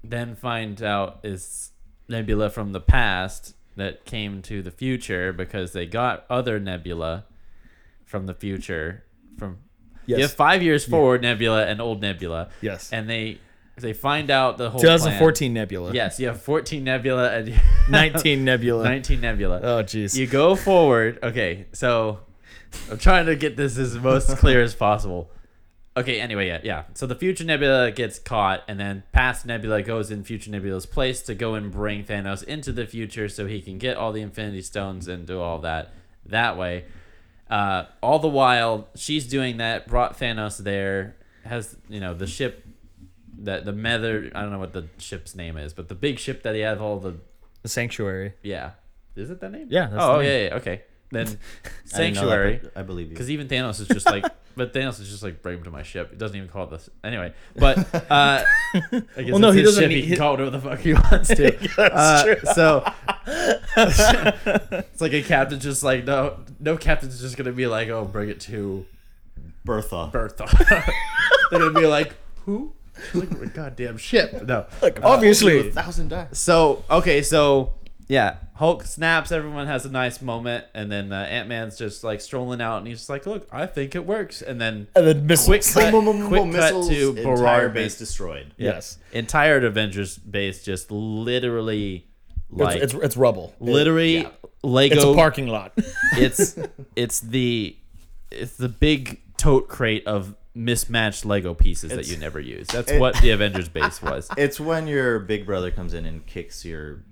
then 0.03 0.35
find 0.35 0.81
out 0.81 1.19
is 1.23 1.71
Nebula 2.07 2.49
from 2.49 2.71
the 2.71 2.79
past 2.79 3.55
that 3.75 4.05
came 4.05 4.41
to 4.43 4.61
the 4.61 4.71
future 4.71 5.31
because 5.31 5.73
they 5.73 5.85
got 5.85 6.25
other 6.29 6.59
Nebula 6.59 7.25
from 8.05 8.25
the 8.25 8.33
future 8.33 9.03
from 9.37 9.59
you 10.05 10.17
Yes. 10.17 10.29
have 10.31 10.33
five 10.37 10.63
years 10.63 10.85
forward 10.85 11.21
Nebula 11.21 11.65
and 11.67 11.79
old 11.79 12.01
Nebula 12.01 12.49
Yes. 12.61 12.91
and 12.91 13.09
they 13.09 13.37
they 13.77 13.93
find 13.93 14.29
out 14.29 14.57
the 14.57 14.69
whole 14.71 14.81
plan. 14.81 14.97
2014 14.97 15.53
Nebula. 15.53 15.93
yes 15.93 16.19
you 16.19 16.27
have 16.27 16.41
14 16.41 16.83
Nebula 16.83 17.31
and 17.31 17.53
19 17.89 18.43
Nebula. 18.43 18.83
19 18.83 19.21
Nebula 19.21 19.59
Oh 19.61 19.83
jeez. 19.83 20.17
you 20.17 20.27
go 20.27 20.55
forward. 20.55 21.19
Okay, 21.23 21.67
so 21.71 22.19
I'm 22.91 22.97
trying 22.97 23.27
to 23.27 23.35
get 23.35 23.55
this 23.55 23.77
as 23.77 23.95
most 23.97 24.35
clear 24.37 24.61
as 24.61 24.75
possible. 24.75 25.31
Okay, 25.99 26.21
anyway, 26.21 26.47
yeah, 26.47 26.61
yeah. 26.63 26.83
So 26.93 27.05
the 27.05 27.15
future 27.15 27.43
Nebula 27.43 27.91
gets 27.91 28.19
caught, 28.19 28.63
and 28.69 28.79
then 28.79 29.03
past 29.11 29.45
Nebula 29.45 29.83
goes 29.83 30.11
in 30.11 30.23
future 30.23 30.49
Nebula's 30.49 30.85
place 30.85 31.21
to 31.23 31.35
go 31.35 31.55
and 31.55 31.71
bring 31.71 32.05
Thanos 32.05 32.41
into 32.43 32.71
the 32.71 32.85
future 32.85 33.27
so 33.27 33.47
he 33.47 33.61
can 33.61 33.77
get 33.77 33.97
all 33.97 34.13
the 34.13 34.21
Infinity 34.21 34.61
Stones 34.61 35.09
and 35.09 35.27
do 35.27 35.41
all 35.41 35.59
that 35.59 35.93
that 36.25 36.57
way. 36.57 36.85
Uh, 37.49 37.85
all 38.01 38.19
the 38.19 38.29
while, 38.29 38.87
she's 38.95 39.27
doing 39.27 39.57
that, 39.57 39.87
brought 39.87 40.17
Thanos 40.17 40.57
there, 40.59 41.17
has, 41.43 41.75
you 41.89 41.99
know, 41.99 42.13
the 42.13 42.27
ship 42.27 42.65
that 43.39 43.65
the 43.65 43.73
Mether, 43.73 44.31
I 44.33 44.41
don't 44.41 44.51
know 44.51 44.59
what 44.59 44.73
the 44.73 44.87
ship's 44.99 45.35
name 45.35 45.57
is, 45.57 45.73
but 45.73 45.89
the 45.89 45.95
big 45.95 46.19
ship 46.19 46.43
that 46.43 46.55
he 46.55 46.61
had 46.61 46.77
all 46.77 46.99
the 46.99 47.15
the 47.61 47.69
sanctuary. 47.69 48.33
yeah. 48.41 48.71
Is 49.15 49.29
it 49.29 49.41
that 49.41 49.51
name? 49.51 49.67
Yeah, 49.69 49.87
that's 49.87 50.01
oh, 50.01 50.17
the 50.17 50.23
name. 50.23 50.31
yeah, 50.31 50.47
yeah. 50.47 50.55
Okay. 50.55 50.81
Then 51.11 51.27
I 51.27 51.29
that, 51.31 51.37
Sanctuary. 51.85 52.59
but 52.61 52.71
I 52.75 52.83
believe 52.83 53.07
you. 53.07 53.13
Because 53.13 53.31
even 53.31 53.47
Thanos 53.47 53.79
is 53.79 53.87
just 53.87 54.05
like, 54.05 54.23
but 54.55 54.73
Thanos 54.73 54.99
is 54.99 55.09
just 55.09 55.23
like, 55.23 55.41
bring 55.41 55.57
him 55.57 55.63
to 55.63 55.71
my 55.71 55.81
ship. 55.83 56.11
It 56.11 56.17
doesn't 56.19 56.35
even 56.37 56.49
call 56.49 56.65
it 56.65 56.69
this. 56.71 56.89
Anyway, 57.03 57.33
but 57.55 57.77
uh, 58.11 58.43
I 58.73 58.83
guess 58.91 59.29
Well, 59.31 59.39
no, 59.39 59.51
he 59.51 59.63
doesn't 59.63 59.81
ship. 59.81 59.89
need- 59.89 59.95
He 59.95 60.01
he- 60.01 60.07
can 60.09 60.17
call 60.17 60.35
it 60.35 60.43
whatever 60.43 60.51
the 60.51 60.69
fuck 60.69 60.79
he 60.79 60.93
wants 60.93 61.29
to. 61.29 61.81
uh, 61.91 62.53
So 62.53 62.83
it's 63.77 65.01
like 65.01 65.13
a 65.13 65.21
captain 65.23 65.59
just 65.59 65.83
like, 65.83 66.05
no, 66.05 66.39
no 66.59 66.77
captain's 66.77 67.19
just 67.19 67.37
gonna 67.37 67.51
be 67.51 67.67
like, 67.67 67.89
oh, 67.89 68.05
bring 68.05 68.29
it 68.29 68.39
to 68.41 68.85
Bertha. 69.65 70.09
Bertha. 70.11 70.45
They're 71.51 71.59
gonna 71.59 71.79
be 71.79 71.85
like, 71.87 72.13
who? 72.45 72.73
Like 73.13 73.53
goddamn 73.53 73.97
ship. 73.97 74.43
No. 74.45 74.65
Like 74.81 74.99
obviously, 75.03 75.69
a 75.69 75.71
thousand 75.71 76.09
dice. 76.09 76.37
So 76.37 76.83
okay, 76.89 77.21
so 77.21 77.73
yeah, 78.09 78.37
Hulk 78.55 78.83
snaps. 78.83 79.31
Everyone 79.31 79.67
has 79.67 79.85
a 79.85 79.91
nice 79.91 80.19
moment, 80.19 80.65
and 80.73 80.91
then 80.91 81.13
uh, 81.13 81.21
Ant 81.29 81.47
Man's 81.47 81.77
just 81.77 82.03
like 82.03 82.21
strolling 82.21 82.59
out, 82.59 82.79
and 82.79 82.87
he's 82.87 82.97
just 82.97 83.09
like, 83.09 83.27
"Look, 83.27 83.47
I 83.51 83.67
think 83.67 83.93
it 83.93 84.03
works." 84.03 84.41
And 84.41 84.59
then 84.59 84.87
and 84.95 85.07
then 85.07 85.27
missiles. 85.27 85.71
quick 85.71 85.91
cut, 85.91 85.91
quick 85.93 86.05
boom, 86.05 86.29
cut 86.29 86.45
missiles, 86.47 86.89
to 86.89 87.15
entire 87.15 87.69
base 87.69 87.99
destroyed. 87.99 88.51
Yes, 88.57 88.97
entire 89.11 89.63
Avengers 89.63 90.17
base 90.17 90.63
just 90.63 90.89
literally 90.91 92.07
like 92.49 92.81
it's, 92.81 92.95
it's 92.95 93.03
it's 93.03 93.17
rubble. 93.17 93.53
literally 93.59 94.21
yeah. 94.21 94.29
Lego. 94.63 94.95
It's 94.95 95.03
a 95.03 95.13
parking 95.13 95.47
lot. 95.47 95.77
It's 96.17 96.57
it's 96.95 97.19
the 97.19 97.77
it's 98.31 98.57
the 98.57 98.69
big 98.69 99.21
tote 99.37 99.67
crate 99.67 100.05
of 100.07 100.35
mismatched 100.55 101.25
Lego 101.25 101.53
pieces 101.53 101.91
that 101.91 102.07
you 102.07 102.17
never 102.17 102.39
use. 102.39 102.67
That's 102.67 102.91
it- 102.91 102.99
what 102.99 103.15
the 103.21 103.29
Avengers 103.29 103.69
base 103.69 104.01
was. 104.01 104.27
It's 104.37 104.59
when 104.59 104.87
your 104.87 105.19
big 105.19 105.45
brother 105.45 105.69
comes 105.69 105.93
in 105.93 106.05
and 106.05 106.25
kicks 106.25 106.65
your 106.65 107.03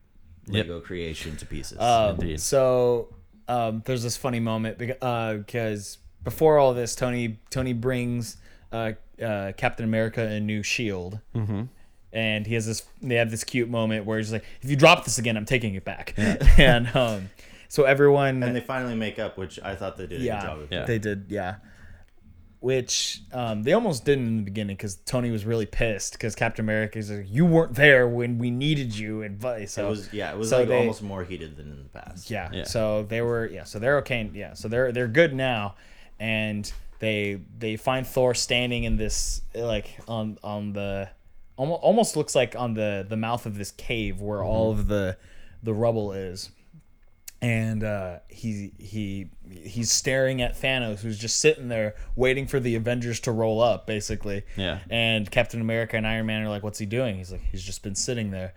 Yep. 0.47 0.67
Lego 0.67 0.79
creation 0.79 1.35
to 1.37 1.45
pieces. 1.45 1.79
Um, 1.79 2.37
so 2.37 3.13
um, 3.47 3.83
there's 3.85 4.03
this 4.03 4.17
funny 4.17 4.39
moment 4.39 4.77
because 4.77 5.97
before 6.23 6.57
all 6.57 6.73
this, 6.73 6.95
Tony 6.95 7.39
Tony 7.49 7.73
brings 7.73 8.37
uh, 8.71 8.93
uh, 9.21 9.51
Captain 9.57 9.83
America 9.83 10.21
a 10.21 10.39
new 10.39 10.63
shield. 10.63 11.19
Mm-hmm. 11.35 11.63
And 12.13 12.47
he 12.47 12.53
has 12.53 12.65
this. 12.65 12.83
They 13.01 13.15
have 13.15 13.29
this 13.29 13.43
cute 13.43 13.69
moment 13.69 14.05
where 14.05 14.17
he's 14.17 14.31
like, 14.31 14.45
"If 14.61 14.69
you 14.69 14.75
drop 14.75 15.03
this 15.03 15.17
again, 15.17 15.35
I'm 15.37 15.45
taking 15.45 15.75
it 15.75 15.83
back." 15.83 16.13
and 16.57 16.87
um, 16.95 17.29
so 17.67 17.83
everyone 17.83 18.41
and 18.43 18.55
they 18.55 18.61
finally 18.61 18.95
make 18.95 19.19
up, 19.19 19.37
which 19.37 19.59
I 19.61 19.75
thought 19.75 19.97
they 19.97 20.07
did 20.07 20.21
a 20.21 20.23
yeah, 20.23 20.41
good 20.41 20.47
job 20.47 20.59
of. 20.59 20.71
Yeah. 20.71 20.85
they 20.85 20.99
did, 20.99 21.25
yeah. 21.29 21.55
Which 22.59 23.21
um, 23.31 23.61
they 23.61 23.73
almost 23.73 24.03
didn't 24.03 24.25
in 24.25 24.37
the 24.37 24.43
beginning 24.43 24.75
because 24.75 24.95
Tony 24.95 25.29
was 25.29 25.45
really 25.45 25.67
pissed 25.67 26.13
because 26.13 26.33
Captain 26.33 26.65
America's 26.65 27.11
like, 27.11 27.27
"You 27.29 27.45
weren't 27.45 27.75
there 27.75 28.07
when 28.07 28.39
we 28.39 28.49
needed 28.49 28.97
you." 28.97 29.21
Advice. 29.21 29.73
So 29.73 29.85
It 29.85 29.89
was 29.91 30.13
yeah, 30.13 30.31
it 30.31 30.37
was 30.37 30.49
so 30.49 30.59
like 30.59 30.67
they- 30.69 30.79
almost 30.79 31.03
more 31.03 31.23
heated 31.23 31.55
than 31.55 31.67
in 31.71 31.83
the 31.83 31.89
past. 31.89 32.31
yeah. 32.31 32.49
Yeah. 32.51 32.63
So 32.63 33.03
they 33.03 33.21
were 33.21 33.45
yeah. 33.45 33.63
So 33.63 33.77
they're 33.77 33.97
okay. 33.99 34.29
Yeah. 34.33 34.53
So 34.55 34.67
they're 34.67 34.91
they're 34.91 35.07
good 35.07 35.35
now, 35.35 35.75
and 36.19 36.71
they 36.99 37.41
they 37.59 37.75
find 37.75 38.07
Thor 38.07 38.33
standing 38.33 38.85
in 38.85 38.97
this 38.97 39.41
like 39.53 39.91
on 40.07 40.39
on 40.43 40.73
the 40.73 41.09
almost 41.57 41.81
almost 41.83 42.15
looks 42.17 42.33
like 42.33 42.55
on 42.55 42.73
the 42.73 43.05
the 43.07 43.17
mouth 43.17 43.45
of 43.45 43.55
this 43.59 43.69
cave 43.71 44.19
where 44.19 44.43
all 44.43 44.71
of 44.71 44.87
the 44.87 45.15
the 45.61 45.75
rubble 45.75 46.11
is. 46.11 46.49
And 47.39 47.83
uh, 47.83 48.19
he 48.29 48.73
he 48.79 49.29
he's 49.47 49.91
staring 49.91 50.41
at 50.41 50.59
Thanos, 50.59 50.99
who's 50.99 51.19
just 51.19 51.39
sitting 51.39 51.67
there 51.67 51.93
waiting 52.15 52.47
for 52.47 52.59
the 52.59 52.75
Avengers 52.75 53.19
to 53.21 53.31
roll 53.31 53.61
up, 53.61 53.85
basically. 53.85 54.43
Yeah. 54.55 54.79
And 54.89 55.29
Captain 55.29 55.61
America 55.61 55.97
and 55.97 56.07
Iron 56.07 56.25
Man 56.25 56.41
are 56.41 56.49
like, 56.49 56.63
"What's 56.63 56.79
he 56.79 56.87
doing?" 56.87 57.17
He's 57.17 57.31
like, 57.31 57.43
"He's 57.51 57.63
just 57.63 57.83
been 57.83 57.95
sitting 57.95 58.31
there." 58.31 58.53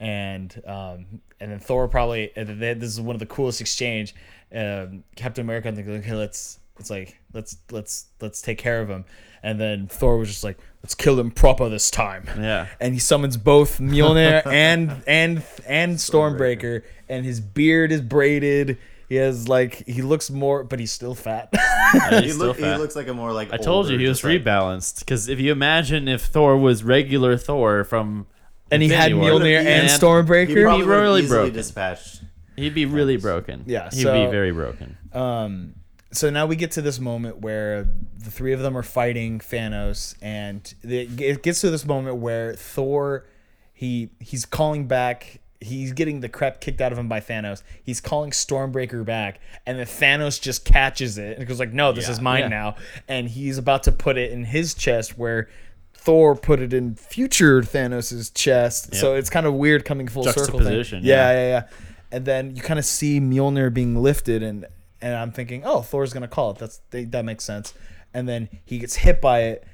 and 0.00 0.62
um, 0.66 1.20
and 1.38 1.52
then 1.52 1.60
Thor 1.60 1.86
probably 1.86 2.32
this 2.34 2.82
is 2.82 3.00
one 3.00 3.14
of 3.14 3.20
the 3.20 3.26
coolest 3.26 3.60
exchange. 3.60 4.14
Um, 4.52 5.04
Captain 5.14 5.44
America, 5.44 5.68
I 5.68 5.72
think, 5.72 5.86
okay, 5.86 6.14
let's 6.14 6.58
it's 6.80 6.90
like 6.90 7.16
let's 7.32 7.56
let's 7.70 8.06
let's 8.20 8.42
take 8.42 8.58
care 8.58 8.80
of 8.80 8.88
him, 8.88 9.04
and 9.42 9.60
then 9.60 9.86
Thor 9.86 10.18
was 10.18 10.28
just 10.28 10.42
like, 10.42 10.58
let's 10.82 10.94
kill 10.94 11.18
him 11.20 11.30
proper 11.30 11.68
this 11.68 11.90
time. 11.90 12.28
Yeah. 12.38 12.66
and 12.80 12.92
he 12.94 12.98
summons 13.00 13.36
both 13.36 13.78
Mjolnir 13.78 14.44
and 14.46 15.02
and 15.06 15.42
and 15.66 15.96
Stormbreaker, 15.96 16.82
and 17.08 17.24
his 17.24 17.40
beard 17.40 17.92
is 17.92 18.00
braided. 18.00 18.78
He 19.08 19.16
has 19.16 19.48
like 19.48 19.86
he 19.86 20.02
looks 20.02 20.30
more, 20.30 20.62
but 20.64 20.78
he's 20.80 20.92
still 20.92 21.14
fat. 21.14 21.52
Yeah, 21.92 22.20
He, 22.20 22.26
he's 22.26 22.34
still 22.36 22.46
look, 22.48 22.56
he 22.56 22.62
fat. 22.62 22.78
looks 22.78 22.94
like 22.94 23.08
a 23.08 23.14
more 23.14 23.32
like. 23.32 23.52
I 23.52 23.56
told 23.56 23.88
you 23.88 23.98
he 23.98 24.06
was 24.06 24.22
like- 24.22 24.42
rebalanced 24.44 25.00
because 25.00 25.28
if 25.28 25.40
you 25.40 25.50
imagine 25.50 26.06
if 26.06 26.22
Thor 26.26 26.56
was 26.56 26.84
regular 26.84 27.36
Thor 27.36 27.82
from 27.82 28.28
and 28.70 28.80
he 28.80 28.88
had 28.90 29.10
Infinity 29.10 29.30
War, 29.32 29.40
Mjolnir 29.40 29.58
and 29.58 29.68
and 29.68 29.88
He 29.90 29.96
Stormbreaker. 29.96 30.62
probably 30.62 30.86
would 30.86 30.92
be 30.92 30.96
really 31.00 31.22
easily 31.24 31.36
broken. 31.38 31.52
dispatched. 31.54 32.22
he'd 32.54 32.74
be 32.74 32.86
really 32.86 33.16
broken. 33.16 33.64
Yeah, 33.66 33.90
he'd 33.90 34.02
so- 34.04 34.24
be 34.24 34.30
very 34.30 34.52
broken. 34.52 34.96
Um, 35.12 35.74
so 36.12 36.30
now 36.30 36.46
we 36.46 36.56
get 36.56 36.72
to 36.72 36.82
this 36.82 36.98
moment 36.98 37.38
where 37.38 37.88
the 38.18 38.30
three 38.30 38.52
of 38.52 38.60
them 38.60 38.76
are 38.76 38.82
fighting 38.82 39.38
Thanos, 39.38 40.14
and 40.20 40.72
it 40.82 41.20
it 41.20 41.42
gets 41.42 41.60
to 41.62 41.70
this 41.70 41.84
moment 41.86 42.16
where 42.16 42.54
Thor, 42.54 43.26
he 43.72 44.10
he's 44.20 44.44
calling 44.44 44.86
back. 44.86 45.40
He's 45.62 45.92
getting 45.92 46.20
the 46.20 46.28
crap 46.30 46.60
kicked 46.62 46.80
out 46.80 46.90
of 46.90 46.96
him 46.98 47.06
by 47.08 47.20
Thanos. 47.20 47.62
He's 47.84 48.00
calling 48.00 48.30
Stormbreaker 48.30 49.04
back, 49.04 49.40
and 49.66 49.78
then 49.78 49.86
Thanos 49.86 50.40
just 50.40 50.64
catches 50.64 51.18
it 51.18 51.36
and 51.38 51.46
goes 51.46 51.60
like, 51.60 51.72
"No, 51.72 51.92
this 51.92 52.06
Yeah. 52.06 52.12
is 52.12 52.20
mine 52.20 52.40
Yeah. 52.44 52.48
now." 52.48 52.76
And 53.08 53.28
he's 53.28 53.58
about 53.58 53.82
to 53.82 53.92
put 53.92 54.16
it 54.16 54.32
in 54.32 54.44
his 54.44 54.72
chest, 54.74 55.18
where 55.18 55.48
Thor 55.92 56.34
put 56.34 56.60
it 56.60 56.72
in 56.72 56.94
future 56.94 57.60
Thanos's 57.60 58.30
chest. 58.30 58.94
So 58.94 59.14
it's 59.16 59.28
kind 59.28 59.44
of 59.44 59.52
weird 59.52 59.84
coming 59.84 60.08
full 60.08 60.24
circle. 60.24 60.60
thing. 60.60 60.72
Yeah, 60.74 60.90
yeah. 61.02 61.32
yeah, 61.32 61.48
yeah. 61.48 61.62
And 62.10 62.24
then 62.24 62.56
you 62.56 62.62
kind 62.62 62.78
of 62.78 62.86
see 62.86 63.20
Mjolnir 63.20 63.72
being 63.72 63.94
lifted, 64.02 64.42
and 64.42 64.64
and 65.02 65.14
I'm 65.14 65.32
thinking, 65.32 65.62
oh, 65.64 65.82
Thor's 65.82 66.12
gonna 66.12 66.28
call 66.28 66.50
it. 66.52 66.58
That's 66.58 66.80
that 66.90 67.24
makes 67.24 67.44
sense. 67.44 67.74
And 68.12 68.28
then 68.28 68.48
he 68.64 68.78
gets 68.78 68.96
hit 68.96 69.20
by 69.20 69.42
it, 69.42 69.64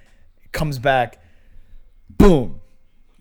comes 0.53 0.79
back, 0.79 1.23
boom, 2.11 2.61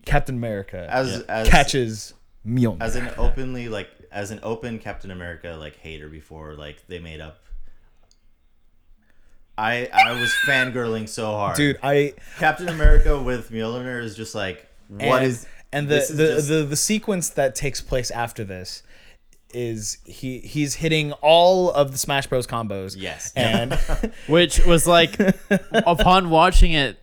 Captain 0.06 0.36
America 0.36 0.88
As 0.90 1.22
as 1.24 1.48
catches 1.50 2.14
Mjolnir. 2.48 2.82
as 2.82 2.96
an 2.96 3.10
openly 3.18 3.70
like 3.70 3.90
as 4.12 4.32
an 4.32 4.40
open 4.44 4.80
Captain 4.80 5.12
America 5.12 5.56
like 5.60 5.78
hater 5.78 6.08
before 6.10 6.54
like 6.54 6.86
they 6.88 7.00
made 7.00 7.22
up. 7.22 7.40
I 9.58 9.90
I 9.94 10.20
was 10.20 10.34
fangirling 10.46 11.08
so 11.08 11.28
hard, 11.32 11.56
Dude, 11.56 11.80
I 11.82 12.14
Captain 12.38 12.68
America 12.68 13.22
with 13.22 13.52
Mjolnir 13.52 14.04
is 14.04 14.16
just 14.16 14.36
like 14.36 14.68
what 14.90 15.02
and, 15.02 15.26
is 15.26 15.48
and 15.72 15.88
the 15.88 15.96
the, 15.96 16.26
just- 16.36 16.48
the 16.50 16.64
the 16.64 16.76
sequence 16.76 17.30
that 17.30 17.56
takes 17.56 17.80
place 17.82 18.12
after 18.12 18.44
this 18.44 18.84
is 19.56 19.98
he 20.06 20.40
he's 20.40 20.76
hitting 20.76 21.14
all 21.22 21.72
of 21.72 21.92
the 21.94 21.98
Smash 21.98 22.28
Bros 22.28 22.46
combos. 22.46 22.96
Yes. 22.98 23.32
and 23.36 23.74
Which 24.28 24.64
was 24.66 24.86
like, 24.86 25.18
upon 25.72 26.30
watching 26.30 26.74
it, 26.74 27.00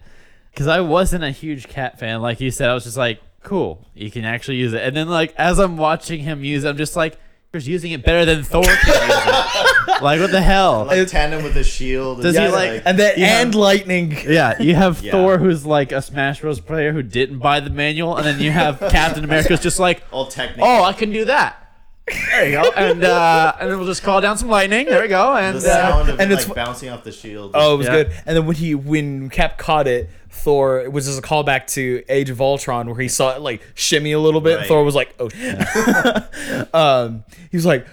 because 0.53 0.67
I 0.67 0.81
wasn't 0.81 1.25
a 1.25 1.31
huge 1.31 1.69
cat 1.69 1.99
fan, 1.99 2.21
like 2.21 2.41
you 2.41 2.51
said, 2.51 2.69
I 2.69 2.75
was 2.75 2.85
just 2.85 2.97
like, 2.99 3.21
cool, 3.43 3.89
you 3.95 4.11
can 4.11 4.25
actually 4.25 4.59
use 4.59 4.73
it. 4.75 4.83
And 4.83 4.97
then 4.97 5.09
like 5.09 5.35
as 5.37 5.59
I'm 5.59 5.77
watching 5.77 6.21
him 6.21 6.45
use 6.45 6.65
it, 6.65 6.69
I'm 6.69 6.77
just 6.77 6.95
like, 6.95 7.19
he's 7.53 7.67
using 7.67 7.93
it 7.93 8.05
better 8.05 8.25
than 8.25 8.45
Thor 8.45 8.63
can 8.63 9.09
use 9.09 9.19
it. 9.27 9.69
Like 10.03 10.21
what 10.21 10.31
the 10.33 10.41
hell? 10.43 10.87
like 10.87 11.07
tandem 11.07 11.45
with 11.45 11.55
the 11.55 11.63
shield? 11.63 12.23
Does 12.23 12.35
he 12.35 12.43
just, 12.43 12.55
like- 12.55 12.83
and 12.85 12.99
then 12.99 13.15
Yeah. 13.17 13.41
and 13.41 13.55
lightning. 13.55 14.17
Yeah, 14.27 14.61
you 14.61 14.75
have 14.75 15.01
Yeah. 15.03 15.13
Thor 15.13 15.39
who's 15.39 15.65
like 15.65 15.93
a 15.93 16.03
Smash 16.03 16.41
Bros 16.41 16.59
player 16.61 16.93
who 16.93 17.03
didn't 17.05 17.39
buy 17.39 17.61
the 17.61 17.71
manual, 17.71 18.17
and 18.17 18.27
then 18.27 18.41
you 18.41 18.51
have 18.51 18.81
Captain 18.81 19.23
America's 19.23 19.61
just 19.61 19.79
like, 19.79 20.03
all 20.11 20.27
technical? 20.27 20.65
oh, 20.67 20.83
I 20.83 20.93
can 20.93 21.13
do 21.13 21.25
that. 21.27 21.62
There 22.07 22.47
you 22.47 22.53
go, 22.53 22.71
and 22.77 23.05
uh, 23.05 23.55
and 23.61 23.71
then 23.71 23.79
we'll 23.79 23.87
just 23.87 24.03
call 24.03 24.21
down 24.21 24.37
some 24.37 24.49
lightning. 24.49 24.87
There 24.87 25.03
we 25.03 25.09
go, 25.09 25.35
and 25.37 25.57
the 25.57 25.71
uh, 25.71 25.91
sound 25.91 26.09
of 26.09 26.21
and 26.21 26.33
it, 26.33 26.35
it's 26.39 26.49
like 26.49 26.57
bouncing 26.57 26.89
off 26.91 27.05
the 27.05 27.13
shield. 27.13 27.53
Oh, 27.55 27.75
it 27.75 27.79
was 27.79 27.87
Yeah. 27.87 27.93
good. 28.05 28.13
And 28.27 28.37
then 28.37 28.47
when 28.47 28.57
he 28.57 28.75
when 28.75 29.31
Cap 29.31 29.57
caught 29.57 29.87
it, 29.87 30.11
Thor 30.31 30.81
it 30.81 30.93
was 30.93 31.07
just 31.07 31.19
a 31.19 31.23
callback 31.23 31.69
to 31.75 32.03
Age 32.09 32.29
of 32.31 32.41
Ultron 32.41 32.89
where 32.89 32.99
he 33.01 33.07
saw 33.09 33.35
it 33.37 33.41
like 33.41 33.63
shimmy 33.75 34.13
a 34.13 34.19
little 34.19 34.41
bit. 34.41 34.53
And 34.55 34.61
Right. 34.63 34.69
Thor 34.69 34.83
was 34.85 34.95
like, 34.97 35.15
"Oh." 35.21 35.29
shit." 35.29 36.75
um, 36.75 37.25
he 37.51 37.57
was 37.57 37.67
like. 37.67 37.87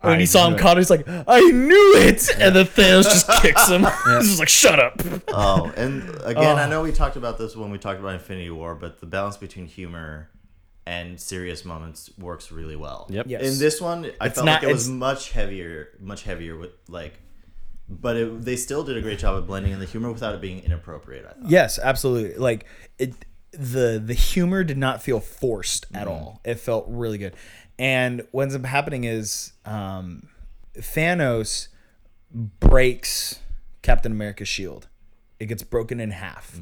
When 0.00 0.14
I 0.14 0.18
he 0.18 0.26
saw 0.26 0.48
him 0.48 0.54
it. 0.54 0.58
caught 0.58 0.76
it, 0.78 0.80
he's 0.80 0.90
like, 0.90 1.04
"I 1.06 1.38
knew 1.42 1.94
it!" 1.98 2.28
And 2.36 2.56
then 2.56 2.66
Thanos 2.66 3.04
just 3.04 3.28
kicks 3.40 3.68
him. 3.68 3.82
He's 3.82 4.26
just 4.30 4.40
like, 4.40 4.48
"Shut 4.48 4.80
up!" 4.80 5.00
Oh, 5.28 5.72
and 5.76 6.02
again, 6.24 6.58
I 6.58 6.64
Oh. 6.64 6.68
know 6.68 6.82
we 6.82 6.90
talked 6.90 7.14
about 7.14 7.38
this 7.38 7.54
when 7.54 7.70
we 7.70 7.78
talked 7.78 8.00
about 8.00 8.14
Infinity 8.14 8.50
War, 8.50 8.74
but 8.74 8.98
the 8.98 9.06
balance 9.06 9.36
between 9.36 9.66
humor 9.66 10.28
and 10.86 11.20
serious 11.20 11.64
moments 11.64 12.10
works 12.18 12.50
really 12.50 12.76
well. 12.76 13.06
Yep. 13.10 13.26
Yes. 13.28 13.42
In 13.42 13.58
this 13.58 13.80
one, 13.80 14.10
I 14.20 14.26
It's 14.26 14.34
felt 14.34 14.46
not- 14.46 14.62
like 14.62 14.70
it 14.70 14.72
was 14.72 14.88
much 14.88 15.30
heavier, 15.32 15.88
much 16.00 16.22
heavier 16.24 16.56
with 16.56 16.70
like, 16.88 17.14
but 17.88 18.16
it, 18.16 18.42
they 18.42 18.56
still 18.56 18.82
did 18.84 18.96
a 18.96 19.00
great 19.02 19.18
job 19.18 19.36
of 19.36 19.46
blending 19.46 19.72
in 19.72 19.78
the 19.78 19.84
humor 19.86 20.10
without 20.10 20.34
it 20.34 20.40
being 20.40 20.62
inappropriate. 20.64 21.24
I 21.26 21.32
thought. 21.40 21.50
Yes, 21.50 21.78
absolutely. 21.78 22.36
Like 22.36 22.66
it, 22.98 23.14
the 23.52 24.02
the 24.04 24.14
humor 24.14 24.64
did 24.64 24.78
not 24.78 25.02
feel 25.02 25.20
forced 25.20 25.86
at 25.94 26.08
all. 26.08 26.40
It 26.44 26.54
felt 26.58 26.86
really 26.88 27.18
good. 27.18 27.34
And 27.78 28.26
what 28.32 28.42
ends 28.42 28.54
up 28.54 28.64
happening 28.64 29.04
is 29.04 29.52
um, 29.64 30.28
Thanos 30.76 31.68
breaks 32.34 33.40
Captain 33.82 34.12
America's 34.12 34.48
shield. 34.48 34.88
It 35.38 35.46
gets 35.46 35.62
broken 35.62 36.00
in 36.00 36.12
half, 36.12 36.58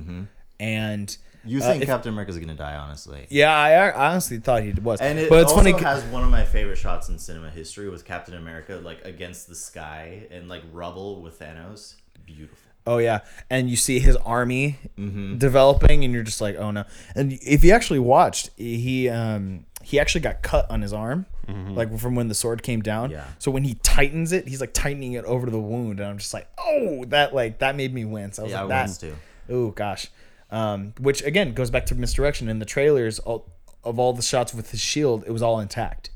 and 0.58 1.16
You 1.44 1.58
uh, 1.60 1.62
think 1.62 1.82
if- 1.82 1.88
Captain 1.88 2.16
is 2.18 2.38
gonna 2.38 2.54
die, 2.54 2.76
honestly? 2.76 3.26
yeah, 3.30 3.54
I, 3.56 3.72
I 3.88 4.10
honestly 4.10 4.38
thought 4.38 4.62
he 4.62 4.72
was. 4.72 5.00
And 5.00 5.18
it 5.18 5.28
but 5.30 5.40
it's 5.42 5.52
also 5.52 5.64
funny. 5.70 5.82
has 5.84 6.04
one 6.04 6.22
of 6.22 6.30
my 6.30 6.44
favorite 6.44 6.76
shots 6.76 7.08
in 7.08 7.18
cinema 7.18 7.50
history 7.50 7.88
with 7.88 8.04
Captain 8.04 8.34
America, 8.34 8.80
like 8.82 9.04
against 9.04 9.48
the 9.48 9.54
sky 9.54 10.26
and 10.30 10.48
like 10.48 10.62
rubble 10.72 11.22
with 11.22 11.38
Thanos. 11.38 11.94
Beautiful. 12.26 12.56
Oh 12.86 12.98
yeah, 12.98 13.20
and 13.50 13.68
you 13.70 13.76
see 13.76 13.98
his 14.00 14.16
army 14.16 14.78
Mm-hmm. 14.98 15.38
developing, 15.38 16.04
and 16.04 16.12
you're 16.12 16.22
just 16.22 16.40
like, 16.40 16.56
oh 16.56 16.70
no. 16.70 16.84
And 17.14 17.32
if 17.42 17.64
you 17.64 17.72
actually 17.72 17.98
watched, 18.00 18.50
he 18.56 19.08
um 19.08 19.64
he 19.82 19.98
actually 19.98 20.20
got 20.20 20.42
cut 20.42 20.70
on 20.70 20.82
his 20.82 20.92
arm, 20.92 21.26
like 21.48 21.98
from 21.98 22.14
when 22.14 22.28
the 22.28 22.34
sword 22.34 22.62
came 22.62 22.80
down. 22.82 23.10
Yeah. 23.10 23.24
So 23.38 23.50
when 23.50 23.64
he 23.64 23.74
tightens 23.82 24.32
it, 24.32 24.46
he's 24.46 24.60
like 24.60 24.72
tightening 24.74 25.14
it 25.14 25.24
over 25.24 25.46
to 25.46 25.52
the 25.52 25.58
wound, 25.60 26.00
and 26.00 26.08
I'm 26.08 26.18
just 26.18 26.34
like, 26.34 26.48
oh, 26.58 27.04
that 27.08 27.34
like 27.34 27.58
that 27.60 27.76
made 27.76 27.92
me 27.94 28.04
wince. 28.04 28.38
I 28.38 28.42
was 28.42 28.52
Yeah, 28.52 28.58
I 28.58 28.60
like, 28.62 28.68
that. 28.70 28.82
was 28.88 28.98
too. 28.98 29.16
Oh 29.48 29.70
gosh. 29.70 30.08
Um, 30.50 30.94
which 30.98 31.22
again 31.22 31.54
goes 31.54 31.70
back 31.70 31.86
to 31.86 31.94
misdirection. 31.94 32.48
In 32.48 32.58
the 32.58 32.64
trailers, 32.64 33.18
all, 33.20 33.52
of 33.84 33.98
all 33.98 34.12
the 34.12 34.22
shots 34.22 34.52
with 34.52 34.70
his 34.72 34.80
shield, 34.80 35.24
it 35.26 35.30
was 35.30 35.42
all 35.42 35.60
intact. 35.60 36.10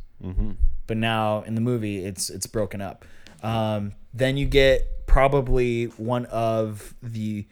But 0.86 0.96
now 0.96 1.42
in 1.42 1.54
the 1.54 1.60
movie, 1.60 2.04
it's 2.04 2.30
it's 2.30 2.46
broken 2.46 2.80
up. 2.80 3.04
Um, 3.42 3.92
then 4.12 4.36
you 4.36 4.46
get 4.46 5.06
probably 5.06 5.84
one 5.84 6.26
of 6.26 6.94
the 7.02 7.46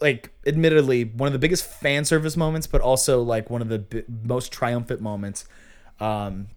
like 0.00 0.30
admittedly 0.46 1.04
one 1.04 1.26
of 1.26 1.32
the 1.32 1.38
biggest 1.38 1.64
fan 1.64 2.04
service 2.04 2.36
moments 2.36 2.66
but 2.66 2.80
also 2.80 3.22
like 3.22 3.48
one 3.48 3.62
of 3.62 3.68
the 3.68 3.78
bi- 3.78 4.04
most 4.24 4.52
triumphant 4.52 5.00
moments 5.00 5.46
um, 6.00 6.48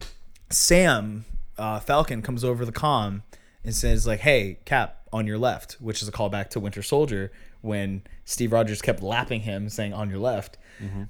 sam 0.49 1.24
uh, 1.57 1.80
falcon 1.80 2.22
comes 2.22 2.43
over 2.43 2.66
the 2.66 2.72
comm 2.72 3.22
and 3.64 3.74
says 3.74 4.05
like 4.05 4.20
hey 4.20 4.60
cap 4.66 5.07
on 5.14 5.26
your 5.26 5.38
left 5.38 5.78
which 5.80 6.01
is 6.01 6.07
a 6.07 6.12
callback 6.12 6.49
to 6.49 6.60
winter 6.60 6.84
soldier 6.84 7.32
when 7.62 8.01
steve 8.26 8.51
rogers 8.51 8.82
kept 8.82 9.01
lapping 9.03 9.41
him 9.41 9.70
saying 9.70 9.93
on 9.93 10.10
your 10.10 10.20
left 10.20 10.57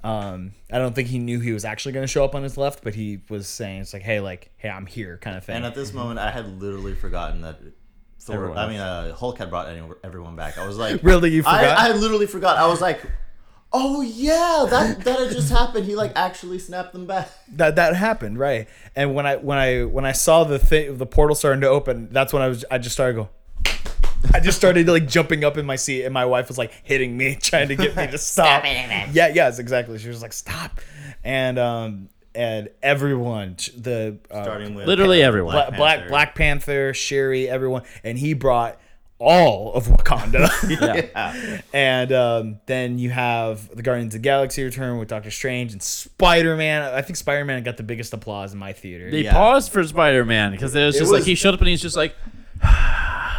um, 0.04 0.52
i 0.72 0.80
don't 0.80 0.95
think 0.95 1.10
he 1.10 1.20
knew 1.20 1.39
he 1.39 1.52
was 1.52 1.64
actually 1.64 1.91
going 1.91 2.04
to 2.04 2.08
show 2.08 2.24
up 2.26 2.34
on 2.34 2.41
his 2.41 2.58
left 2.58 2.84
but 2.84 2.95
he 2.95 3.20
was 3.30 3.47
saying 3.47 3.82
it's 3.82 3.93
like 3.93 4.02
hey 4.02 4.20
like 4.20 4.50
hey 4.58 4.70
i'm 4.70 4.88
here 4.88 5.18
kind 5.18 5.38
of 5.38 5.43
thing 5.45 5.58
And 5.58 5.66
at 5.66 5.76
this 5.76 5.93
moment, 5.93 6.20
I 6.20 6.32
had 6.32 6.60
literally 6.60 6.95
forgotten 6.95 7.41
that 7.41 7.60
Thor. 8.20 8.36
Everyone 8.36 8.58
I 8.58 8.68
mean, 8.68 8.80
uh, 8.80 9.16
Hulk 9.16 9.38
had 9.38 9.50
brought 9.50 9.70
any, 9.70 9.82
everyone 10.04 10.36
back. 10.36 10.58
I 10.58 10.68
was 10.68 10.78
like, 10.78 11.02
Really? 11.04 11.30
You 11.32 11.43
I, 11.45 11.60
forgot? 11.60 11.78
I 11.78 11.91
literally 11.93 12.26
forgot. 12.26 12.58
I 12.58 12.68
was 12.68 12.82
like, 12.82 13.02
oh 13.72 14.02
yeah, 14.02 14.66
that 14.70 15.04
that 15.06 15.20
had 15.20 15.32
just 15.32 15.52
happened. 15.52 15.86
He 15.86 15.95
like 15.95 16.12
actually 16.16 16.60
snapped 16.60 16.91
them 16.91 17.06
back. 17.06 17.30
that 17.54 17.76
that 17.76 17.95
happened 17.95 18.38
right 18.39 18.68
and 18.95 19.14
when 19.16 19.26
i 19.26 19.36
when 19.36 19.58
i 19.58 19.84
when 19.84 20.06
i 20.06 20.12
saw 20.12 20.43
the 20.43 20.60
thing 20.60 20.97
the 20.97 21.06
portal 21.06 21.36
starting 21.36 21.62
to 21.62 21.68
open 21.68 22.10
that's 22.12 22.32
when 22.34 22.41
i 22.41 22.47
was 22.47 22.64
i 22.72 22.78
just 22.78 22.93
started 22.95 23.14
to 23.14 23.24
go 23.24 23.30
I 24.34 24.39
just 24.39 24.57
started 24.57 24.88
like 24.88 25.07
jumping 25.07 25.43
up 25.43 25.57
in 25.57 25.65
my 25.65 25.76
seat, 25.76 26.03
and 26.05 26.13
my 26.13 26.26
wife 26.26 26.47
was 26.47 26.57
like 26.57 26.72
hitting 26.84 27.17
me, 27.17 27.36
trying 27.41 27.70
to 27.70 27.76
get 27.76 27.95
me 27.95 28.07
to 28.07 28.17
stop. 28.17 28.63
yeah, 28.65 29.07
yes, 29.34 29.59
exactly. 29.59 29.97
She 29.99 30.07
was 30.09 30.22
like, 30.22 30.34
"Stop!" 30.34 30.82
And 31.24 31.57
um, 31.57 32.09
and 32.36 32.70
everyone, 32.84 33.55
the 33.78 34.17
uh, 34.30 34.43
Starting 34.43 34.76
with 34.76 34.88
Literally 34.88 35.22
everyone. 35.24 35.53
Black, 35.53 35.76
Black 35.76 35.97
Panther. 35.99 36.09
Black 36.09 36.36
Panther, 36.36 36.93
Shuri, 36.93 37.47
everyone, 37.49 37.84
and 38.03 38.17
he 38.17 38.34
brought 38.34 38.80
all 39.22 39.74
of 39.74 39.88
Wakanda. 39.88 40.47
yeah. 40.70 41.61
and 41.74 42.11
um, 42.13 42.59
then 42.67 42.97
you 42.99 43.09
have 43.09 43.74
the 43.76 43.82
Guardians 43.84 44.15
of 44.15 44.22
the 44.22 44.24
Galaxy 44.24 44.63
return 44.63 44.97
with 44.97 45.09
Doctor 45.09 45.32
Strange 45.32 45.74
and 45.74 45.82
Spider 45.84 46.55
Man. 46.55 46.82
I 46.84 47.01
think 47.01 47.17
Spider 47.17 47.43
Man 47.43 47.61
got 47.63 47.76
the 47.78 47.84
biggest 47.84 48.13
applause 48.13 48.53
in 48.53 48.59
my 48.59 48.72
theater. 48.74 49.11
They 49.11 49.24
Yeah. 49.24 49.34
paused 49.34 49.72
for 49.74 49.84
Spider 49.86 50.24
Man 50.24 50.51
because 50.51 50.74
it 50.76 50.86
was 50.86 50.95
It 50.95 50.99
just 50.99 51.11
was- 51.11 51.20
like 51.22 51.28
he 51.28 51.36
showed 51.36 51.53
up 51.53 51.59
and 51.59 51.67
he's 51.70 51.82
just 51.82 51.97
like, 51.97 52.15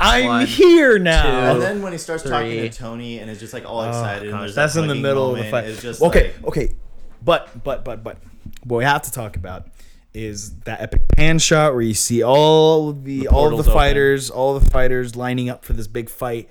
I'm 0.01 0.25
One, 0.25 0.47
here 0.47 0.99
now. 0.99 1.53
And 1.53 1.63
then 1.63 1.83
when 1.83 1.93
he 1.93 1.99
starts 1.99 2.23
talking 2.23 2.51
to 2.51 2.71
Tony 2.71 3.19
and 3.19 3.31
is 3.31 3.39
just 3.39 3.53
like 3.53 3.67
all 3.67 3.81
oh, 3.81 3.89
excited, 3.89 4.29
Oh, 4.29 4.31
Gosh, 4.31 4.41
there's 4.41 4.55
that's 4.55 4.75
that 4.75 4.81
in 4.81 4.89
the 4.89 4.95
clicking 4.95 5.03
middle 5.03 5.31
of 5.33 5.39
the 5.39 5.45
fight. 5.45 5.65
It's 5.65 5.83
just 5.83 6.01
okay, 6.01 6.33
like, 6.33 6.45
okay, 6.49 6.75
but 7.23 7.63
but 7.63 7.85
but 7.85 8.03
but 8.03 8.17
what 8.65 8.79
we 8.79 8.85
have 8.85 9.03
to 9.03 9.13
talk 9.13 9.37
about 9.37 9.67
is 10.15 10.59
that 10.61 10.81
epic 10.81 11.07
pan 11.09 11.39
shot 11.39 11.75
where 11.75 11.83
you 11.83 11.95
see 11.95 12.23
all 12.23 12.93
the, 12.93 13.29
all 13.29 13.47
of 13.47 13.51
portals 13.51 13.67
the 13.67 13.71
open. 13.71 13.79
fighters, 13.79 14.31
all 14.31 14.59
the 14.59 14.71
fighters 14.71 15.17
lining 15.17 15.49
up 15.51 15.65
for 15.65 15.75
this 15.75 15.87
big 15.87 16.09
fight, 16.09 16.49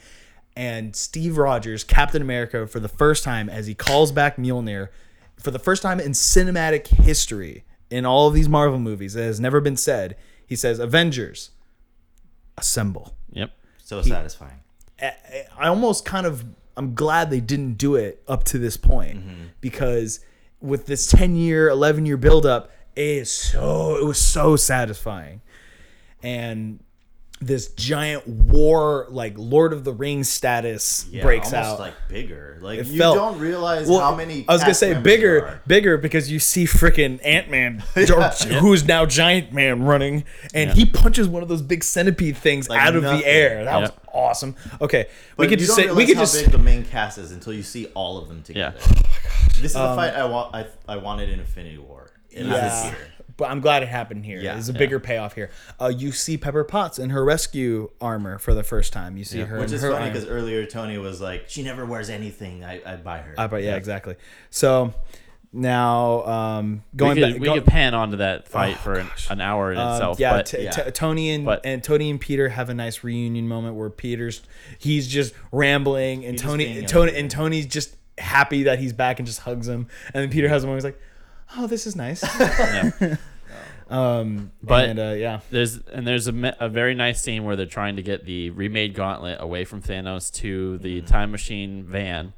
and 0.56 0.96
Steve 0.96 1.38
Rogers, 1.38 1.84
Captain 1.84 2.22
America, 2.22 2.68
for 2.68 2.80
the 2.80 2.88
first 2.88 3.24
time 3.24 3.50
as 3.50 3.66
he 3.66 3.74
calls 3.74 4.12
back 4.12 4.38
Mjolnir, 4.38 4.90
for 5.40 5.52
the 5.52 5.60
first 5.60 5.82
time 5.82 6.00
in 6.00 6.12
cinematic 6.12 6.88
history 6.88 7.66
in 7.90 8.06
all 8.06 8.28
of 8.28 8.36
these 8.36 8.48
Marvel 8.48 8.80
movies, 8.80 9.16
it 9.16 9.24
has 9.24 9.40
never 9.40 9.60
been 9.60 9.76
said. 9.76 10.16
He 10.46 10.56
says, 10.56 10.78
"Avengers, 10.78 11.50
assemble." 12.58 13.16
So 13.90 14.02
satisfying. 14.02 14.60
I 15.02 15.14
I 15.58 15.68
almost 15.68 16.06
kind 16.06 16.26
of 16.26 16.46
I'm 16.78 16.94
glad 16.96 17.30
they 17.30 17.40
didn't 17.42 17.74
do 17.74 17.96
it 17.96 18.22
up 18.28 18.44
to 18.46 18.58
this 18.58 18.78
point 18.78 19.18
Mm-hmm. 19.20 19.44
because 19.62 20.20
with 20.62 20.86
this 20.86 21.08
10 21.08 21.36
year, 21.36 21.70
11 21.70 22.06
year 22.06 22.18
build 22.18 22.46
up, 22.46 22.70
it 22.96 23.02
is 23.02 23.32
so 23.32 23.96
it 23.98 24.06
was 24.06 24.20
so 24.20 24.56
satisfying. 24.56 25.42
And 26.22 26.80
this 27.42 27.70
giant 27.70 28.28
war 28.28 29.08
like 29.10 29.34
Lord 29.38 29.72
of 29.72 29.86
the 29.86 29.94
Rings 29.94 30.28
status 30.28 31.06
Yeah, 31.10 31.22
breaks 31.24 31.54
almost 31.54 31.72
out. 31.74 31.80
like 31.80 31.94
bigger. 32.10 32.58
Like 32.62 32.80
It 32.80 32.88
you 32.88 32.98
felt- 33.00 33.16
don't 33.16 33.40
realize 33.40 33.88
Well, 33.88 34.02
how 34.02 34.14
many. 34.14 34.44
I 34.48 34.52
was 34.52 34.62
gonna 34.62 34.74
say 34.74 34.94
bigger, 34.94 35.46
are. 35.46 35.62
bigger 35.66 35.98
because 35.98 36.30
you 36.30 36.40
see 36.40 36.66
freaking 36.66 37.20
Ant 37.24 37.50
Man, 37.50 37.80
who's 38.60 38.86
now 38.86 39.06
Giant 39.06 39.54
Man 39.54 39.84
running, 39.84 40.26
and 40.54 40.72
he 40.72 40.86
punches 40.86 41.30
one 41.30 41.42
of 41.42 41.48
those 41.48 41.62
big 41.62 41.84
centipede 41.86 42.36
things 42.36 42.68
Like 42.70 42.82
out 42.82 42.96
of 42.96 43.04
the 43.04 43.26
air. 43.26 43.64
That 43.64 43.80
was 43.82 43.92
awesome. 44.14 44.56
Okay, 44.82 45.06
But 45.38 45.44
we 45.44 45.48
could 45.48 45.62
you 45.62 45.66
just 45.68 45.78
say 45.78 45.90
we 45.92 46.06
could 46.06 46.18
just 46.18 46.36
big 46.44 46.52
the 46.52 46.58
main 46.58 46.84
cast 46.84 47.18
is 47.18 47.32
until 47.32 47.54
you 47.54 47.64
see 47.64 47.86
all 47.96 48.18
of 48.18 48.28
them 48.28 48.44
together 48.44 48.76
Yeah. 48.76 48.82
together. 48.82 49.06
This 49.62 49.72
is 49.72 49.74
the 49.74 49.96
fight 49.96 50.14
I 50.14 50.24
want. 50.26 50.56
I, 50.56 50.68
I 50.88 50.98
wanted 50.98 51.30
in 51.30 51.40
Infinity 51.42 51.78
War. 51.80 52.12
It 52.32 52.44
Um, 52.44 52.52
Yeah. 52.52 52.94
Happens 53.40 53.48
here. 53.48 53.48
But 53.48 53.52
I'm 53.52 53.62
glad 53.62 53.84
it 53.84 53.90
happened 53.90 54.26
here. 54.26 54.40
Yeah. 54.40 54.54
There's 54.54 54.70
a 54.70 54.74
Yeah. 54.74 54.80
bigger 54.80 55.00
payoff 55.00 55.36
here. 55.36 55.50
Uh, 55.80 55.88
you 55.96 56.12
see 56.12 56.38
Pepper 56.38 56.64
Potts 56.64 57.00
in 57.00 57.10
her 57.12 57.24
rescue 57.24 57.90
armor 58.02 58.38
for 58.38 58.54
the 58.54 58.64
first 58.64 58.94
time. 58.94 59.18
You 59.18 59.24
see 59.26 59.40
her 59.42 59.60
Which 59.60 59.72
is 59.72 59.82
her 59.82 59.92
funny 59.92 60.10
because 60.10 60.26
earlier 60.28 60.66
Tony 60.66 60.98
was 60.98 61.22
like, 61.22 61.46
"She 61.48 61.64
never 61.64 61.86
wears 61.86 62.10
anything. 62.10 62.64
I 62.64 62.82
I 62.86 62.96
buy 62.98 63.20
her." 63.20 63.34
I 63.38 63.48
but 63.48 63.64
yeah, 63.64 63.76
exactly. 63.76 64.16
So 64.50 64.94
now 65.52 66.24
um, 66.26 66.84
going 66.96 67.16
we 67.16 67.22
could, 67.24 67.32
back, 67.34 67.42
we 67.42 67.46
go- 67.48 67.54
could 67.56 67.66
pan 67.66 67.96
onto 67.96 68.18
that 68.18 68.48
fight 68.48 68.76
Oh, 68.76 68.84
for 68.84 68.94
an, 68.96 69.10
an 69.32 69.42
hour 69.42 69.72
in 69.72 69.80
um, 69.80 69.94
itself. 69.94 70.20
yeah, 70.20 70.32
but 70.34 70.46
t- 70.46 70.62
yeah. 70.64 70.70
t- 70.72 70.92
Tony 70.92 71.32
and, 71.32 71.44
But- 71.46 71.62
and 71.66 71.84
Tony 71.84 72.10
and 72.12 72.22
Peter 72.22 72.50
have 72.50 72.70
a 72.70 72.74
nice 72.76 73.04
reunion 73.04 73.48
moment 73.48 73.76
where 73.76 73.90
Peter's 73.90 74.42
he's 74.78 75.08
just 75.08 75.34
rambling 75.52 76.24
and 76.24 76.34
He's 76.34 76.42
Tony 76.42 76.66
being 76.66 76.86
Tony 76.86 77.16
and 77.16 77.32
Tony's 77.32 77.66
just 77.66 77.96
happy 78.20 78.64
that 78.64 78.78
he's 78.80 78.94
back 78.94 79.18
and 79.20 79.26
just 79.26 79.40
hugs 79.40 79.68
him. 79.68 79.88
And 80.14 80.22
then 80.22 80.30
Peter 80.30 80.50
has 80.50 80.64
him 80.64 80.70
and 80.70 80.78
he's 80.78 80.84
like, 80.84 81.00
"Oh, 81.58 81.68
this 81.68 81.86
is 81.88 81.96
nice." 81.96 82.24
yeah. 82.40 83.16
um, 83.90 84.52
But- 84.64 84.90
and, 84.90 85.00
uh, 85.00 85.14
yeah, 85.18 85.40
there's 85.52 85.78
and 85.94 86.06
there's 86.06 86.28
a, 86.28 86.32
me- 86.32 86.54
a 86.60 86.70
very 86.70 86.96
nice 86.96 87.22
scene 87.22 87.44
where 87.44 87.56
they're 87.56 87.66
trying 87.66 87.96
to 87.96 88.02
get 88.04 88.26
the 88.26 88.50
remade 88.52 88.94
gauntlet 88.94 89.38
away 89.42 89.66
from 89.66 89.82
Thanos 89.82 90.32
to 90.36 90.78
the 90.80 91.02
time 91.02 91.32
machine 91.32 91.84
van, 91.84 92.34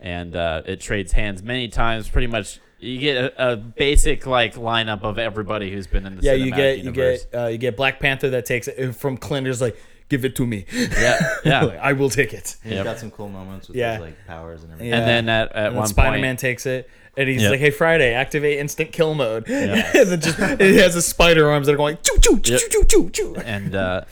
and 0.00 0.34
uh, 0.36 0.62
it 0.66 0.80
trades 0.80 1.12
hands 1.12 1.42
many 1.42 1.68
times. 1.68 2.08
Pretty 2.08 2.26
much, 2.28 2.60
you 2.78 2.98
get 2.98 3.16
a, 3.16 3.52
a 3.52 3.56
basic 3.56 4.26
like 4.26 4.54
lineup 4.54 5.02
of 5.02 5.18
everybody 5.18 5.72
who's 5.72 5.86
been 5.86 6.06
in 6.06 6.16
the 6.16 6.22
yeah. 6.22 6.32
You 6.34 6.50
get 6.52 6.78
universe. 6.78 7.24
you 7.24 7.30
get 7.32 7.40
uh, 7.42 7.46
you 7.48 7.58
get 7.58 7.76
Black 7.76 7.98
Panther 8.00 8.30
that 8.30 8.46
takes 8.46 8.68
it 8.68 8.92
from 8.94 9.16
Clint 9.16 9.46
is 9.48 9.60
like, 9.60 9.76
"Give 10.08 10.24
it 10.24 10.36
to 10.36 10.46
me." 10.46 10.66
yeah 10.72 11.18
yeah. 11.44 11.62
Like, 11.64 11.78
I 11.78 11.92
will 11.94 12.10
take 12.10 12.32
it. 12.32 12.56
He's 12.62 12.72
Yep. 12.74 12.84
got 12.84 12.98
some 13.00 13.10
cool 13.10 13.28
moments 13.28 13.66
with 13.68 13.76
Yeah. 13.76 13.94
his 13.94 14.00
like 14.02 14.26
powers 14.26 14.62
and 14.62 14.72
everything. 14.72 14.90
Yeah. 14.90 14.98
And 14.98 15.08
then 15.08 15.28
at, 15.28 15.48
at 15.50 15.56
And 15.56 15.66
then 15.66 15.74
one 15.80 15.86
Spider 15.88 16.18
Man 16.18 16.32
point, 16.34 16.38
takes 16.40 16.66
it, 16.66 16.88
and 17.16 17.28
he's 17.28 17.42
Yep. 17.42 17.50
like, 17.52 17.60
"Hey, 17.60 17.70
Friday, 17.70 18.14
activate 18.14 18.58
instant 18.58 18.92
kill 18.92 19.14
mode." 19.14 19.46
and 19.48 20.08
then 20.10 20.20
just 20.20 20.38
it 20.38 20.74
has 20.80 20.94
the 20.94 21.02
spider 21.02 21.50
arms 21.50 21.66
that 21.66 21.74
are 21.74 21.76
going 21.76 21.98
choo 22.02 22.18
choo 22.20 22.38
choo 22.40 22.52
Yep. 22.52 22.60
choo 22.70 22.84
choo 22.84 23.10
choo. 23.10 23.36
and 23.44 23.74
uh, 23.74 24.02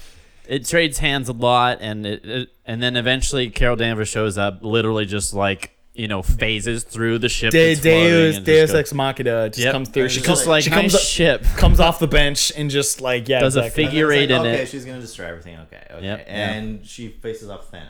it 0.49 0.67
trades 0.67 0.99
hands 0.99 1.29
a 1.29 1.33
lot, 1.33 1.79
and 1.81 2.07
it, 2.07 2.25
it 2.25 2.49
and 2.67 2.83
then 2.83 2.97
eventually 2.97 3.51
Carol 3.51 3.77
Danvers 3.77 4.09
shows 4.09 4.37
up, 4.39 4.59
literally 4.63 5.07
just 5.07 5.33
like 5.35 5.73
you 5.93 6.07
know 6.09 6.23
phases 6.23 6.85
through 6.85 7.19
the 7.19 7.29
ship. 7.29 7.51
De- 7.53 7.75
that's 7.75 7.81
floating 7.81 8.01
Deus 8.03 8.37
and 8.37 8.47
just 8.47 8.71
Deus 8.71 8.75
Ex 8.79 8.95
Machina 8.95 9.49
just 9.49 9.59
Yep. 9.59 9.73
comes 9.73 9.89
through. 9.89 10.09
She 10.09 10.15
just 10.17 10.27
comes, 10.27 10.39
just 10.41 10.49
like 10.49 10.65
she 10.65 10.71
nice 10.71 10.81
comes 10.81 10.95
up, 10.95 11.01
ship. 11.01 11.45
comes 11.57 11.81
off 11.81 11.99
the 11.99 12.07
bench 12.07 12.53
and 12.57 12.71
just 12.71 13.01
like 13.01 13.29
yeah, 13.29 13.41
Does 13.41 13.57
a 13.57 13.61
exactly. 13.61 13.85
figure- 13.87 14.09
Figure 14.09 14.13
it's 14.13 14.23
eight 14.23 14.31
in 14.31 14.41
okay, 14.41 14.63
it. 14.63 14.69
she's 14.69 14.85
gonna 14.85 15.01
destroy 15.01 15.27
everything. 15.27 15.59
Okay, 15.59 15.83
okay. 15.95 16.05
Yep. 16.05 16.25
And 16.29 16.87
she 16.87 17.09
faces 17.09 17.49
off 17.51 17.71
Thanos. 17.71 17.87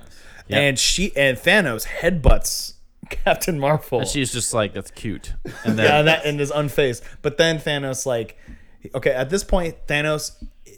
Yep. 0.49 0.59
And 0.59 0.79
she 0.79 1.15
and 1.17 1.37
Thanos 1.37 1.87
headbutts 1.87 2.73
Captain 3.25 3.59
Marvel. 3.59 4.01
And 4.01 4.09
she's 4.09 4.33
just 4.33 4.53
like, 4.55 4.73
that's 4.73 4.91
cute. 4.91 5.35
And 5.65 5.79
then 5.79 5.87
yeah, 5.87 6.03
that 6.03 6.25
and 6.25 6.41
is 6.41 6.51
unfazed. 6.51 7.03
But 7.23 7.37
then 7.39 7.59
Thanos 7.59 8.07
like, 8.07 8.37
okay, 8.95 9.11
at 9.13 9.31
this 9.31 9.45
point 9.45 9.77
Thanos 9.87 10.33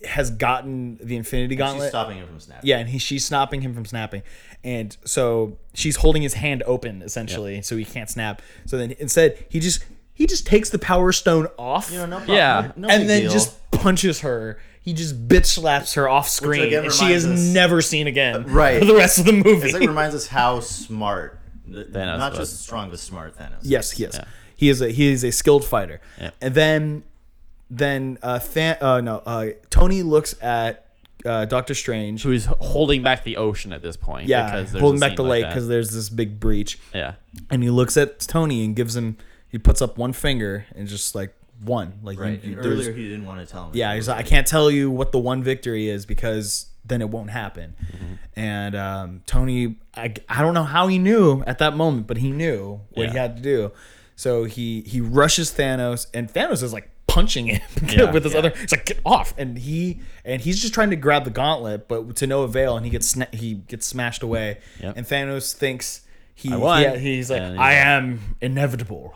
has 0.08 0.30
gotten 0.30 0.98
the 1.02 1.16
Infinity 1.16 1.54
She's 1.54 1.58
Gauntlet. 1.58 1.88
stopping 1.90 2.16
him 2.18 2.26
from 2.26 2.40
snapping. 2.40 2.66
Yeah, 2.68 2.78
and 2.78 2.88
he 2.88 2.98
she's 2.98 3.24
stopping 3.24 3.60
him 3.60 3.72
from 3.74 3.84
snapping, 3.84 4.22
and 4.64 4.96
so 5.04 5.58
she's 5.74 5.96
holding 5.96 6.22
his 6.22 6.34
hand 6.34 6.62
open 6.66 7.02
essentially, 7.02 7.62
so 7.62 7.76
he 7.76 7.84
can't 7.84 8.10
snap. 8.10 8.42
So 8.66 8.78
then 8.78 8.94
instead 8.98 9.44
he 9.48 9.60
just 9.60 9.84
he 10.14 10.26
just 10.26 10.46
takes 10.46 10.70
the 10.70 10.78
Power 10.78 11.12
Stone 11.12 11.46
off, 11.58 11.90
You 11.92 11.98
know, 11.98 12.06
no 12.06 12.16
problem. 12.16 12.36
Yeah. 12.36 12.72
No 12.76 12.88
and 12.88 13.08
then 13.08 13.22
deal. 13.22 13.32
just 13.32 13.70
punches 13.70 14.20
her. 14.20 14.58
He 14.82 14.92
just 14.92 15.28
bitch 15.28 15.46
slaps 15.46 15.94
her 15.94 16.08
off 16.08 16.28
screen, 16.28 16.74
and 16.74 16.92
she 16.92 17.12
is 17.12 17.24
us- 17.24 17.38
never 17.54 17.80
seen 17.80 18.08
again. 18.08 18.44
Right. 18.52 18.80
for 18.80 18.84
the 18.86 18.94
rest 18.96 19.20
of 19.20 19.26
the 19.26 19.32
movie. 19.32 19.66
It's 19.68 19.74
like 19.74 19.86
reminds 19.88 20.16
us 20.16 20.26
how 20.26 20.58
smart, 20.58 21.38
Thanos 21.68 22.18
not 22.18 22.32
was. 22.36 22.50
just 22.50 22.62
strong, 22.62 22.90
but 22.90 22.98
smart 22.98 23.36
Thanos. 23.36 23.60
yes, 23.62 23.92
he 23.92 24.04
is. 24.04 24.14
Yeah. 24.16 24.24
He 24.56 24.68
is 24.68 24.80
a 24.80 24.88
he 24.90 25.08
is 25.08 25.24
a 25.24 25.32
skilled 25.32 25.64
fighter. 25.64 26.00
Yeah. 26.20 26.30
And 26.40 26.54
then 26.54 27.02
then 27.70 28.18
uh, 28.22 28.38
Than- 28.38 28.76
uh 28.80 29.00
no 29.00 29.18
uh 29.24 29.46
Tony 29.70 30.02
looks 30.02 30.34
at 30.42 30.86
uh, 31.24 31.44
Doctor 31.44 31.74
Strange. 31.74 32.22
who's 32.24 32.46
holding 32.46 33.02
back 33.02 33.22
the 33.24 33.36
ocean 33.36 33.72
at 33.72 33.80
this 33.82 33.96
point. 33.96 34.26
Yeah, 34.28 34.60
because 34.62 34.72
holding 34.80 35.00
back 35.00 35.16
the 35.16 35.22
like 35.22 35.42
lake 35.42 35.46
because 35.48 35.68
there's 35.68 35.90
this 35.92 36.08
big 36.08 36.40
breach. 36.40 36.78
yeah, 36.92 37.14
and 37.50 37.62
he 37.62 37.70
looks 37.70 37.96
at 37.96 38.18
Tony 38.20 38.64
and 38.64 38.74
gives 38.74 38.96
him 38.96 39.16
he 39.48 39.56
puts 39.58 39.80
up 39.80 39.96
one 39.98 40.12
finger 40.12 40.66
and 40.74 40.88
just 40.88 41.14
like 41.14 41.32
one 41.64 41.94
like 42.02 42.16
you- 42.18 42.22
Right. 42.22 42.44
you- 42.44 42.54
And 42.54 42.64
there's- 42.64 42.78
earlier 42.80 42.92
he 42.92 43.08
didn't 43.08 43.24
want 43.26 43.40
to 43.40 43.46
tell 43.46 43.64
him. 43.66 43.70
yeah 43.74 43.94
he's 43.94 44.08
like 44.08 44.18
I 44.18 44.22
can't 44.28 44.46
tell 44.46 44.70
you 44.70 44.90
what 44.90 45.12
the 45.12 45.18
one 45.18 45.42
victory 45.42 45.88
is 45.88 46.06
because 46.06 46.66
then 46.84 47.00
it 47.00 47.08
won't 47.08 47.30
happen 47.30 47.74
and 48.34 48.74
um, 48.74 49.22
Tony 49.26 49.76
I, 49.94 50.14
I 50.28 50.42
don't 50.42 50.54
know 50.54 50.64
how 50.64 50.88
he 50.88 50.98
knew 50.98 51.42
at 51.46 51.58
that 51.58 51.76
moment 51.76 52.06
but 52.06 52.16
he 52.16 52.30
knew 52.32 52.80
what 52.94 53.10
he 53.10 53.16
had 53.16 53.36
to 53.36 53.42
do 53.42 53.72
so 54.16 54.44
he 54.44 54.82
he 54.82 55.00
rushes 55.00 55.52
Thanos 55.52 56.06
and 56.12 56.32
Thanos 56.32 56.62
is 56.62 56.72
like 56.72 56.88
punching 57.06 57.46
him 57.46 57.60
Yeah, 57.88 58.10
with 58.10 58.24
his 58.24 58.32
yeah. 58.32 58.38
other 58.40 58.52
it's 58.62 58.72
like 58.72 58.86
get 58.86 58.98
off 59.04 59.34
and 59.38 59.58
he 59.58 60.00
and 60.24 60.40
he's 60.40 60.60
just 60.60 60.72
trying 60.74 60.90
to 60.90 60.96
grab 60.96 61.24
the 61.24 61.30
gauntlet 61.30 61.86
but 61.88 62.16
to 62.16 62.26
no 62.26 62.42
avail 62.42 62.76
and 62.76 62.84
he 62.86 62.90
gets 62.90 63.14
sna- 63.14 63.32
he 63.34 63.54
gets 63.54 63.86
smashed 63.86 64.22
away 64.22 64.58
Yep. 64.80 64.96
and 64.96 65.06
Thanos 65.06 65.52
thinks 65.54 66.00
he 66.34 66.52
I 66.52 66.56
won. 66.56 66.82
yeah, 66.82 66.96
he's 66.96 67.30
like 67.30 67.42
And 67.42 67.52
he's 67.52 67.60
I 67.60 67.64
like- 67.76 67.86
am 67.86 68.36
inevitable 68.40 69.14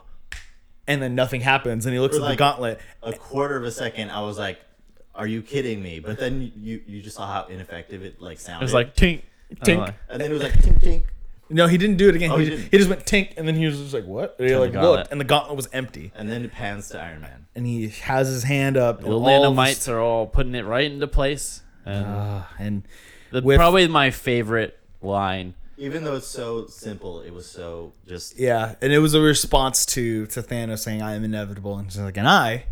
and 0.89 1.01
then 1.03 1.15
nothing 1.15 1.41
happens 1.41 1.87
and 1.87 1.93
he 1.95 2.01
looks 2.01 2.17
For 2.19 2.25
at 2.25 2.29
the 2.31 2.37
gauntlet 2.37 2.81
A 3.03 3.13
quarter 3.13 3.57
of 3.57 3.65
a 3.65 3.71
second, 3.71 4.11
I 4.11 4.21
was 4.23 4.39
like, 4.39 4.59
"Are 5.15 5.27
you 5.27 5.43
kidding 5.43 5.83
me?" 5.83 5.99
But 6.01 6.19
then 6.19 6.53
you 6.57 6.81
you 6.87 7.03
just 7.03 7.17
saw 7.17 7.27
how 7.27 7.47
ineffective 7.49 8.03
it 8.03 8.21
like 8.21 8.39
sounded 8.39 8.63
it 8.63 8.65
was 8.65 8.75
like 8.75 8.95
tink, 8.97 9.23
Tink. 9.57 9.79
tink. 9.87 9.95
and 10.09 10.21
then 10.21 10.31
it 10.31 10.35
was 10.35 10.43
like 10.43 10.53
tink 10.55 10.81
tink. 10.83 11.03
no 11.51 11.67
he 11.69 11.79
didn't 11.79 11.97
do 11.97 12.09
it 12.09 12.17
again 12.17 12.31
Oh, 12.33 12.37
he, 12.39 12.45
he 12.45 12.51
just, 12.51 12.61
didn't. 12.63 12.73
he 12.73 12.79
just 12.79 12.91
went 12.91 13.05
tink 13.05 13.35
and 13.37 13.47
then 13.47 13.55
he 13.55 13.67
was 13.67 13.79
just 13.79 13.95
like 13.95 14.05
what 14.05 14.37
and 14.39 14.49
he 14.49 14.55
like 14.57 14.73
the 14.73 14.79
gauntlet. 14.79 14.99
looked 15.01 15.13
and 15.13 15.21
the 15.21 15.25
gauntlet 15.25 15.57
was 15.57 15.69
empty 15.73 16.11
And 16.17 16.29
then 16.31 16.45
it 16.45 16.53
pans 16.53 16.89
to 16.91 17.01
Iron 17.01 17.21
Man. 17.21 17.47
and 17.55 17.67
he 17.67 17.89
has 17.89 18.29
his 18.29 18.43
hand 18.43 18.77
up 18.77 19.01
The 19.01 19.07
and 19.07 19.15
all 19.15 19.23
nanomites 19.55 19.89
are 19.89 20.01
all 20.01 20.27
putting 20.27 20.55
it 20.55 20.65
right 20.65 20.91
into 20.91 21.07
place. 21.07 21.63
And 21.85 22.05
uh, 22.07 22.43
and 22.59 22.83
the, 23.31 23.43
with- 23.43 23.57
probably 23.59 23.87
my 23.87 24.11
favorite 24.11 24.77
line. 25.01 25.55
Even 25.79 26.05
though 26.05 26.17
it's 26.17 26.27
so 26.27 26.67
simple, 26.69 27.21
it 27.21 27.33
was 27.35 27.47
so 27.47 27.93
just. 28.07 28.39
yeah 28.39 28.75
and 28.81 28.93
it 28.93 28.99
was 28.99 29.15
a 29.15 29.21
response 29.21 29.85
to 29.87 30.27
to 30.29 30.43
Thanos 30.43 30.79
saying 30.81 31.03
I 31.03 31.15
am 31.15 31.25
inevitable 31.25 31.77
and 31.79 31.91
she's 31.93 32.01
like 32.01 32.17
and 32.17 32.29
I 32.29 32.65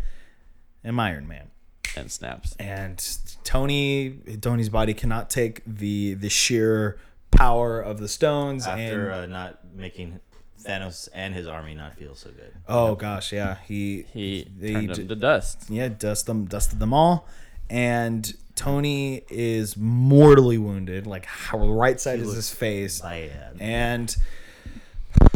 am 0.83 0.99
Iron 0.99 1.27
Man 1.27 1.51
And 1.95 2.11
snaps. 2.11 2.55
and 2.59 2.97
Tony 3.43 4.17
Tony's 4.41 4.69
body 4.69 4.93
cannot 4.93 5.29
take 5.29 5.61
the 5.67 6.15
the 6.15 6.29
sheer 6.29 6.97
power 7.31 7.79
of 7.81 7.99
the 7.99 8.07
stones 8.07 8.65
After 8.65 9.09
and 9.11 9.33
uh, 9.33 9.37
not 9.39 9.59
making 9.75 10.19
Thanos 10.63 11.07
and 11.13 11.35
his 11.35 11.45
army 11.47 11.75
not 11.75 11.95
feel 11.95 12.15
so 12.15 12.31
good. 12.31 12.53
oh 12.67 12.95
gosh 12.95 13.31
yeah 13.31 13.57
he 13.67 14.05
He 14.13 14.47
they 14.57 14.73
turned 14.73 14.87
d- 14.87 14.93
them 15.01 15.07
to 15.09 15.15
dust. 15.15 15.65
yeah, 15.69 15.89
dust 15.89 16.25
them, 16.25 16.45
dusted 16.45 16.79
them 16.79 16.91
all, 16.93 17.27
and 17.69 18.33
Tony 18.55 19.21
is 19.29 19.75
mortally 19.77 20.57
wounded. 20.57 21.05
Like 21.07 21.25
how 21.25 21.57
right 21.67 21.99
side 21.99 22.19
is 22.19 22.33
his 22.33 22.49
face, 22.49 23.01
Bad. 23.01 23.57
and 23.59 24.15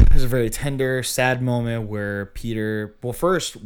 there's 0.09 0.23
a 0.23 0.27
very 0.27 0.49
tender, 0.49 1.03
sad 1.03 1.41
moment 1.41 1.87
where 1.87 2.27
Peter. 2.27 2.95
Well, 3.03 3.13
first, 3.13 3.57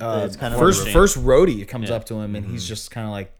uh, 0.00 0.22
It's 0.26 0.36
kind 0.36 0.52
of 0.54 0.60
first, 0.60 0.88
first 0.88 1.16
Rhodey 1.18 1.66
comes 1.68 1.90
Yeah. 1.90 1.96
up 1.96 2.04
to 2.06 2.14
him, 2.20 2.34
and 2.34 2.46
he's 2.46 2.66
just 2.66 2.90
kind 2.90 3.06
of 3.06 3.12
like, 3.12 3.32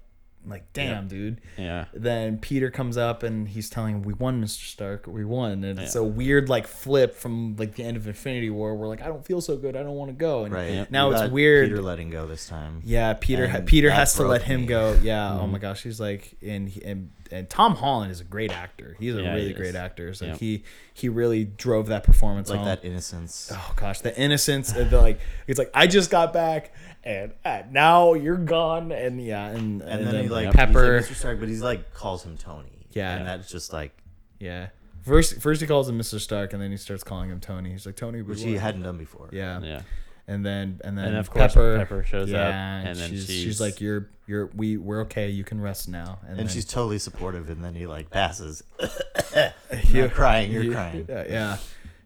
like, 0.46 0.72
damn, 0.72 1.06
dude. 1.08 1.40
Yeah. 1.56 1.84
Then 1.94 2.38
Peter 2.38 2.70
comes 2.70 2.96
up 2.96 3.22
and 3.22 3.46
he's 3.48 3.70
telling 3.70 3.94
him, 3.96 4.02
"We 4.02 4.12
won, 4.14 4.40
Mister 4.40 4.64
Stark. 4.64 5.06
We 5.06 5.24
won." 5.24 5.62
And 5.64 5.78
it's 5.78 5.94
a 5.94 6.02
weird 6.02 6.48
like 6.48 6.66
flip 6.66 7.14
from 7.14 7.56
like 7.56 7.74
the 7.76 7.84
end 7.84 7.96
of 7.96 8.06
Infinity 8.08 8.50
War, 8.50 8.74
where 8.74 8.88
like 8.88 9.02
I 9.02 9.06
don't 9.06 9.24
feel 9.24 9.40
so 9.40 9.56
good, 9.56 9.76
I 9.76 9.82
don't 9.82 9.94
want 9.94 10.10
to 10.10 10.16
go. 10.16 10.44
And 10.44 10.52
Right. 10.54 10.70
Yep. 10.70 10.90
now 10.90 11.10
You 11.10 11.16
it's 11.16 11.32
weird. 11.32 11.68
Peter 11.68 11.82
letting 11.82 12.10
go 12.10 12.26
this 12.26 12.46
time. 12.48 12.80
Yeah, 12.84 13.14
Peter. 13.14 13.46
ha- 13.48 13.60
Peter 13.64 13.90
has 13.90 14.14
to 14.14 14.24
let 14.26 14.42
him 14.42 14.62
me. 14.62 14.66
go. 14.66 14.98
Yeah. 15.02 15.34
Oh 15.34 15.42
Mm-hmm. 15.42 15.52
my 15.52 15.58
gosh, 15.58 15.82
he's 15.82 16.00
like, 16.00 16.36
and 16.44 16.68
he- 16.68 16.84
and 16.84 17.10
and 17.30 17.48
Tom 17.48 17.76
Holland 17.76 18.12
is 18.12 18.20
a 18.20 18.24
great 18.24 18.50
actor. 18.52 18.94
He's 18.98 19.14
a 19.14 19.22
Yeah, 19.22 19.32
really 19.34 19.48
he 19.48 19.52
great 19.54 19.74
actor. 19.74 20.12
So 20.12 20.26
Yeah. 20.26 20.34
he 20.36 20.64
he 20.92 21.08
really 21.08 21.44
drove 21.46 21.86
that 21.86 22.04
performance 22.04 22.50
Like 22.50 22.58
home. 22.58 22.66
that 22.66 22.84
innocence. 22.84 23.50
Oh 23.54 23.72
gosh, 23.76 24.00
the 24.00 24.14
innocence. 24.20 24.72
and 24.72 24.90
the, 24.90 25.00
like 25.00 25.20
it's 25.46 25.58
like 25.58 25.70
I 25.72 25.86
just 25.86 26.10
got 26.10 26.32
back, 26.34 26.74
and 27.04 27.32
uh, 27.44 27.62
now 27.70 28.14
you're 28.14 28.36
gone, 28.36 28.92
and 28.92 29.20
yeah, 29.20 29.48
and 29.48 29.82
and, 29.82 30.06
then, 30.06 30.22
he 30.22 30.28
like 30.28 30.52
Pepper. 30.52 30.98
He's 30.98 31.08
like 31.08 31.10
Mr. 31.10 31.18
Stark, 31.18 31.40
but 31.40 31.48
he's 31.48 31.62
like 31.62 31.94
calls 31.94 32.24
him 32.24 32.36
Tony. 32.36 32.86
Yeah. 32.92 33.16
and 33.16 33.26
that's 33.26 33.50
just 33.50 33.72
like 33.72 33.92
yeah. 34.38 34.68
First, 35.02 35.40
first 35.40 35.60
he 35.60 35.66
calls 35.66 35.88
him 35.88 35.98
Mr. 35.98 36.20
Stark, 36.20 36.52
and 36.52 36.62
then 36.62 36.70
he 36.70 36.76
starts 36.76 37.02
calling 37.02 37.30
him 37.30 37.40
Tony. 37.40 37.70
He's 37.72 37.86
like 37.86 37.96
Tony, 37.96 38.22
we 38.22 38.30
which 38.34 38.42
he 38.42 38.54
hadn't 38.54 38.82
done 38.82 38.98
before. 38.98 39.30
Yeah. 39.32 39.60
Yeah. 39.60 39.82
and 40.28 40.46
then 40.46 40.80
and 40.84 40.96
then 40.96 41.06
And 41.06 41.16
of 41.16 41.28
course 41.28 41.54
Pepper, 41.54 41.78
Pepper 41.78 42.04
shows 42.04 42.28
up, 42.28 42.34
yeah, 42.34 42.80
and 42.86 42.96
then 42.96 43.10
she's, 43.10 43.26
she's 43.26 43.42
she's- 43.42 43.60
like, 43.60 43.80
"You're 43.80 44.10
you're 44.28 44.46
we 44.54 44.76
we're 44.76 45.00
okay. 45.02 45.30
You 45.30 45.42
can 45.42 45.60
rest 45.60 45.88
now." 45.88 46.20
and 46.28 46.38
then- 46.38 46.46
she's 46.48 46.64
totally 46.64 46.98
supportive, 47.00 47.50
and 47.50 47.64
then 47.64 47.74
he 47.74 47.86
like 47.88 48.10
passes. 48.10 48.62
You're 49.34 49.52
You're 49.90 50.08
crying. 50.08 50.52
You're 50.52 50.72
crying. 50.72 51.06
Yeah, 51.08 51.24
yeah. 51.28 51.56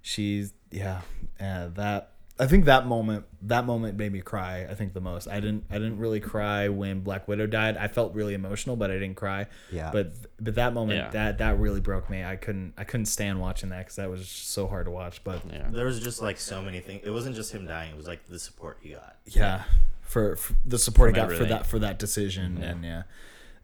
she's 0.00 0.54
yeah. 0.70 1.02
Uh, 1.38 1.68
that 1.74 2.12
I 2.38 2.46
think 2.46 2.66
that 2.66 2.86
moment 2.86 3.24
that 3.42 3.64
moment 3.64 3.96
made 3.96 4.12
me 4.12 4.20
cry. 4.20 4.66
I 4.68 4.74
think 4.74 4.92
the 4.92 5.00
most. 5.00 5.26
I 5.26 5.40
didn't 5.40 5.64
I 5.70 5.74
didn't 5.74 5.98
really 5.98 6.20
cry 6.20 6.68
when 6.68 7.00
Black 7.00 7.26
Widow 7.28 7.46
died. 7.46 7.76
I 7.76 7.88
felt 7.88 8.14
really 8.14 8.34
emotional, 8.34 8.76
but 8.76 8.90
I 8.90 8.94
didn't 8.94 9.16
cry. 9.16 9.46
Yeah. 9.72 9.90
But 9.90 10.12
but 10.38 10.54
that 10.56 10.74
moment 10.74 10.98
Yeah. 10.98 11.10
that 11.10 11.38
that 11.38 11.58
really 11.58 11.80
broke 11.80 12.10
me. 12.10 12.22
I 12.22 12.36
couldn't 12.36 12.74
I 12.76 12.84
couldn't 12.84 13.06
stand 13.06 13.40
watching 13.40 13.70
that 13.70 13.78
because 13.78 13.96
that 13.96 14.10
was 14.10 14.28
so 14.28 14.66
hard 14.66 14.84
to 14.86 14.90
watch. 14.90 15.24
But 15.24 15.42
Yeah. 15.50 15.68
There 15.70 15.86
was 15.86 15.98
just 16.00 16.20
like 16.20 16.38
so 16.38 16.60
many 16.60 16.80
things. 16.80 17.02
It 17.04 17.10
wasn't 17.10 17.36
just 17.36 17.52
him 17.52 17.66
dying. 17.66 17.92
It 17.92 17.96
was 17.96 18.06
like 18.06 18.26
the 18.26 18.38
support 18.38 18.78
he 18.82 18.90
got. 18.90 19.16
yeah 19.24 19.64
for, 20.02 20.36
for 20.36 20.54
the 20.64 20.78
support 20.78 21.10
From 21.10 21.24
I 21.24 21.26
got 21.28 21.36
for 21.36 21.44
that 21.44 21.66
for 21.66 21.78
that 21.80 21.98
decision 21.98 22.54
mm-hmm. 22.54 22.62
and 22.62 22.84
yeah 22.84 23.02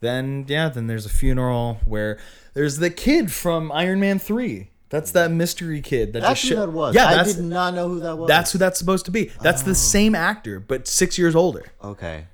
then 0.00 0.44
yeah 0.48 0.68
then 0.68 0.86
there's 0.88 1.06
a 1.06 1.10
funeral 1.10 1.78
where 1.84 2.18
there's 2.54 2.78
the 2.78 2.90
kid 2.90 3.30
from 3.30 3.70
Iron 3.70 4.00
Man 4.00 4.18
3 4.18 4.68
that's 4.92 5.10
that 5.12 5.32
mystery 5.32 5.80
kid 5.80 6.12
that 6.12 6.20
That's 6.22 6.40
just 6.40 6.50
who 6.50 6.54
sho- 6.56 6.66
that 6.66 6.70
was. 6.72 6.94
yeah 6.94 7.06
I 7.20 7.24
did 7.24 7.40
not 7.40 7.74
know 7.74 7.88
who 7.88 7.98
that 8.00 8.16
was. 8.16 8.28
that's 8.28 8.52
who 8.52 8.58
that's 8.58 8.78
supposed 8.78 9.04
to 9.06 9.10
be 9.10 9.32
that's 9.40 9.62
Oh. 9.62 9.66
the 9.66 9.74
same 9.74 10.14
actor 10.14 10.60
but 10.60 10.86
6 10.86 11.18
years 11.18 11.34
older 11.34 11.64
okay. 11.82 12.26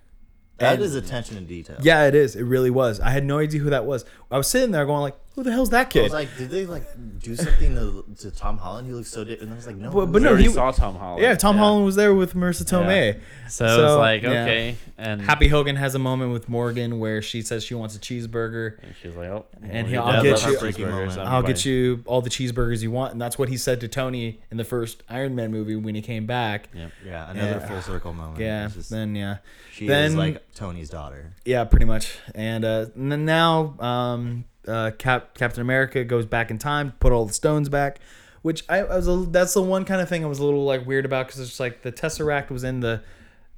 That 0.58 0.74
And- 0.74 0.82
is 0.82 0.94
attention 0.96 1.36
to 1.36 1.42
detail. 1.42 1.76
yeah 1.80 2.06
it 2.06 2.14
is 2.14 2.36
it 2.36 2.42
really 2.42 2.70
was 2.70 3.00
I 3.00 3.10
had 3.10 3.24
no 3.24 3.38
idea 3.38 3.60
who 3.60 3.70
that 3.70 3.86
was 3.86 4.04
I 4.30 4.36
was 4.36 4.48
sitting 4.48 4.72
there 4.72 4.84
going 4.84 5.00
like 5.02 5.16
who 5.38 5.44
the 5.44 5.52
hell's 5.52 5.70
that 5.70 5.86
I 5.86 5.88
kid 5.88 6.02
was 6.02 6.12
like, 6.12 6.28
did 6.36 6.50
they 6.50 6.66
like 6.66 6.82
do 7.20 7.36
something 7.36 7.74
to, 7.76 8.04
to 8.22 8.30
Tom 8.32 8.58
Holland? 8.58 8.88
He 8.88 8.92
looks 8.92 9.08
so 9.08 9.22
different. 9.22 9.42
And 9.42 9.52
I 9.52 9.56
was 9.56 9.66
like, 9.68 9.76
no. 9.76 9.90
But- 9.90 10.06
but 10.06 10.14
We 10.14 10.20
no, 10.20 10.28
already 10.30 10.44
he- 10.44 10.50
saw 10.50 10.70
Tom 10.72 10.96
Holland. 10.96 11.22
yeah 11.22 11.34
Tom 11.36 11.56
Holland 11.56 11.84
was 11.84 11.94
there 11.96 12.12
with 12.14 12.34
Marisa 12.34 12.64
Tomei 12.64 13.20
So, 13.48 13.64
it 13.66 13.82
was 13.82 13.96
like 13.96 14.22
yeah. 14.22 14.42
okay, 14.42 14.76
and 14.98 15.22
Happy 15.22 15.46
Hogan 15.48 15.76
has 15.76 15.94
a 15.94 15.98
moment 15.98 16.32
with 16.32 16.48
Morgan 16.48 16.98
where 16.98 17.22
she 17.22 17.40
says 17.42 17.62
she 17.64 17.74
wants 17.74 17.94
a 17.94 17.98
cheeseburger 18.00 18.82
and 18.82 18.94
she's 19.00 19.14
like, 19.14 19.28
oh, 19.28 19.46
And 19.62 19.86
he- 19.86 19.92
you 19.94 20.00
I'll 20.00 20.22
get 20.22 20.44
you- 20.44 20.56
I'll 20.86 20.94
I'm 20.94 21.10
I'll 21.20 21.42
fine. 21.42 21.44
get 21.44 21.64
you 21.64 22.02
all 22.06 22.20
the 22.20 22.30
cheeseburgers 22.30 22.82
you 22.82 22.90
want, 22.90 23.12
and 23.12 23.20
that's 23.22 23.38
what 23.38 23.48
he 23.48 23.56
said 23.56 23.80
to 23.82 23.88
Tony 23.88 24.40
in 24.50 24.56
the 24.56 24.64
first 24.64 25.02
Iron 25.08 25.34
Man 25.36 25.50
movie 25.52 25.76
when 25.76 25.94
he 25.94 26.02
came 26.02 26.26
back. 26.26 26.68
Yep. 26.74 26.90
Yeah, 27.06 27.30
another 27.30 27.50
Yeah. 27.60 27.66
full 27.68 27.82
circle 27.82 28.12
moment. 28.12 28.40
Yeah. 28.40 28.66
It's 28.66 28.74
just- 28.74 28.90
then 28.90 29.14
yeah, 29.14 29.36
she 29.72 29.86
then- 29.86 30.04
is 30.10 30.14
like 30.16 30.42
Tony's 30.54 30.90
daughter. 30.90 31.32
yeah, 31.44 31.64
pretty 31.64 31.84
much. 31.86 32.18
And, 32.34 32.64
uh, 32.64 32.86
and 32.96 33.12
then 33.12 33.24
now, 33.24 33.74
um, 33.78 34.44
uh, 34.68 34.90
Cap- 34.92 35.36
Captain 35.36 35.60
America 35.60 36.04
goes 36.04 36.26
back 36.26 36.50
in 36.50 36.58
time, 36.58 36.92
put 37.00 37.12
all 37.12 37.24
the 37.24 37.32
stones 37.34 37.68
back, 37.68 37.98
which 38.42 38.64
I, 38.68 38.78
I 38.78 38.96
was. 38.96 39.08
A, 39.08 39.16
that's 39.16 39.54
the 39.54 39.62
one 39.62 39.84
kind 39.84 40.00
of 40.00 40.08
thing 40.08 40.24
I 40.24 40.28
was 40.28 40.38
a 40.38 40.44
little 40.44 40.64
like 40.64 40.86
weird 40.86 41.04
about 41.04 41.26
because 41.26 41.40
it's 41.40 41.58
like 41.58 41.82
the 41.82 41.92
Tesseract 41.92 42.50
was 42.50 42.64
in 42.64 42.80
the. 42.80 43.02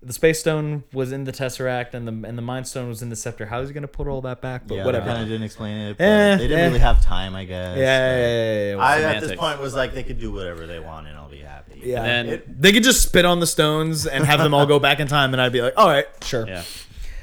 The 0.03 0.15
space 0.15 0.41
stone 0.41 0.85
was 0.95 1.13
in 1.13 1.25
the 1.25 1.31
tesseract, 1.31 1.93
and 1.93 2.09
the 2.09 2.27
and 2.27 2.39
the 2.39 2.41
mind 2.41 2.67
stone 2.67 2.89
was 2.89 3.03
in 3.03 3.11
the 3.11 3.17
scepter. 3.17 3.45
How 3.45 3.61
is 3.61 3.69
he 3.69 3.75
gonna 3.75 3.87
put 3.87 4.09
all 4.09 4.23
that 4.23 4.41
back? 4.41 4.67
But 4.67 4.77
yeah, 4.77 4.87
whatever. 4.87 5.05
Kind 5.05 5.21
of 5.21 5.29
didn't 5.29 5.43
explain 5.43 5.77
it. 5.77 5.99
But 5.99 6.05
Eh, 6.05 6.37
they 6.37 6.49
didn't 6.49 6.59
eh. 6.59 6.67
really 6.69 6.79
have 6.79 7.03
time, 7.03 7.35
I 7.37 7.45
guess. 7.45 7.77
yeah, 7.77 7.83
yeah, 7.85 8.17
yeah, 8.17 8.71
yeah, 8.71 8.77
yeah. 8.77 8.83
I 8.83 9.15
at 9.17 9.21
this 9.21 9.39
point 9.39 9.61
was 9.61 9.75
like, 9.75 9.93
they 9.93 10.03
could 10.03 10.19
do 10.19 10.33
whatever 10.33 10.67
they 10.67 10.81
want, 10.81 11.07
and 11.07 11.19
I'll 11.19 11.29
be 11.29 11.41
happy. 11.41 11.83
Yeah. 11.85 12.03
And 12.03 12.29
then 12.31 12.35
It- 12.37 12.63
They 12.63 12.73
could 12.73 12.83
just 12.83 13.03
spit 13.03 13.27
on 13.27 13.41
the 13.41 13.47
stones 13.47 14.07
and 14.07 14.25
have 14.25 14.41
them 14.41 14.55
all 14.55 14.65
go 14.65 14.79
back 14.79 15.01
in 15.01 15.07
time, 15.07 15.35
and 15.35 15.41
I'd 15.43 15.53
be 15.53 15.61
like, 15.61 15.75
all 15.77 15.89
right, 15.89 16.07
sure. 16.23 16.49
Yeah, 16.49 16.63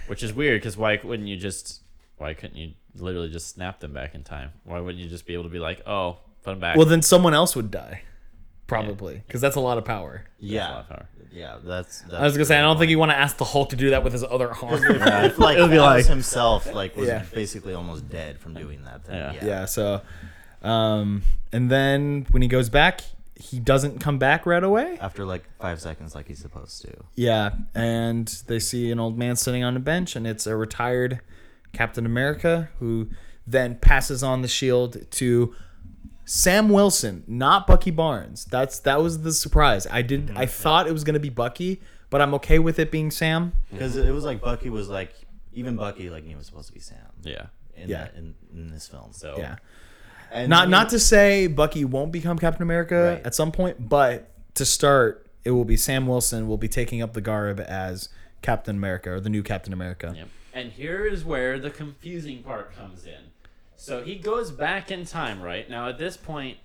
which 0.06 0.22
is 0.22 0.32
weird 0.32 0.62
because 0.62 0.78
why 0.78 1.00
wouldn't 1.04 1.28
you 1.28 1.36
just? 1.36 1.82
Why 2.20 2.36
couldn't 2.36 2.58
you 2.58 2.74
literally 3.02 3.30
just 3.30 3.50
snap 3.50 3.80
them 3.80 3.94
back 3.94 4.16
in 4.16 4.24
time? 4.24 4.52
Why 4.64 4.80
wouldn't 4.80 5.04
you 5.04 5.10
just 5.10 5.26
be 5.26 5.34
able 5.34 5.44
to 5.44 5.50
be 5.50 5.60
like, 5.60 5.82
oh, 5.88 6.18
put 6.44 6.52
them 6.52 6.60
back? 6.60 6.76
Well, 6.78 6.86
then 6.86 7.02
someone 7.02 7.34
else 7.34 7.56
would 7.56 7.72
die, 7.72 8.02
probably, 8.68 9.22
because 9.28 9.42
that's 9.42 9.56
a 9.56 9.60
lot 9.62 9.78
of 9.78 9.86
power. 9.86 10.26
That's 10.40 10.44
a 10.52 10.54
yeah, 10.56 10.70
lot 10.70 10.80
of 10.82 10.90
power. 10.90 11.10
yeah. 11.32 11.58
That's. 11.64 12.02
that's 12.02 12.14
I 12.14 12.24
was 12.24 12.34
gonna 12.34 12.46
say, 12.46 12.58
I 12.58 12.62
don't 12.62 12.78
think 12.78 12.90
you 12.92 13.00
want 13.00 13.12
to 13.12 13.18
ask 13.18 13.38
the 13.38 13.46
Hulk 13.46 13.70
to 13.70 13.76
do 13.76 13.90
that 13.92 14.04
with 14.04 14.14
his 14.14 14.24
other 14.24 14.52
arm. 14.54 14.82
If, 14.84 15.38
like 15.40 15.58
It'll 15.58 15.68
be 15.68 15.76
Thanos 15.76 15.80
like- 15.80 16.06
himself, 16.06 16.72
like 16.74 16.96
was 16.96 17.08
Yeah. 17.08 17.24
basically 17.34 17.74
almost 17.74 18.10
dead 18.10 18.40
from 18.40 18.54
doing 18.54 18.84
that. 18.86 19.06
Then, 19.06 19.16
Yeah. 19.16 19.32
yeah. 19.34 19.46
yeah. 19.46 19.66
So, 19.66 20.02
um, 20.64 21.24
and 21.52 21.70
then 21.72 22.26
when 22.32 22.42
he 22.42 22.48
goes 22.48 22.70
back, 22.70 23.02
he 23.40 23.60
doesn't 23.60 24.00
come 24.00 24.18
back 24.18 24.46
right 24.48 24.64
away. 24.64 24.98
After 25.00 25.24
like 25.24 25.44
five 25.60 25.80
seconds, 25.80 26.16
like 26.16 26.28
he's 26.28 26.40
supposed 26.40 26.82
to. 26.82 26.92
Yeah, 27.16 27.52
and 27.76 28.28
they 28.48 28.58
see 28.60 28.92
an 28.92 29.00
old 29.00 29.18
man 29.18 29.36
sitting 29.36 29.64
on 29.64 29.76
a 29.78 29.80
bench, 29.80 30.16
and 30.16 30.26
it's 30.26 30.48
a 30.48 30.56
retired 30.56 31.20
Captain 31.74 32.06
America 32.06 32.70
who 32.80 33.10
then 33.46 33.76
passes 33.76 34.24
on 34.24 34.42
the 34.42 34.48
shield 34.48 35.10
to 35.12 35.54
Sam 36.26 36.70
Wilson, 36.70 37.24
not 37.28 37.68
Bucky 37.68 37.92
Barnes. 37.92 38.46
That's 38.46 38.80
that 38.80 39.02
was 39.02 39.22
the 39.22 39.32
surprise. 39.32 39.88
I 39.90 40.02
didn't. 40.02 40.36
I 40.36 40.46
thought 40.46 40.88
it 40.88 40.92
was 40.92 41.04
gonna 41.06 41.20
be 41.20 41.30
Bucky, 41.30 41.82
but 42.10 42.22
I'm 42.22 42.34
okay 42.36 42.60
with 42.60 42.80
it 42.80 42.92
being 42.92 43.12
Sam. 43.12 43.54
Because 43.72 43.96
it 43.96 44.12
was 44.12 44.26
like 44.26 44.42
Bucky 44.42 44.70
was 44.70 44.90
like, 44.90 45.14
even 45.54 45.76
Bucky 45.78 46.10
like 46.10 46.26
he 46.26 46.36
was 46.36 46.46
supposed 46.46 46.68
to 46.68 46.74
be 46.74 46.80
Sam. 46.82 46.98
Yeah. 47.24 47.46
In 47.76 47.90
Yeah. 47.90 48.04
That, 48.06 48.16
in, 48.16 48.36
in 48.54 48.68
this 48.72 48.88
film. 48.88 49.14
So 49.14 49.36
Yeah. 49.38 49.56
And 50.30 50.50
Not 50.50 50.66
he- 50.68 50.72
not 50.72 50.90
to 50.90 51.00
say 51.00 51.48
Bucky 51.48 51.86
won't 51.86 52.12
become 52.12 52.38
Captain 52.38 52.64
America 52.64 53.14
Right. 53.16 53.26
at 53.26 53.34
some 53.34 53.54
point, 53.54 53.88
but 53.88 54.30
to 54.56 54.66
start, 54.66 55.30
it 55.46 55.52
will 55.52 55.64
be 55.64 55.78
Sam 55.78 56.06
Wilson 56.08 56.50
will 56.50 56.58
be 56.58 56.68
taking 56.68 57.02
up 57.02 57.14
the 57.14 57.22
garb 57.22 57.62
as 57.62 58.10
Captain 58.42 58.76
America 58.76 59.12
or 59.12 59.22
the 59.22 59.30
new 59.30 59.42
Captain 59.44 59.72
America. 59.72 60.14
Yep. 60.18 60.28
And 60.58 60.72
here 60.72 61.06
is 61.06 61.24
where 61.24 61.60
the 61.60 61.70
confusing 61.70 62.42
part 62.42 62.76
comes 62.76 63.06
in. 63.06 63.30
So 63.76 64.04
he 64.04 64.16
goes 64.16 64.50
back 64.50 64.90
in 64.90 65.06
time, 65.06 65.40
right? 65.40 65.70
Now, 65.70 65.88
at 65.88 66.00
this 66.00 66.18
point, 66.18 66.58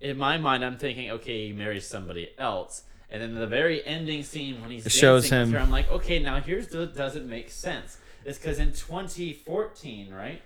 in 0.00 0.18
my 0.18 0.38
mind, 0.38 0.64
I'm 0.64 0.76
thinking, 0.76 1.08
okay, 1.12 1.46
he 1.46 1.52
marries 1.52 1.86
somebody 1.86 2.30
else. 2.36 2.82
And 3.08 3.22
then 3.22 3.36
the 3.36 3.46
very 3.46 3.86
ending 3.86 4.24
scene 4.24 4.60
when 4.60 4.72
he's 4.72 4.90
shows 4.92 5.30
him- 5.30 5.52
her, 5.52 5.60
I'm 5.60 5.70
like, 5.70 5.88
okay, 5.88 6.18
now 6.18 6.40
here's 6.40 6.66
the 6.66 6.86
doesn't 6.86 7.28
make 7.28 7.48
sense. 7.48 7.98
It's 8.24 8.38
because 8.38 8.58
in 8.58 8.72
2014, 8.72 10.12
right? 10.12 10.42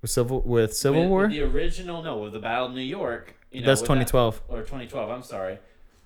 With 0.00 0.12
Civil 0.12 0.42
with 0.42 0.76
Civil 0.76 1.00
with, 1.02 1.10
War? 1.10 1.22
with 1.22 1.32
the 1.32 1.42
original, 1.42 2.04
no, 2.04 2.18
with 2.18 2.34
the 2.34 2.38
Battle 2.38 2.66
of 2.68 2.74
New 2.74 2.82
York. 2.82 3.34
You 3.50 3.62
know, 3.62 3.66
That's 3.66 3.80
with 3.80 3.88
that- 3.88 4.06
2012. 4.06 4.42
or 4.46 4.60
2012. 4.60 5.10
I'm 5.10 5.24
sorry. 5.24 5.58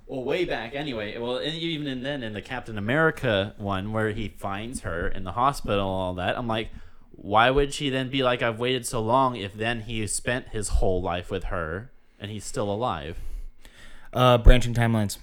Well, 0.06 0.22
way 0.22 0.44
back 0.44 0.74
anyway. 0.74 1.18
Well, 1.18 1.42
even 1.42 1.86
in 1.86 2.02
then 2.02 2.22
in 2.22 2.32
the 2.32 2.42
Captain 2.42 2.78
America 2.78 3.54
one 3.58 3.92
where 3.92 4.10
he 4.10 4.28
finds 4.28 4.80
her 4.80 5.08
in 5.08 5.24
the 5.24 5.32
hospital, 5.32 5.78
and 5.78 5.80
all 5.80 6.14
that. 6.14 6.38
I'm 6.38 6.46
like, 6.46 6.70
why 7.10 7.50
would 7.50 7.74
she 7.74 7.90
then 7.90 8.08
be 8.08 8.22
like, 8.22 8.42
I've 8.42 8.58
waited 8.60 8.86
so 8.86 9.00
long 9.00 9.36
if 9.36 9.54
then 9.54 9.80
he 9.80 10.06
spent 10.06 10.48
his 10.48 10.68
whole 10.68 11.02
life 11.02 11.30
with 11.30 11.44
her 11.44 11.90
and 12.20 12.30
he's 12.30 12.44
still 12.44 12.70
alive? 12.70 13.18
Uh, 14.12 14.38
branching 14.38 14.74
timelines. 14.74 15.18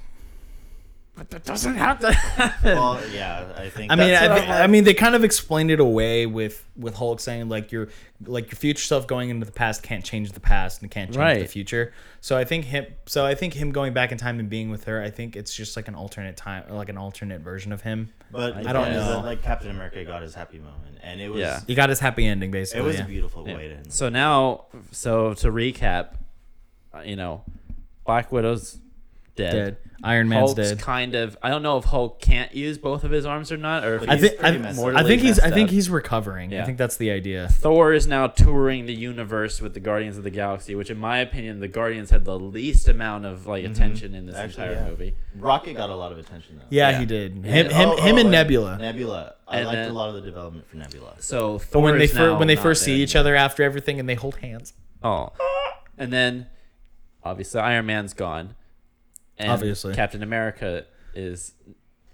But 1.15 1.29
that 1.29 1.43
doesn't 1.43 1.75
have 1.75 1.99
to 1.99 2.11
happen. 2.11 2.75
Well, 2.75 2.99
yeah, 3.09 3.53
I 3.55 3.69
think. 3.69 3.91
I 3.91 3.95
mean, 3.95 4.15
I, 4.15 4.27
what 4.27 4.49
I'm 4.49 4.71
mean, 4.71 4.83
they 4.83 4.95
kind 4.95 5.13
of 5.13 5.23
explained 5.23 5.69
it 5.69 5.79
away 5.79 6.25
with 6.25 6.67
with 6.75 6.95
Hulk 6.95 7.19
saying 7.19 7.49
like 7.49 7.71
your 7.71 7.89
like 8.25 8.49
your 8.49 8.57
future 8.57 8.83
self 8.83 9.05
going 9.05 9.29
into 9.29 9.45
the 9.45 9.51
past 9.51 9.83
can't 9.83 10.03
change 10.03 10.31
the 10.31 10.39
past 10.39 10.81
and 10.81 10.89
can't 10.89 11.13
change 11.13 11.41
the 11.41 11.47
future. 11.47 11.93
So 12.19 12.35
I 12.35 12.45
think 12.45 12.65
him. 12.65 12.87
So 13.05 13.27
I 13.27 13.35
think 13.35 13.53
him 13.53 13.71
going 13.71 13.93
back 13.93 14.11
in 14.11 14.17
time 14.17 14.39
and 14.39 14.49
being 14.49 14.71
with 14.71 14.85
her. 14.85 15.03
I 15.03 15.11
think 15.11 15.35
it's 15.35 15.53
just 15.53 15.75
like 15.75 15.87
an 15.87 15.93
alternate 15.93 16.35
time, 16.35 16.63
or 16.67 16.75
like 16.75 16.89
an 16.89 16.97
alternate 16.97 17.41
version 17.41 17.71
of 17.71 17.81
him. 17.81 18.09
But 18.31 18.55
I 18.65 18.73
don't 18.73 18.89
know. 18.89 19.07
that, 19.11 19.23
like 19.25 19.43
Captain 19.43 19.69
America 19.69 20.03
got 20.05 20.23
his 20.23 20.33
happy 20.33 20.57
moment, 20.57 20.97
and 21.03 21.21
it 21.21 21.29
was 21.29 21.41
Yeah. 21.41 21.59
He 21.67 21.75
got 21.75 21.89
his 21.89 21.99
happy 21.99 22.25
ending 22.25 22.49
basically. 22.49 22.81
it 22.81 22.85
was 22.85 22.97
yeah. 22.97 23.03
a 23.03 23.07
beautiful 23.07 23.47
Yeah. 23.47 23.55
way 23.55 23.67
to. 23.67 23.91
So 23.91 24.09
now, 24.09 24.65
so 24.91 25.35
to 25.35 25.51
recap, 25.51 26.15
uh, 26.91 27.01
you 27.05 27.15
know, 27.15 27.43
Black 28.03 28.31
Widow's 28.31 28.79
dead. 29.35 29.51
dead. 29.51 29.77
Iron 30.05 30.27
Man's 30.27 30.49
Hulk's 30.49 30.69
dead. 30.71 30.79
kind 30.79 31.15
of. 31.15 31.37
I 31.41 31.49
don't 31.49 31.63
know 31.63 31.77
if 31.77 31.85
Hulk 31.85 32.19
can't 32.19 32.53
use 32.53 32.77
both 32.77 33.05
of 33.05 33.11
his 33.11 33.25
arms 33.25 33.53
or 33.53 33.57
not, 33.57 33.85
or 33.85 33.95
if 33.95 34.09
I 34.09 34.17
he's 34.17 34.29
think 34.29 34.39
I, 34.39 34.49
pretty 34.49 34.57
messed 34.59 34.79
up. 34.79 34.95
I 34.95 35.03
think 35.03 35.21
he's 35.21 35.39
I 35.39 35.49
think 35.49 35.69
he's 35.69 35.89
recovering. 35.89 36.51
I 36.51 36.57
Yeah. 36.57 36.65
think 36.65 36.77
that's 36.77 36.97
the 36.97 37.09
idea. 37.09 37.47
Thor 37.47 37.93
is 37.93 38.05
now 38.05 38.27
touring 38.27 38.85
the 38.85 38.93
universe 38.93 39.61
with 39.61 39.73
the 39.73 39.79
Guardians 39.79 40.17
of 40.17 40.25
the 40.25 40.29
Galaxy, 40.29 40.75
which, 40.75 40.89
in 40.89 40.97
my 40.97 41.19
opinion, 41.19 41.61
the 41.61 41.69
Guardians 41.69 42.09
had 42.09 42.25
the 42.25 42.37
least 42.37 42.89
amount 42.89 43.25
of 43.25 43.47
like 43.47 43.63
mm-hmm. 43.63 43.71
attention 43.71 44.13
in 44.13 44.25
this 44.25 44.35
Actually, 44.35 44.67
entire 44.67 44.83
yeah. 44.83 44.89
movie. 44.89 45.15
Rocket 45.37 45.75
got 45.75 45.89
a 45.89 45.95
lot 45.95 46.11
of 46.11 46.17
attention 46.17 46.57
though. 46.57 46.65
Yeah, 46.69 46.89
Yeah. 46.89 46.99
he 46.99 47.05
did. 47.05 47.31
Him 47.45 47.69
him 47.69 47.89
oh, 47.91 48.01
him 48.01 48.15
oh, 48.15 48.19
and 48.19 48.31
Nebula. 48.31 48.77
Nebula. 48.79 49.35
I 49.47 49.57
And 49.59 49.67
liked 49.67 49.75
then- 49.77 49.89
a 49.89 49.93
lot 49.93 50.09
of 50.09 50.15
the 50.15 50.21
development 50.21 50.67
for 50.67 50.75
Nebula. 50.75 51.15
So 51.19 51.53
But 51.59 51.61
Thor 51.67 51.81
when 51.83 51.97
they 51.97 52.05
is 52.05 52.11
first 52.11 52.19
now 52.19 52.37
when 52.39 52.49
they 52.49 52.55
not 52.55 52.63
first 52.63 52.83
see 52.83 52.97
dead. 52.97 53.03
each 53.03 53.15
other 53.15 53.35
after 53.37 53.63
everything 53.63 54.01
and 54.01 54.09
they 54.09 54.15
hold 54.15 54.35
hands. 54.37 54.73
Oh, 55.01 55.29
and 55.97 56.11
then 56.11 56.47
obviously 57.23 57.61
Iron 57.61 57.85
Man's 57.85 58.13
gone, 58.13 58.55
and 59.37 59.51
Obviously. 59.51 59.93
Captain 59.95 60.23
America 60.23 60.85
is 61.15 61.53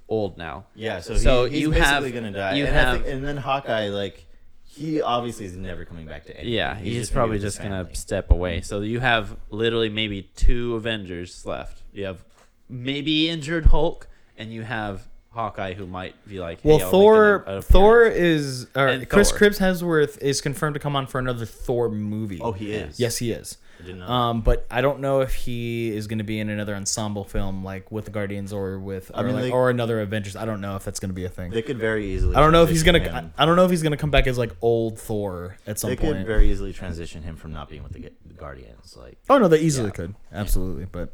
old 0.08 0.38
now. 0.38 0.66
Yeah, 0.76 1.00
so, 1.02 1.16
So 1.18 1.46
he, 1.46 1.52
he's 1.56 1.62
you 1.62 1.70
basically 1.72 2.12
have- 2.12 2.14
gonna 2.14 2.32
die. 2.32 2.56
you 2.56 2.66
and, 2.66 2.74
have- 2.76 3.02
think, 3.04 3.14
and 3.14 3.24
then 3.26 3.38
Hawkeye, 3.38 3.90
like, 3.90 4.26
he 4.64 5.02
obviously 5.02 5.46
is 5.46 5.56
never 5.58 5.84
coming 5.86 6.06
back 6.06 6.26
to 6.26 6.36
anything. 6.36 6.54
Yeah, 6.54 6.76
he's, 6.76 6.96
just 6.96 7.14
probably 7.14 7.40
just 7.40 7.58
gonna 7.58 7.84
family. 7.84 7.94
step 7.96 8.32
away. 8.32 8.62
So 8.62 8.82
you 8.82 9.00
have 9.00 9.36
literally 9.50 9.90
maybe 9.90 10.24
two 10.36 10.76
Avengers 10.76 11.46
left. 11.46 11.84
You 11.92 12.06
have 12.06 12.24
maybe 12.70 13.30
injured 13.30 13.66
Hulk, 13.68 14.08
and 14.38 14.54
you 14.54 14.62
have 14.64 15.08
Hawkeye 15.32 15.74
who 15.74 15.86
might 15.86 16.16
be 16.28 16.40
like, 16.40 16.62
hey, 16.62 16.70
Well, 16.70 16.82
I'll 16.84 16.92
Thor 16.92 17.36
an- 17.48 17.56
an 17.58 17.62
Thor 17.64 18.04
is 18.06 18.68
uh, 18.76 18.80
or 18.82 19.06
Chris 19.06 19.30
Thor. 19.30 19.38
Chris 19.38 19.60
Hemsworth 19.60 20.18
is 20.22 20.40
confirmed 20.42 20.76
to 20.76 20.80
come 20.80 20.96
on 20.96 21.08
for 21.08 21.20
another 21.20 21.46
Thor 21.46 21.90
movie. 21.90 22.40
Oh, 22.42 22.52
he 22.52 22.72
is. 22.72 23.00
yes, 23.00 23.18
he 23.18 23.32
is. 23.32 23.58
I 23.80 23.84
didn't 23.84 24.00
know. 24.00 24.08
Um, 24.08 24.42
but 24.42 24.68
I 24.70 24.82
don't 24.82 25.00
know 25.00 25.22
if 25.22 25.34
he 25.34 25.96
is 25.96 26.08
going 26.08 26.18
to 26.18 26.26
be 26.26 26.40
in 26.40 26.50
another 26.50 26.76
ensemble 26.76 27.24
film 27.24 27.64
like 27.64 27.92
with 27.94 28.04
the 28.06 28.12
Guardians 28.12 28.52
or 28.52 28.78
with 28.78 29.10
I 29.14 29.22
or, 29.22 29.24
mean, 29.24 29.36
like, 29.36 29.44
they- 29.46 29.52
or 29.52 29.70
another 29.70 30.02
Avengers. 30.02 30.36
I 30.36 30.44
don't 30.44 30.60
know 30.60 30.76
if 30.76 30.84
that's 30.84 31.00
going 31.00 31.10
to 31.12 31.14
be 31.16 31.24
a 31.24 31.30
thing. 31.30 31.52
they 31.52 31.62
could 31.62 31.78
very 31.80 32.06
easily. 32.08 32.36
I 32.36 32.42
don't 32.42 32.52
know 32.52 32.64
if 32.64 32.70
he's 32.70 32.84
gonna. 32.84 33.00
him- 33.00 33.34
I 33.38 33.46
don't 33.46 33.56
know 33.56 33.64
if 33.64 33.72
he's 33.72 33.82
gonna 33.82 33.96
come 33.96 34.12
back 34.12 34.28
as 34.28 34.38
like 34.38 34.52
old 34.62 35.00
Thor 35.00 35.58
at 35.66 35.80
some 35.80 35.92
They 35.92 35.96
point. 35.96 36.18
could 36.18 36.28
very 36.28 36.52
easily 36.52 36.74
transition 36.74 37.24
him 37.24 37.38
from 37.38 37.54
not 37.54 37.70
being 37.70 37.84
with 37.84 37.94
the, 37.94 38.12
the 38.26 38.34
Guardians. 38.34 38.98
Like, 38.98 39.18
oh 39.30 39.38
no, 39.38 39.48
they 39.48 39.60
easily 39.60 39.88
Yeah. 39.88 39.94
could. 39.94 40.16
Absolutely, 40.34 40.86
but 40.86 41.14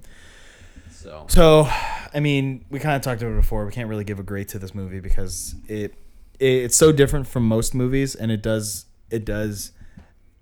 so 0.89 1.26
so 1.30 1.68
I 2.13 2.20
mean, 2.20 2.66
we 2.70 2.80
kind 2.80 2.95
of 2.95 3.01
talked 3.01 3.22
about 3.22 3.34
it 3.34 3.38
before. 3.41 3.66
We 3.66 3.72
can't 3.72 3.89
really 3.89 4.03
give 4.05 4.20
a 4.20 4.24
grade 4.24 4.49
to 4.49 4.59
this 4.59 4.74
movie 4.74 4.99
because 4.99 5.53
it, 5.68 5.93
it 6.39 6.45
it's 6.47 6.76
so 6.76 6.91
different 6.91 7.28
from 7.28 7.47
most 7.47 7.76
movies, 7.76 8.16
and 8.16 8.32
it 8.32 8.41
does 8.41 8.86
it 9.11 9.24
does 9.24 9.72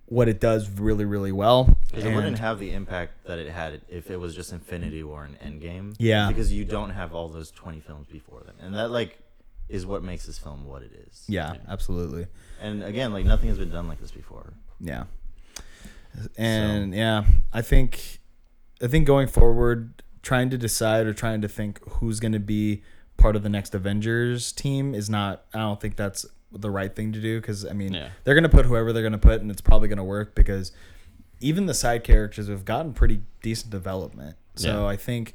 what 0.07 0.27
it 0.27 0.39
does 0.39 0.69
really 0.69 1.05
really 1.05 1.31
well. 1.31 1.77
'cause 1.91 2.03
it 2.03 2.13
wouldn't 2.13 2.39
have 2.39 2.59
the 2.59 2.71
impact 2.71 3.25
that 3.25 3.39
it 3.39 3.49
had 3.51 3.81
if 3.87 4.09
it 4.11 4.17
was 4.17 4.35
just 4.35 4.51
Infinity 4.51 5.03
War 5.03 5.23
and 5.25 5.39
Endgame. 5.39 5.95
Yeah. 5.99 6.27
Because 6.27 6.51
you 6.51 6.65
don't 6.65 6.89
have 6.89 7.13
all 7.13 7.29
those 7.29 7.51
20 7.51 7.79
films 7.79 8.07
before 8.07 8.41
them. 8.41 8.55
And 8.59 8.73
that, 8.75 8.89
like, 8.89 9.19
is 9.69 9.85
what 9.85 10.03
makes 10.03 10.25
this 10.25 10.37
film 10.37 10.65
what 10.65 10.81
it 10.81 10.91
is. 11.07 11.23
yeah, 11.27 11.55
absolutely. 11.67 12.27
And 12.61 12.83
again, 12.83 13.13
like, 13.13 13.25
nothing 13.25 13.49
has 13.49 13.57
been 13.57 13.69
done 13.69 13.87
like 13.87 14.01
this 14.01 14.11
before. 14.11 14.53
Yeah. 14.79 15.05
And 16.37 16.93
yeah, 16.93 17.25
I 17.53 17.61
think 17.61 18.19
I 18.81 18.87
think 18.87 19.07
going 19.07 19.27
forward, 19.27 20.03
trying 20.21 20.49
to 20.49 20.57
decide 20.57 21.07
or 21.07 21.13
trying 21.13 21.41
to 21.41 21.47
think 21.47 21.79
who's 21.93 22.19
going 22.19 22.33
to 22.33 22.39
be 22.39 22.83
part 23.17 23.35
of 23.35 23.43
the 23.43 23.49
next 23.49 23.73
Avengers 23.73 24.51
team 24.51 24.93
is 24.93 25.09
not. 25.09 25.45
I 25.53 25.59
don't 25.59 25.79
think 25.79 25.95
that's 25.95 26.25
the 26.53 26.69
right 26.71 26.95
thing 26.95 27.11
to 27.13 27.19
do 27.21 27.39
because 27.41 27.65
I 27.65 27.73
mean 27.73 27.93
Yeah. 27.93 28.09
they're 28.23 28.35
going 28.35 28.43
to 28.43 28.49
put 28.49 28.65
whoever 28.65 28.93
they're 28.93 29.03
going 29.03 29.13
to 29.13 29.17
put, 29.17 29.41
and 29.41 29.49
it's 29.51 29.61
probably 29.61 29.87
going 29.87 29.97
to 29.97 30.03
work 30.03 30.35
because 30.35 30.71
even 31.39 31.65
the 31.65 31.73
side 31.73 32.03
characters 32.03 32.47
have 32.47 32.63
gotten 32.65 32.93
pretty 32.93 33.21
decent 33.41 33.71
development. 33.71 34.37
So 34.55 34.83
Yeah. 34.83 34.85
I 34.85 34.95
think, 34.95 35.33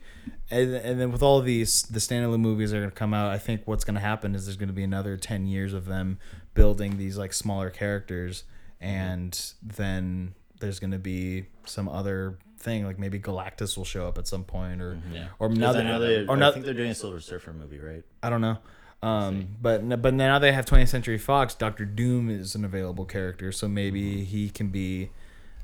and, 0.50 0.74
and 0.74 1.00
then 1.00 1.10
with 1.12 1.22
all 1.22 1.40
these 1.40 1.82
the 1.82 1.98
standalone 1.98 2.40
movies 2.40 2.70
that 2.70 2.76
are 2.78 2.80
going 2.80 2.90
to 2.90 2.96
come 2.96 3.12
out, 3.12 3.30
I 3.30 3.38
think 3.38 3.62
what's 3.66 3.84
going 3.84 3.96
to 3.96 4.00
happen 4.00 4.34
is 4.34 4.46
there's 4.46 4.56
going 4.56 4.68
to 4.68 4.74
be 4.74 4.84
another 4.84 5.16
ten 5.16 5.46
years 5.46 5.72
of 5.72 5.86
them 5.86 6.18
building 6.54 6.98
these 6.98 7.18
like 7.18 7.32
smaller 7.32 7.70
characters, 7.70 8.44
mm-hmm. 8.80 8.94
and 8.94 9.52
then 9.62 10.34
there's 10.60 10.78
going 10.80 10.90
to 10.92 10.98
be 10.98 11.46
some 11.66 11.88
other 11.88 12.38
thing 12.58 12.84
like 12.84 12.98
maybe 12.98 13.18
Galactus 13.20 13.76
will 13.76 13.84
show 13.84 14.06
up 14.08 14.18
at 14.18 14.26
some 14.26 14.44
point, 14.44 14.80
or 14.80 14.94
mm-hmm. 14.94 15.14
Yeah. 15.14 15.28
or 15.38 15.48
Because 15.48 15.76
now 15.76 15.96
I 15.96 15.98
they, 15.98 16.26
or 16.26 16.36
I 16.36 16.38
not, 16.38 16.54
think 16.54 16.64
they're 16.64 16.74
doing 16.74 16.90
a 16.90 16.94
Silver 16.94 17.20
Surfer 17.20 17.52
movie, 17.52 17.78
right? 17.78 18.04
I 18.22 18.30
don't 18.30 18.40
know. 18.40 18.58
Um, 19.02 19.48
but 19.62 20.02
but 20.02 20.12
now 20.14 20.38
they 20.38 20.50
have 20.52 20.64
20th 20.66 20.88
Century 20.88 21.18
Fox. 21.18 21.54
Doctor 21.54 21.84
Doom 21.84 22.28
is 22.28 22.54
an 22.54 22.64
available 22.64 23.04
character, 23.04 23.52
so 23.52 23.68
maybe 23.68 24.24
he 24.24 24.50
can 24.50 24.68
be, 24.68 25.10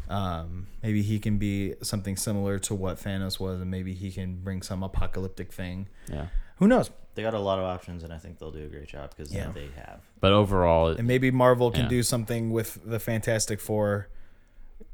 um, 0.08 0.68
maybe 0.82 1.02
he 1.02 1.18
can 1.18 1.36
be 1.38 1.74
something 1.82 2.16
similar 2.16 2.58
to 2.60 2.74
what 2.74 2.96
Thanos 2.98 3.40
was, 3.40 3.60
and 3.60 3.70
maybe 3.70 3.92
he 3.92 4.12
can 4.12 4.36
bring 4.36 4.62
some 4.62 4.82
apocalyptic 4.84 5.52
thing. 5.52 5.88
yeah. 6.08 6.26
Who 6.58 6.68
knows? 6.68 6.90
They 7.16 7.22
got 7.22 7.34
a 7.34 7.40
lot 7.40 7.58
of 7.58 7.64
options, 7.64 8.04
and 8.04 8.12
I 8.12 8.18
think 8.18 8.38
they'll 8.38 8.52
do 8.52 8.64
a 8.64 8.68
great 8.68 8.86
job 8.88 9.10
because 9.10 9.32
Yeah. 9.34 9.50
they 9.52 9.68
have. 9.74 10.00
But 10.20 10.30
overall, 10.32 10.88
And 10.90 11.06
maybe 11.08 11.32
Marvel 11.32 11.72
can 11.72 11.82
Yeah. 11.84 11.88
do 11.88 12.02
something 12.04 12.50
with 12.52 12.78
the 12.88 13.00
Fantastic 13.00 13.60
Four. 13.60 14.08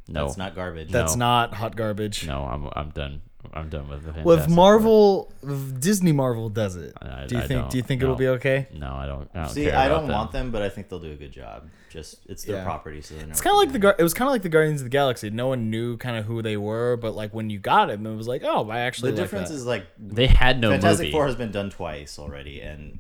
no, 0.09 0.24
That's 0.26 0.38
not 0.38 0.55
garbage. 0.55 0.91
That's 0.91 1.16
No. 1.16 1.26
not 1.26 1.55
hot 1.55 1.76
garbage. 1.76 2.26
no. 2.26 2.45
I'm 2.45 2.68
I'm 2.74 2.91
done. 2.91 3.20
I'm 3.53 3.69
done 3.69 3.89
with 3.89 4.05
the. 4.05 4.23
Well, 4.23 4.39
if 4.39 4.49
Marvel, 4.49 5.33
if 5.43 5.81
Disney 5.81 6.13
Marvel 6.13 6.49
does 6.49 6.77
it, 6.77 6.93
I- 7.03 7.27
do 7.27 7.35
you 7.37 7.41
I 7.43 7.47
think? 7.47 7.61
don't- 7.63 7.75
you 7.75 7.83
think 7.83 8.01
no. 8.01 8.07
it'll 8.07 8.17
be 8.17 8.29
okay? 8.29 8.69
No, 8.73 8.95
I 8.95 9.07
don't. 9.07 9.29
I 9.35 9.41
don't 9.41 9.49
See, 9.51 9.65
care 9.65 9.77
I 9.77 9.89
don't 9.89 10.07
them. 10.07 10.13
want 10.17 10.33
them, 10.33 10.51
but 10.53 10.63
I 10.63 10.69
think 10.69 10.89
they'll 10.89 11.01
do 11.01 11.11
a 11.13 11.17
good 11.17 11.33
job. 11.33 11.69
Just 11.91 12.19
it's 12.29 12.45
their 12.45 12.57
Yeah. 12.59 12.65
property, 12.65 13.01
so 13.03 13.15
they 13.17 13.23
know 13.25 13.31
It's 13.31 13.41
kind 13.41 13.55
of 13.57 13.61
to 13.73 13.73
like 13.73 13.81
the 13.97 14.01
it 14.01 14.03
was 14.05 14.15
kind 14.15 14.29
of 14.29 14.33
like 14.33 14.43
the 14.43 14.49
Guardians 14.49 14.81
of 14.81 14.85
the 14.85 14.91
Galaxy. 14.91 15.31
No 15.31 15.49
one 15.49 15.69
knew 15.71 15.97
kind 15.97 16.17
of 16.17 16.27
who 16.27 16.41
they 16.43 16.57
were, 16.57 16.97
but 16.97 17.17
like 17.17 17.35
when 17.35 17.51
you 17.51 17.59
got 17.59 17.87
them, 17.89 18.07
it 18.07 18.15
was 18.15 18.29
like, 18.29 18.43
oh, 18.45 18.71
I 18.71 18.81
actually 18.81 19.11
The 19.11 19.17
like 19.17 19.25
difference 19.25 19.49
that. 19.49 19.55
is 19.57 19.67
like 19.67 19.87
They 19.99 20.29
had 20.29 20.61
no 20.61 20.71
Fantastic 20.71 21.07
movie. 21.07 21.13
Four 21.13 21.27
has 21.27 21.35
been 21.35 21.51
done 21.51 21.71
twice 21.71 22.19
already, 22.21 22.61
and 22.61 22.99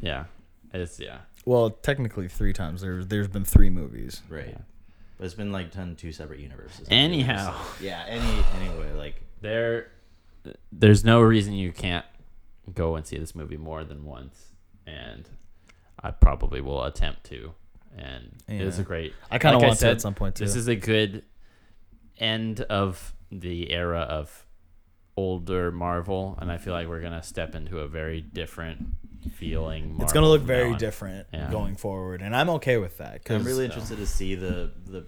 Yeah, 0.00 0.24
it's 0.74 0.98
yeah. 0.98 1.18
well, 1.44 1.70
technically 1.70 2.26
three 2.26 2.52
times. 2.52 2.80
There's 2.80 3.06
there's 3.06 3.28
been 3.28 3.44
three 3.44 3.70
movies. 3.70 4.22
right, 4.28 4.48
Yeah. 4.48 4.58
but 5.18 5.26
it's 5.26 5.34
been 5.34 5.52
like 5.52 5.70
done 5.72 5.94
two 5.94 6.10
separate 6.10 6.40
universes. 6.40 6.88
Anyhow. 6.90 7.54
So, 7.78 7.84
yeah. 7.84 8.02
Any 8.08 8.42
anyway, 8.60 8.90
like 8.96 9.22
There, 9.42 9.88
there's 10.70 11.04
no 11.04 11.20
reason 11.20 11.52
you 11.52 11.72
can't 11.72 12.06
go 12.74 12.96
and 12.96 13.06
see 13.06 13.18
this 13.18 13.34
movie 13.34 13.56
more 13.56 13.84
than 13.84 14.04
once, 14.04 14.54
and 14.86 15.28
I 16.02 16.10
probably 16.12 16.60
will 16.60 16.82
attempt 16.84 17.24
to. 17.24 17.52
And 17.96 18.36
it 18.48 18.62
is 18.62 18.78
a 18.78 18.82
great. 18.82 19.12
I 19.30 19.38
kind 19.38 19.54
of 19.54 19.60
like 19.60 19.68
want 19.68 19.80
to 19.80 19.90
at 19.90 20.00
some 20.00 20.14
point 20.14 20.36
too. 20.36 20.44
This 20.44 20.56
is 20.56 20.66
a 20.68 20.76
good 20.76 21.24
end 22.16 22.62
of 22.62 23.14
the 23.30 23.70
era 23.70 24.00
of 24.00 24.46
older 25.16 25.70
Marvel, 25.70 26.38
and 26.40 26.50
I 26.50 26.56
feel 26.56 26.72
like 26.72 26.88
we're 26.88 27.02
gonna 27.02 27.22
step 27.22 27.54
into 27.54 27.80
a 27.80 27.88
very 27.88 28.20
different 28.22 28.86
feeling. 29.34 29.88
Marvel 29.88 30.04
it's 30.04 30.12
gonna 30.12 30.28
look 30.28 30.42
very 30.42 30.72
on. 30.72 30.78
different 30.78 31.26
Yeah. 31.32 31.50
going 31.50 31.76
forward, 31.76 32.22
and 32.22 32.34
I'm 32.34 32.48
okay 32.50 32.78
with 32.78 32.96
that. 32.98 33.24
Cause 33.24 33.40
I'm 33.40 33.44
really 33.44 33.66
so. 33.68 33.74
interested 33.74 33.96
to 33.98 34.06
see 34.06 34.34
the 34.34 34.72
the 34.86 35.04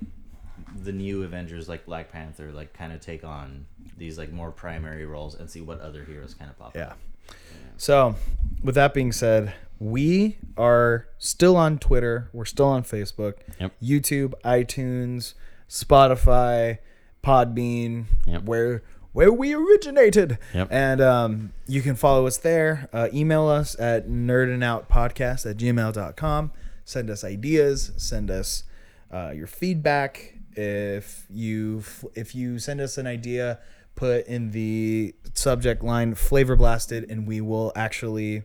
the 0.82 0.92
new 0.92 1.22
Avengers 1.22 1.68
like 1.68 1.86
Black 1.86 2.10
Panther 2.10 2.50
like 2.52 2.72
kind 2.72 2.92
of 2.92 3.00
take 3.00 3.24
on 3.24 3.66
these 3.96 4.18
like 4.18 4.32
more 4.32 4.50
primary 4.50 5.06
roles 5.06 5.34
and 5.34 5.48
see 5.48 5.60
what 5.60 5.80
other 5.80 6.04
heroes 6.04 6.34
kind 6.34 6.50
of 6.50 6.58
pop 6.58 6.74
Yeah. 6.74 6.82
up. 6.88 6.98
Yeah. 7.28 7.32
So, 7.76 8.16
with 8.62 8.74
that 8.74 8.92
being 8.94 9.12
said, 9.12 9.54
we 9.78 10.38
are 10.56 11.08
still 11.18 11.56
on 11.56 11.78
Twitter. 11.78 12.28
We're 12.32 12.44
still 12.44 12.66
on 12.68 12.82
Facebook, 12.84 13.34
Yep. 13.60 13.72
YouTube, 13.82 14.34
iTunes, 14.44 15.34
Spotify, 15.68 16.78
Podbean, 17.22 18.04
Yep. 18.26 18.42
where 18.44 18.82
where 19.12 19.32
we 19.32 19.54
originated. 19.54 20.38
Yep. 20.52 20.68
And 20.72 21.00
um, 21.00 21.52
you 21.68 21.82
can 21.82 21.94
follow 21.94 22.26
us 22.26 22.36
there. 22.36 22.88
Uh, 22.92 23.08
email 23.14 23.46
us 23.46 23.78
at 23.78 24.08
nerdingoutpodcast 24.08 25.48
at 25.48 25.56
gmail.com. 25.56 26.50
Send 26.84 27.10
us 27.10 27.22
ideas. 27.22 27.92
Send 27.96 28.28
us 28.30 28.64
uh, 29.12 29.30
your 29.34 29.46
feedback. 29.46 30.33
If 30.56 31.26
you 31.30 31.82
if 32.14 32.34
you 32.34 32.58
send 32.58 32.80
us 32.80 32.98
an 32.98 33.06
idea, 33.06 33.58
put 33.94 34.26
in 34.26 34.50
the 34.52 35.14
subject 35.34 35.82
line 35.82 36.14
"flavor 36.14 36.56
blasted," 36.56 37.10
and 37.10 37.26
we 37.26 37.40
will 37.40 37.72
actually 37.74 38.42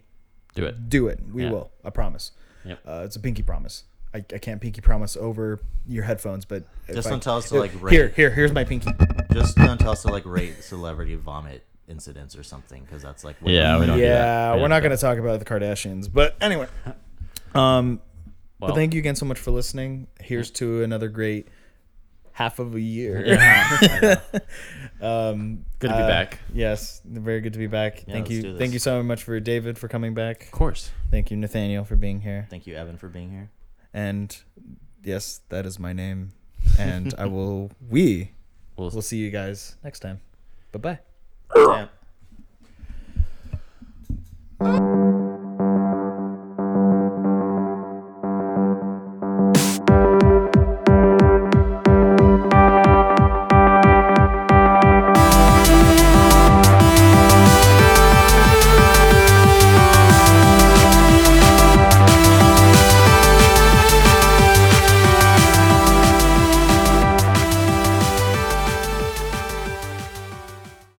Do 0.56 0.66
it. 0.66 0.90
do 0.90 1.08
it. 1.08 1.20
We 1.32 1.44
Yeah. 1.44 1.52
will. 1.52 1.72
I 1.84 1.90
promise. 1.92 2.32
Yep. 2.66 2.80
Uh, 2.88 3.02
it's 3.06 3.16
a 3.16 3.20
pinky 3.20 3.44
promise. 3.44 3.84
I, 4.14 4.18
I 4.18 4.40
can't 4.40 4.60
pinky 4.60 4.82
promise 4.82 5.16
over 5.16 5.60
your 5.88 6.04
headphones, 6.04 6.44
but 6.46 6.64
if 6.88 6.96
Just 6.96 7.08
I- 7.08 7.12
don't 7.12 7.22
tell 7.22 7.38
us 7.38 7.50
to, 7.50 7.60
like, 7.60 7.72
here 7.72 8.06
rate. 8.06 8.14
here 8.16 8.30
here's 8.32 8.52
my 8.52 8.64
pinky. 8.64 8.92
Just 9.32 9.56
don't 9.56 9.80
tell 9.80 9.92
us 9.92 10.02
to 10.02 10.08
like 10.10 10.26
rate 10.26 10.64
celebrity 10.64 11.14
vomit 11.16 11.64
incidents 11.88 12.36
or 12.36 12.42
something 12.44 12.84
because 12.84 13.02
that's 13.04 13.24
like 13.24 13.40
way 13.42 13.54
Yeah, 13.54 13.80
we 13.80 13.86
don't 13.86 13.98
do 13.98 14.04
yeah, 14.04 14.18
that. 14.50 14.56
We 14.56 14.62
we're 14.64 14.68
don't 14.68 14.82
going 14.82 14.92
to 14.92 14.98
talk 14.98 15.18
about 15.20 15.40
the 15.40 15.46
Kardashians, 15.46 16.12
but 16.12 16.36
anyway. 16.42 16.68
Um, 17.56 18.00
Well, 18.60 18.70
but 18.72 18.76
thank 18.76 18.94
you 18.94 19.00
again 19.00 19.16
so 19.16 19.26
much 19.26 19.40
for 19.40 19.50
listening. 19.52 20.08
Here's 20.20 20.52
to 20.52 20.84
another 20.84 21.08
great 21.08 21.48
half 22.40 22.58
of 22.60 22.74
a 22.74 22.80
year. 22.80 23.24
Yeah, 23.30 24.22
um, 25.02 25.66
good 25.80 25.90
to 25.90 25.98
be 25.98 26.04
uh, 26.04 26.08
back. 26.08 26.40
Yes, 26.54 27.02
very 27.06 27.42
good 27.42 27.54
to 27.54 27.60
be 27.60 27.68
back. 27.68 28.06
Yeah, 28.08 28.14
thank 28.14 28.30
you, 28.30 28.58
thank 28.58 28.72
you 28.74 28.80
so 28.80 29.04
much 29.04 29.24
for 29.24 29.40
David 29.40 29.78
for 29.78 29.88
coming 29.88 30.14
back. 30.14 30.44
Of 30.44 30.52
course. 30.52 30.92
Thank 31.12 31.32
you, 31.32 31.38
Nathaniel, 31.38 31.84
for 31.84 31.98
being 31.98 32.22
here. 32.22 32.48
Thank 32.50 32.66
you, 32.66 32.76
Evan, 32.76 32.98
for 32.98 33.10
being 33.10 33.30
here. 33.30 33.52
And 33.94 34.36
yes, 35.04 35.42
that 35.50 35.66
is 35.66 35.80
my 35.80 35.94
name, 35.94 36.32
and 36.78 37.14
I 37.18 37.26
will. 37.36 37.72
We 37.90 38.32
we'll, 38.78 38.90
we'll 38.90 39.02
see 39.02 39.18
you 39.18 39.32
guys 39.32 39.76
next 39.84 40.00
time. 40.00 40.22
Bye 40.72 40.98
bye. 44.62 45.09